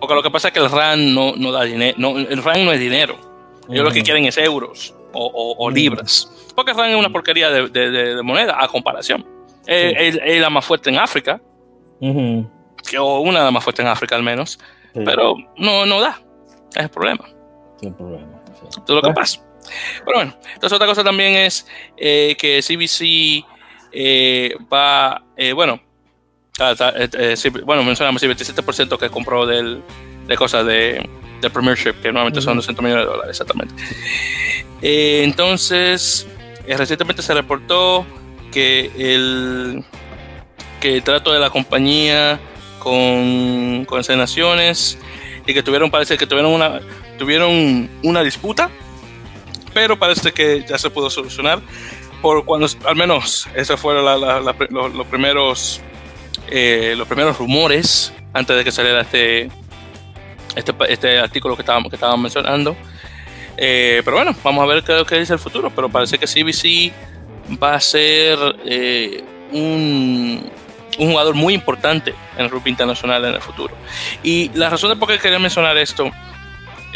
Porque 0.00 0.14
lo 0.14 0.22
que 0.22 0.30
pasa 0.30 0.48
es 0.48 0.54
que 0.54 0.60
el 0.60 0.70
RAN 0.70 1.14
no, 1.14 1.34
no 1.36 1.52
da 1.52 1.62
dinero. 1.64 1.96
No, 1.98 2.18
el 2.18 2.42
RAN 2.42 2.64
no 2.64 2.72
es 2.72 2.80
dinero. 2.80 3.16
Ellos 3.68 3.84
lo 3.84 3.90
que 3.90 4.02
quieren 4.02 4.24
es 4.24 4.36
euros 4.38 4.95
o, 5.16 5.56
o, 5.58 5.70
libras. 5.70 6.30
Porque 6.54 6.72
el 6.72 6.76
RAN 6.76 6.90
es 6.90 6.96
una 6.96 7.10
porquería 7.10 7.50
de, 7.50 7.68
de, 7.68 7.90
de, 7.90 8.22
moneda 8.22 8.56
a 8.62 8.68
comparación. 8.68 9.26
Es, 9.66 10.40
la 10.40 10.50
más 10.50 10.64
fuerte 10.64 10.90
en 10.90 10.98
África. 10.98 11.40
que, 12.00 12.98
o 12.98 13.20
una 13.20 13.38
de 13.38 13.44
las 13.44 13.52
más 13.52 13.64
fuertes 13.64 13.84
en 13.84 13.90
África 13.90 14.16
al 14.16 14.22
menos. 14.22 14.58
Pero 14.94 15.36
no, 15.56 15.84
no 15.86 16.00
da. 16.00 16.20
Es 16.74 16.84
el 16.84 16.88
problema. 16.88 17.26
Sin 17.80 17.92
problema. 17.94 18.26
Eso 18.52 18.82
es 18.82 18.88
lo 18.88 19.02
que 19.02 19.12
pasa. 19.12 19.40
Pero 20.04 20.18
bueno, 20.18 20.36
entonces 20.54 20.72
otra 20.72 20.86
cosa 20.86 21.02
también 21.02 21.34
es 21.34 21.66
eh, 21.96 22.36
que 22.38 22.60
CBC 22.62 23.44
eh, 23.92 24.54
va, 24.72 25.24
eh, 25.36 25.52
bueno, 25.52 25.80
bueno, 27.64 27.82
mencionamos 27.82 28.22
el 28.22 28.36
27% 28.36 28.98
que 28.98 29.10
compró 29.10 29.46
del, 29.46 29.82
de 30.26 30.36
cosas 30.36 30.64
de, 30.66 31.08
del 31.40 31.50
Premiership, 31.50 31.94
que 32.02 32.08
normalmente 32.08 32.40
son 32.40 32.56
200 32.56 32.82
millones 32.84 33.04
de 33.04 33.10
dólares, 33.10 33.30
exactamente. 33.30 33.74
entonces, 34.82 36.26
recientemente 36.66 37.22
se 37.22 37.34
reportó 37.34 38.06
que 38.52 38.90
el, 38.96 39.84
que 40.80 40.96
el 40.96 41.02
trato 41.02 41.32
de 41.32 41.40
la 41.40 41.50
compañía 41.50 42.40
con, 42.78 43.84
con 43.84 44.00
Naciones 44.16 44.98
y 45.46 45.54
que 45.54 45.62
tuvieron, 45.62 45.90
parece 45.90 46.16
que 46.16 46.26
tuvieron 46.26 46.52
una, 46.52 46.80
tuvieron 47.18 47.88
una 48.02 48.22
disputa, 48.22 48.70
pero 49.72 49.98
parece 49.98 50.32
que 50.32 50.64
ya 50.68 50.78
se 50.78 50.90
pudo 50.90 51.10
solucionar. 51.10 51.60
Por 52.22 52.44
cuando, 52.44 52.66
al 52.86 52.96
menos, 52.96 53.46
esos 53.54 53.78
fueron 53.78 54.04
los, 54.04 55.06
primeros, 55.06 55.80
eh, 56.48 56.94
los 56.96 57.06
primeros 57.06 57.38
rumores 57.38 58.12
antes 58.32 58.56
de 58.56 58.64
que 58.64 58.72
saliera 58.72 59.02
este, 59.02 59.50
este, 60.56 60.74
este 60.88 61.18
artículo 61.18 61.54
que 61.54 61.62
estábamos, 61.62 61.90
que 61.90 61.96
estábamos 61.96 62.22
mencionando. 62.22 62.76
Eh, 63.56 64.02
pero 64.04 64.16
bueno, 64.16 64.34
vamos 64.42 64.64
a 64.64 64.66
ver 64.66 64.82
qué, 64.82 65.04
qué, 65.08 65.20
dice 65.20 65.34
el 65.34 65.38
futuro. 65.38 65.70
Pero 65.70 65.88
parece 65.88 66.18
que 66.18 66.26
CBC 66.26 66.92
va 67.62 67.74
a 67.74 67.80
ser 67.80 68.38
eh, 68.64 69.22
un, 69.52 70.50
un, 70.98 71.10
jugador 71.10 71.34
muy 71.34 71.54
importante 71.54 72.14
en 72.36 72.44
el 72.44 72.50
rugby 72.50 72.70
internacional 72.70 73.24
en 73.24 73.34
el 73.34 73.40
futuro. 73.40 73.74
Y 74.22 74.50
la 74.54 74.70
razón 74.70 74.90
de 74.90 74.96
por 74.96 75.08
qué 75.08 75.18
quería 75.18 75.38
mencionar 75.38 75.78
esto 75.78 76.10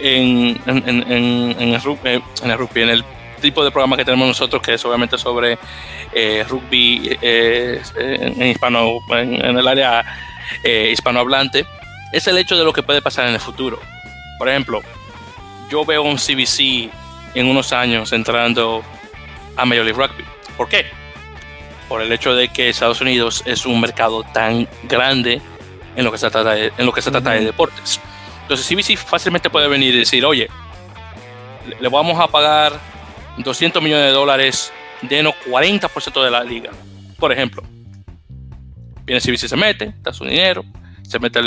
en, 0.03 0.61
el 0.67 1.81
rugby, 1.83 2.09
eh, 2.11 2.21
en 2.43 2.51
el 2.51 2.59
rugby, 2.59 2.83
en 2.83 2.91
el 2.91 3.05
tipo 3.41 3.65
de 3.65 3.71
programa 3.71 3.97
que 3.97 4.05
tenemos 4.05 4.29
nosotros, 4.29 4.63
que 4.63 4.75
es 4.75 4.85
obviamente 4.85 5.17
sobre 5.19 5.59
eh, 6.13 6.45
rugby 6.49 7.17
eh, 7.23 7.81
en, 7.97 8.47
hispano, 8.47 8.99
en, 9.11 9.59
el 9.59 9.67
área 9.67 10.05
hispanohablante, 10.65 11.65
es 12.13 12.27
el 12.27 12.39
hecho 12.39 12.57
de 12.57 12.65
lo 12.65 12.73
que 12.73 12.83
puede 12.83 13.03
pasar 13.03 13.27
en 13.29 13.35
el 13.35 13.41
futuro. 13.41 13.81
Por 14.39 14.49
ejemplo, 14.49 14.83
yo 15.71 15.85
veo 15.85 16.03
un 16.03 16.17
CBC 16.17 16.91
en 17.35 17.47
unos 17.47 17.73
años 17.73 18.13
entrando 18.13 18.83
a 19.57 19.65
Major 19.65 19.85
League 19.85 20.01
Rugby. 20.01 20.25
¿Por 20.57 20.69
qué? 20.69 20.87
Por 21.89 22.03
el 22.03 22.13
hecho 22.13 22.35
de 22.35 22.49
que 22.49 22.69
Estados 22.69 23.01
Unidos 23.01 23.43
es 23.47 23.67
un 23.67 23.81
mercado 23.81 24.23
tan 24.23 24.69
grande 24.85 25.41
en 25.97 26.05
lo 26.05 26.13
que 26.13 26.19
se 26.19 26.31
trata 26.31 26.57
en 26.59 26.87
lo 26.87 26.93
que 26.93 27.03
se 27.03 27.11
trata 27.11 27.33
de 27.33 27.45
deportes. 27.45 28.01
Entonces 28.43 28.67
CBC 28.67 28.97
fácilmente 28.97 29.51
puede 29.51 29.69
venir 29.69 29.95
y 29.95 29.99
decir, 29.99 30.25
oye, 30.25 30.49
le 31.81 31.89
vamos 31.89 32.19
a 32.19 32.27
pagar 32.27 32.73
200 33.39 33.83
millones 33.83 34.07
de 34.07 34.13
dólares 34.13 34.73
de 35.03 35.23
no 35.23 35.33
40% 35.47 36.25
de 36.25 36.31
la 36.31 36.43
liga. 36.43 36.71
Por 37.19 37.33
ejemplo, 37.33 37.63
viene 39.05 39.21
CBC, 39.21 39.49
se 39.49 39.57
mete, 39.57 39.95
da 40.01 40.13
su 40.13 40.25
dinero, 40.25 40.65
se 41.11 41.19
mete, 41.19 41.41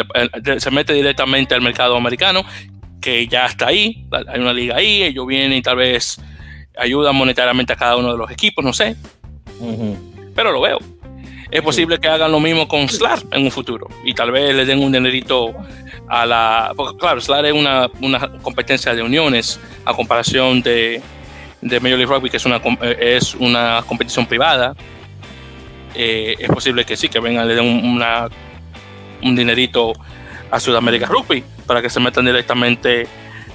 se 0.60 0.72
mete 0.72 0.94
directamente 0.94 1.56
al 1.56 1.62
mercado 1.62 1.96
americano, 1.96 2.44
que 3.02 3.28
ya 3.28 3.46
está 3.46 3.68
ahí, 3.68 4.06
hay 4.28 4.40
una 4.40 4.54
liga 4.54 4.76
ahí, 4.76 5.04
ellos 5.04 5.26
vienen 5.26 5.54
y 5.54 5.62
tal 5.62 5.78
vez 5.78 6.20
ayudan 6.78 7.16
monetariamente 7.16 7.74
a 7.74 7.76
cada 7.76 7.98
uno 7.98 8.12
de 8.12 8.18
los 8.18 8.30
equipos, 8.32 8.64
no 8.64 8.74
sé. 8.74 8.96
Pero 10.36 10.52
lo 10.52 10.62
veo 10.62 10.80
es 11.54 11.62
posible 11.62 12.00
que 12.00 12.08
hagan 12.08 12.32
lo 12.32 12.40
mismo 12.40 12.68
con 12.68 12.90
SLAR 12.90 13.20
en 13.32 13.44
un 13.44 13.52
futuro 13.52 13.88
y 14.04 14.16
tal 14.16 14.32
vez 14.32 14.56
le 14.56 14.66
den 14.66 14.80
un 14.80 14.92
dinerito 14.92 15.54
a 16.08 16.26
la. 16.26 16.74
Porque, 16.76 16.98
claro, 16.98 17.22
SLAR 17.22 17.46
es 17.46 17.54
una, 17.54 17.92
una, 18.02 18.40
competencia 18.42 18.96
de 18.96 19.04
uniones 19.04 19.60
a 19.86 19.94
comparación 19.94 20.64
de, 20.64 21.00
de 21.62 21.80
Major 21.80 22.00
League 22.00 22.12
Rugby, 22.12 22.32
que 22.32 22.38
es 22.38 22.46
una, 22.48 22.60
es 23.00 23.36
una 23.36 23.84
competición 23.88 24.26
privada. 24.26 24.76
Eh, 25.94 26.38
es 26.40 26.48
posible 26.48 26.86
que 26.86 26.98
sí, 26.98 27.08
que 27.08 27.20
vengan, 27.20 27.48
le 27.48 27.54
den 27.54 27.86
una, 27.86 28.30
un 29.24 29.36
dinerito 29.36 29.94
a 30.52 30.60
Sudamérica 30.60 31.08
Rugby 31.08 31.44
para 31.66 31.82
que 31.82 31.90
se 31.90 32.00
metan 32.00 32.26
directamente 32.26 33.08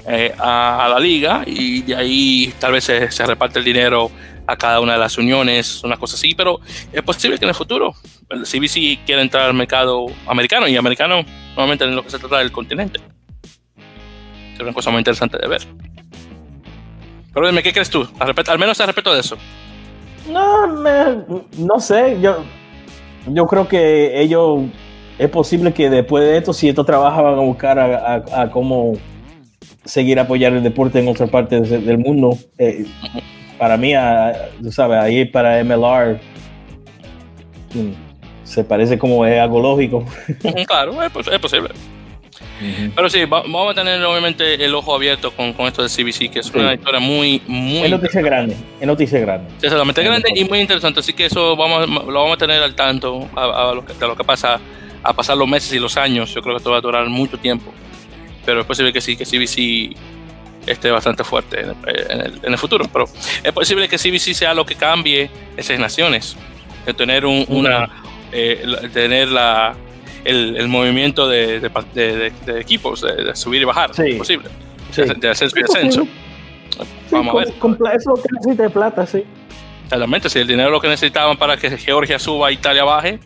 eh, 0.07 0.33
a, 0.37 0.87
la 0.91 0.99
liga 0.99 1.43
y 1.45 1.81
de 1.83 1.95
ahí 1.95 2.53
tal 2.59 2.73
vez 2.73 2.83
se, 2.83 3.11
se 3.11 3.25
reparte 3.25 3.59
el 3.59 3.65
dinero 3.65 4.11
a 4.49 4.55
cada 4.57 4.79
una 4.79 4.93
de 4.93 4.99
las 4.99 5.17
uniones, 5.17 5.83
una 5.83 5.97
cosa 5.97 6.15
así, 6.15 6.33
pero 6.33 6.59
es 6.91 7.03
posible 7.03 7.37
que 7.37 7.45
en 7.45 7.49
el 7.49 7.55
futuro 7.55 7.93
el 8.29 8.41
CBC 8.41 9.05
quiera 9.05 9.21
entrar 9.21 9.45
al 9.45 9.53
mercado 9.53 10.07
americano 10.25 10.67
y 10.67 10.75
americano 10.75 11.23
normalmente 11.49 11.85
en 11.85 11.95
lo 11.95 12.03
que 12.03 12.09
se 12.09 12.17
trata 12.17 12.39
del 12.39 12.51
continente. 12.51 12.99
Es 14.55 14.59
una 14.59 14.73
cosa 14.73 14.89
muy 14.89 14.99
interesante 14.99 15.37
de 15.37 15.47
ver. 15.47 15.61
Pero 17.33 17.47
dime, 17.47 17.61
¿qué 17.61 17.71
crees 17.71 17.89
tú? 17.89 18.07
Al, 18.19 18.59
menos 18.59 18.81
al 18.81 18.87
respecto 18.87 19.13
de 19.13 19.19
eso. 19.19 19.37
No, 20.27 20.67
no 20.67 21.79
sé, 21.79 22.19
yo, 22.19 22.43
yo 23.27 23.45
creo 23.45 23.67
que 23.67 24.19
ellos, 24.19 24.61
es 25.19 25.29
posible 25.29 25.73
que 25.73 25.89
después 25.89 26.23
de 26.23 26.37
esto, 26.37 26.53
si 26.53 26.69
esto 26.69 26.85
trabaja, 26.85 27.21
van 27.21 27.37
a 27.37 27.41
buscar 27.41 27.77
a, 27.77 28.49
cómo 28.51 28.93
seguir 29.83 30.17
apoyar 30.17 30.53
el 30.53 30.63
deporte 30.63 30.99
en 30.99 31.09
otras 31.09 31.29
partes 31.29 31.69
del 31.69 31.97
mundo. 31.97 32.37
Eh, 32.57 32.85
para 33.57 33.75
mí, 33.75 33.93
tú 34.63 34.71
sabes, 34.71 34.97
ahí 34.97 35.25
para 35.25 35.61
MLR 35.61 36.19
mm, 37.73 37.91
se 38.45 38.63
parece 38.63 38.97
como 38.97 39.25
es 39.25 39.37
algo 39.39 39.61
lógico. 39.61 40.05
Claro, 40.65 41.03
es, 41.03 41.11
posible. 41.11 41.69
Pero 42.95 43.09
sí, 43.09 43.25
vamos 43.25 43.71
a 43.71 43.73
tener 43.73 44.01
obviamente 44.03 44.63
el 44.63 44.73
ojo 44.73 44.95
abierto 44.95 45.31
con, 45.31 45.51
con 45.51 45.65
esto 45.67 45.83
de 45.83 45.89
CBC, 45.89 46.31
que 46.31 46.39
es 46.39 46.53
una 46.53 46.73
historia 46.73 46.99
muy, 47.01 47.41
muy. 47.45 47.83
Es 47.83 47.91
noticia 47.91 48.21
grande, 48.21 48.55
es 48.79 48.87
noticia 48.87 49.19
grande. 49.19 49.49
Exactamente, 49.61 50.01
grande 50.01 50.29
y 50.33 50.45
muy 50.45 50.59
interesante. 50.59 51.01
Así 51.01 51.11
que 51.11 51.25
eso 51.25 51.57
vamos, 51.57 51.89
lo 51.89 52.13
vamos 52.13 52.35
a 52.35 52.37
tener 52.37 52.63
al 52.63 52.75
tanto 52.75 53.27
a, 53.35 53.73
lo 53.73 53.85
que, 53.85 53.93
de 53.93 54.07
lo 54.07 54.15
que 54.15 54.23
pasa, 54.23 54.59
a 55.03 55.13
pasar 55.13 55.37
los 55.37 55.47
meses 55.47 55.71
y 55.73 55.79
los 55.79 55.97
años. 55.97 56.33
Yo 56.33 56.41
creo 56.41 56.55
que 56.55 56.57
esto 56.57 56.71
va 56.71 56.77
a 56.77 56.81
durar 56.81 57.07
mucho 57.07 57.37
tiempo. 57.37 57.73
Pero 58.45 58.61
es 58.61 58.65
posible 58.65 58.93
que 58.93 59.01
sí, 59.01 59.15
que 59.15 59.25
CBC 59.25 59.95
esté 60.65 60.91
bastante 60.91 61.23
fuerte 61.23 61.61
en 61.61 62.53
el, 62.53 62.57
futuro. 62.57 62.85
Pero 62.91 63.05
es 63.43 63.51
posible 63.51 63.87
que 63.87 63.97
CBC 63.97 64.33
sea 64.33 64.53
lo 64.53 64.65
que 64.65 64.75
cambie 64.75 65.29
esas 65.57 65.79
naciones, 65.79 66.35
de 66.85 66.93
tener 66.93 67.25
un, 67.25 67.45
una, 67.47 67.89
eh, 68.31 68.63
tener 68.93 69.29
la, 69.29 69.75
el, 70.25 70.67
movimiento 70.67 71.27
de, 71.27 71.59
de, 71.59 72.33
equipos, 72.59 73.01
de, 73.01 73.35
subir 73.35 73.61
y 73.61 73.65
bajar, 73.65 73.91
es 73.97 74.15
posible, 74.15 74.49
de, 74.95 75.29
ascenso 75.29 75.57
y 75.57 75.61
descenso. 75.61 76.07
Vamos 77.11 77.35
a 77.35 77.37
ver. 77.39 77.53
Con, 77.59 77.73
eso 77.73 78.13
que 78.15 78.29
necesita 78.33 78.63
de 78.63 78.69
plata, 78.69 79.05
sí. 79.05 79.23
Exactamente, 79.83 80.29
si 80.29 80.39
el 80.39 80.47
dinero 80.47 80.69
es 80.69 80.73
lo 80.73 80.81
que 80.81 80.87
necesitaban 80.87 81.35
para 81.35 81.57
que 81.57 81.75
Georgia 81.77 82.19
suba, 82.19 82.51
Italia 82.51 82.83
baje, 82.83 83.19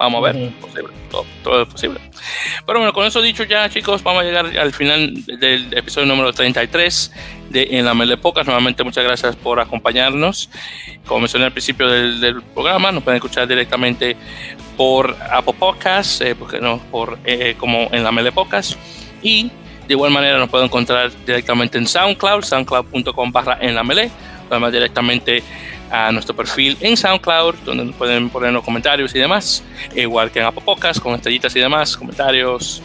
vamos 0.00 0.26
a 0.26 0.32
ver, 0.32 0.50
posible, 0.54 0.88
todo, 1.10 1.62
es 1.62 1.68
posible. 1.68 2.00
Pero 2.66 2.78
bueno, 2.78 2.92
con 2.94 3.06
eso 3.06 3.20
dicho 3.20 3.44
ya, 3.44 3.68
chicos, 3.68 4.02
vamos 4.02 4.22
a 4.22 4.24
llegar 4.24 4.46
al 4.46 4.72
final 4.72 5.12
del 5.26 5.76
episodio 5.76 6.06
número 6.06 6.32
33 6.32 7.12
de 7.50 7.68
En 7.72 7.84
la 7.84 7.92
Mele 7.92 8.16
Pocas. 8.16 8.46
Nuevamente, 8.46 8.82
muchas 8.82 9.04
gracias 9.04 9.36
por 9.36 9.60
acompañarnos. 9.60 10.48
Como 11.04 11.20
mencioné 11.20 11.44
al 11.46 11.52
principio 11.52 11.86
del, 11.86 12.42
programa, 12.54 12.90
nos 12.92 13.02
pueden 13.02 13.16
escuchar 13.16 13.46
directamente 13.46 14.16
por 14.78 15.14
Apple 15.30 15.54
Podcasts, 15.58 16.22
eh, 16.22 16.34
porque 16.34 16.60
no, 16.60 16.78
por, 16.90 17.18
eh, 17.26 17.54
como 17.58 17.90
en 17.92 18.02
la 18.02 18.10
Mele 18.10 18.32
Pocas. 18.32 18.78
Y 19.22 19.50
de 19.86 19.94
igual 19.94 20.12
manera 20.12 20.38
nos 20.38 20.48
pueden 20.48 20.66
encontrar 20.66 21.10
directamente 21.26 21.76
en 21.76 21.86
SoundCloud, 21.86 22.42
soundcloud.com 22.42 23.32
barra 23.32 23.58
en 23.60 23.74
la 23.74 23.84
Mele, 23.84 24.10
además 24.48 24.72
directamente 24.72 25.42
a 25.90 26.12
nuestro 26.12 26.34
perfil 26.34 26.76
en 26.80 26.96
SoundCloud, 26.96 27.56
donde 27.64 27.92
pueden 27.92 28.30
poner 28.30 28.52
los 28.52 28.64
comentarios 28.64 29.14
y 29.14 29.18
demás, 29.18 29.62
igual 29.94 30.30
que 30.30 30.38
en 30.38 30.46
Apple 30.46 30.62
Podcasts, 30.64 31.00
con 31.00 31.14
estrellitas 31.14 31.54
y 31.56 31.60
demás, 31.60 31.96
comentarios, 31.96 32.82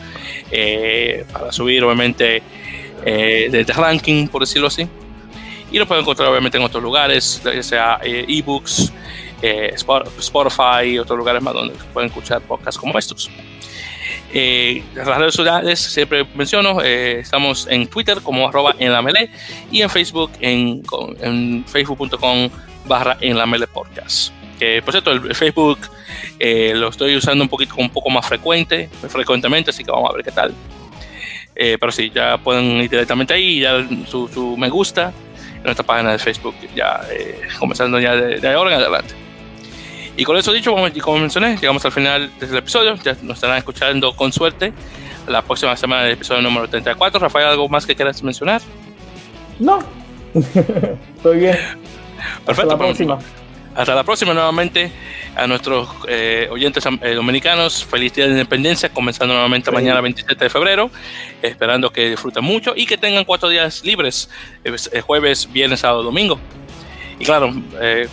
eh, 0.51 1.26
para 1.32 1.51
subir 1.51 1.84
obviamente 1.84 2.41
eh, 3.06 3.47
de 3.51 3.64
ranking, 3.74 4.28
por 4.28 4.41
decirlo 4.41 4.68
así. 4.68 4.88
Y 5.72 5.78
lo 5.78 5.88
pueden 5.88 6.03
encontrar 6.03 6.30
obviamente 6.30 6.58
en 6.58 6.64
otros 6.64 6.82
lugares, 6.82 7.41
ya 7.43 7.64
sea 7.64 7.99
eh, 8.03 8.26
ebooks, 8.28 8.91
eh, 9.41 9.76
Spotify 9.76 10.97
otros 10.99 11.18
lugares 11.18 11.41
más 11.41 11.53
donde 11.53 11.76
pueden 11.93 12.10
escuchar 12.10 12.41
podcasts 12.41 12.80
como 12.80 12.97
estos. 12.97 13.30
Eh, 14.34 14.84
las 14.95 15.08
redes 15.08 15.34
sociales, 15.34 15.80
siempre 15.80 16.26
menciono, 16.36 16.82
eh, 16.82 17.20
estamos 17.20 17.68
en 17.70 17.88
Twitter 17.88 18.22
como 18.22 18.47
arroba 18.47 18.76
en 18.78 18.91
la 18.91 19.01
mele 19.01 19.30
y 19.72 19.82
en 19.82 19.89
Facebook 19.89 20.32
en, 20.39 20.84
en 21.22 21.64
facebook.com 21.66 22.49
barra 22.86 23.18
en 23.22 23.38
la 23.38 23.46
mele 23.46 23.68
podcast. 23.68 24.32
Que 24.60 24.82
por 24.82 24.94
cierto, 24.94 25.12
el 25.12 25.36
Facebook 25.36 25.80
eh, 26.40 26.74
lo 26.76 26.90
estoy 26.90 27.16
usando 27.16 27.44
un 27.44 27.50
poquito 27.50 27.76
un 27.78 27.90
poco 27.90 28.10
más 28.10 28.26
frecuente, 28.28 28.90
frecuentemente, 29.08 29.72
así 29.72 29.84
que 29.84 29.92
vamos 29.92 30.10
a 30.10 30.14
ver 30.14 30.24
qué 30.24 30.32
tal. 30.32 30.54
pero 31.54 31.92
sí, 31.92 32.12
ya 32.14 32.38
pueden 32.38 32.66
ir 32.82 32.90
directamente 32.90 33.34
ahí, 33.34 33.60
ya 33.60 33.86
su, 34.08 34.28
su 34.28 34.56
me 34.58 34.70
gusta 34.70 35.12
en 35.58 35.64
nuestra 35.64 35.86
página 35.86 36.12
de 36.12 36.20
Facebook, 36.20 36.56
ya 36.76 37.02
comenzando 37.60 38.00
ya 38.00 38.16
de, 38.16 38.40
de 38.40 38.48
ahora 38.50 38.76
en 38.76 38.82
adelante. 38.82 39.26
Y 40.18 40.24
con 40.24 40.38
eso 40.38 40.54
dicho, 40.54 40.74
como 41.02 41.18
mencioné, 41.20 41.58
llegamos 41.58 41.84
al 41.84 41.92
final 41.92 42.32
del 42.40 42.58
episodio. 42.58 42.96
Ya 43.04 43.18
nos 43.22 43.36
estarán 43.36 43.58
escuchando 43.58 44.16
con 44.16 44.32
suerte 44.32 44.72
la 45.28 45.42
próxima 45.42 45.76
semana 45.76 46.04
del 46.04 46.14
episodio 46.14 46.42
número 46.42 46.70
34. 46.70 47.20
Rafael, 47.20 47.48
¿algo 47.48 47.68
más 47.68 47.86
que 47.86 47.96
quieras 47.96 48.24
mencionar? 48.24 48.62
No. 49.60 49.80
Estoy 50.34 51.40
bien. 51.40 51.58
Perfecto. 52.45 52.51
Hasta 52.51 52.65
la 52.65 52.78
próxima. 52.78 53.19
Hasta 53.76 53.93
la 53.93 54.03
próxima 54.05 54.34
nuevamente 54.34 54.89
a 55.36 55.47
nuestros 55.47 55.89
eh, 56.07 56.47
oyentes 56.49 56.86
eh, 57.01 57.13
dominicanos. 57.13 57.84
Feliz 57.84 58.13
Día 58.13 58.26
de 58.26 58.32
Independencia, 58.32 58.88
comenzando 58.88 59.34
nuevamente 59.34 59.69
mañana 59.69 59.99
27 59.99 60.45
de 60.45 60.49
febrero. 60.49 60.89
Esperando 61.41 61.91
que 61.91 62.11
disfruten 62.11 62.43
mucho 62.43 62.73
y 62.73 62.86
que 62.86 62.97
tengan 62.97 63.26
cuatro 63.26 63.49
días 63.49 63.84
libres, 63.84 64.30
eh, 64.63 65.01
jueves, 65.01 65.51
viernes, 65.51 65.82
sábado, 65.82 66.03
domingo. 66.03 66.39
Y 67.19 67.26
claro, 67.26 67.53
eh, 67.82 68.07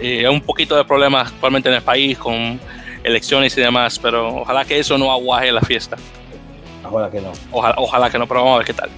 hay 0.00 0.26
un 0.26 0.40
poquito 0.40 0.74
de 0.76 0.84
problemas 0.84 1.30
actualmente 1.30 1.68
en 1.68 1.74
el 1.74 1.82
país 1.82 2.16
con 2.16 2.58
elecciones 3.04 3.56
y 3.58 3.60
demás, 3.60 3.98
pero 3.98 4.34
ojalá 4.36 4.64
que 4.64 4.78
eso 4.78 4.96
no 4.96 5.12
aguaje 5.12 5.52
la 5.52 5.60
fiesta. 5.60 5.98
Ojalá 6.82 7.10
que 7.10 7.20
no. 7.20 7.32
Ojalá, 7.52 7.74
ojalá 7.76 8.10
que 8.10 8.18
no, 8.18 8.26
pero 8.26 8.40
vamos 8.40 8.54
a 8.54 8.58
ver 8.58 8.66
qué 8.66 8.74
tal. 8.74 8.88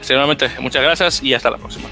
Seguramente, 0.00 0.48
muchas 0.60 0.82
gracias 0.82 1.22
y 1.24 1.34
hasta 1.34 1.50
la 1.50 1.58
próxima. 1.58 1.88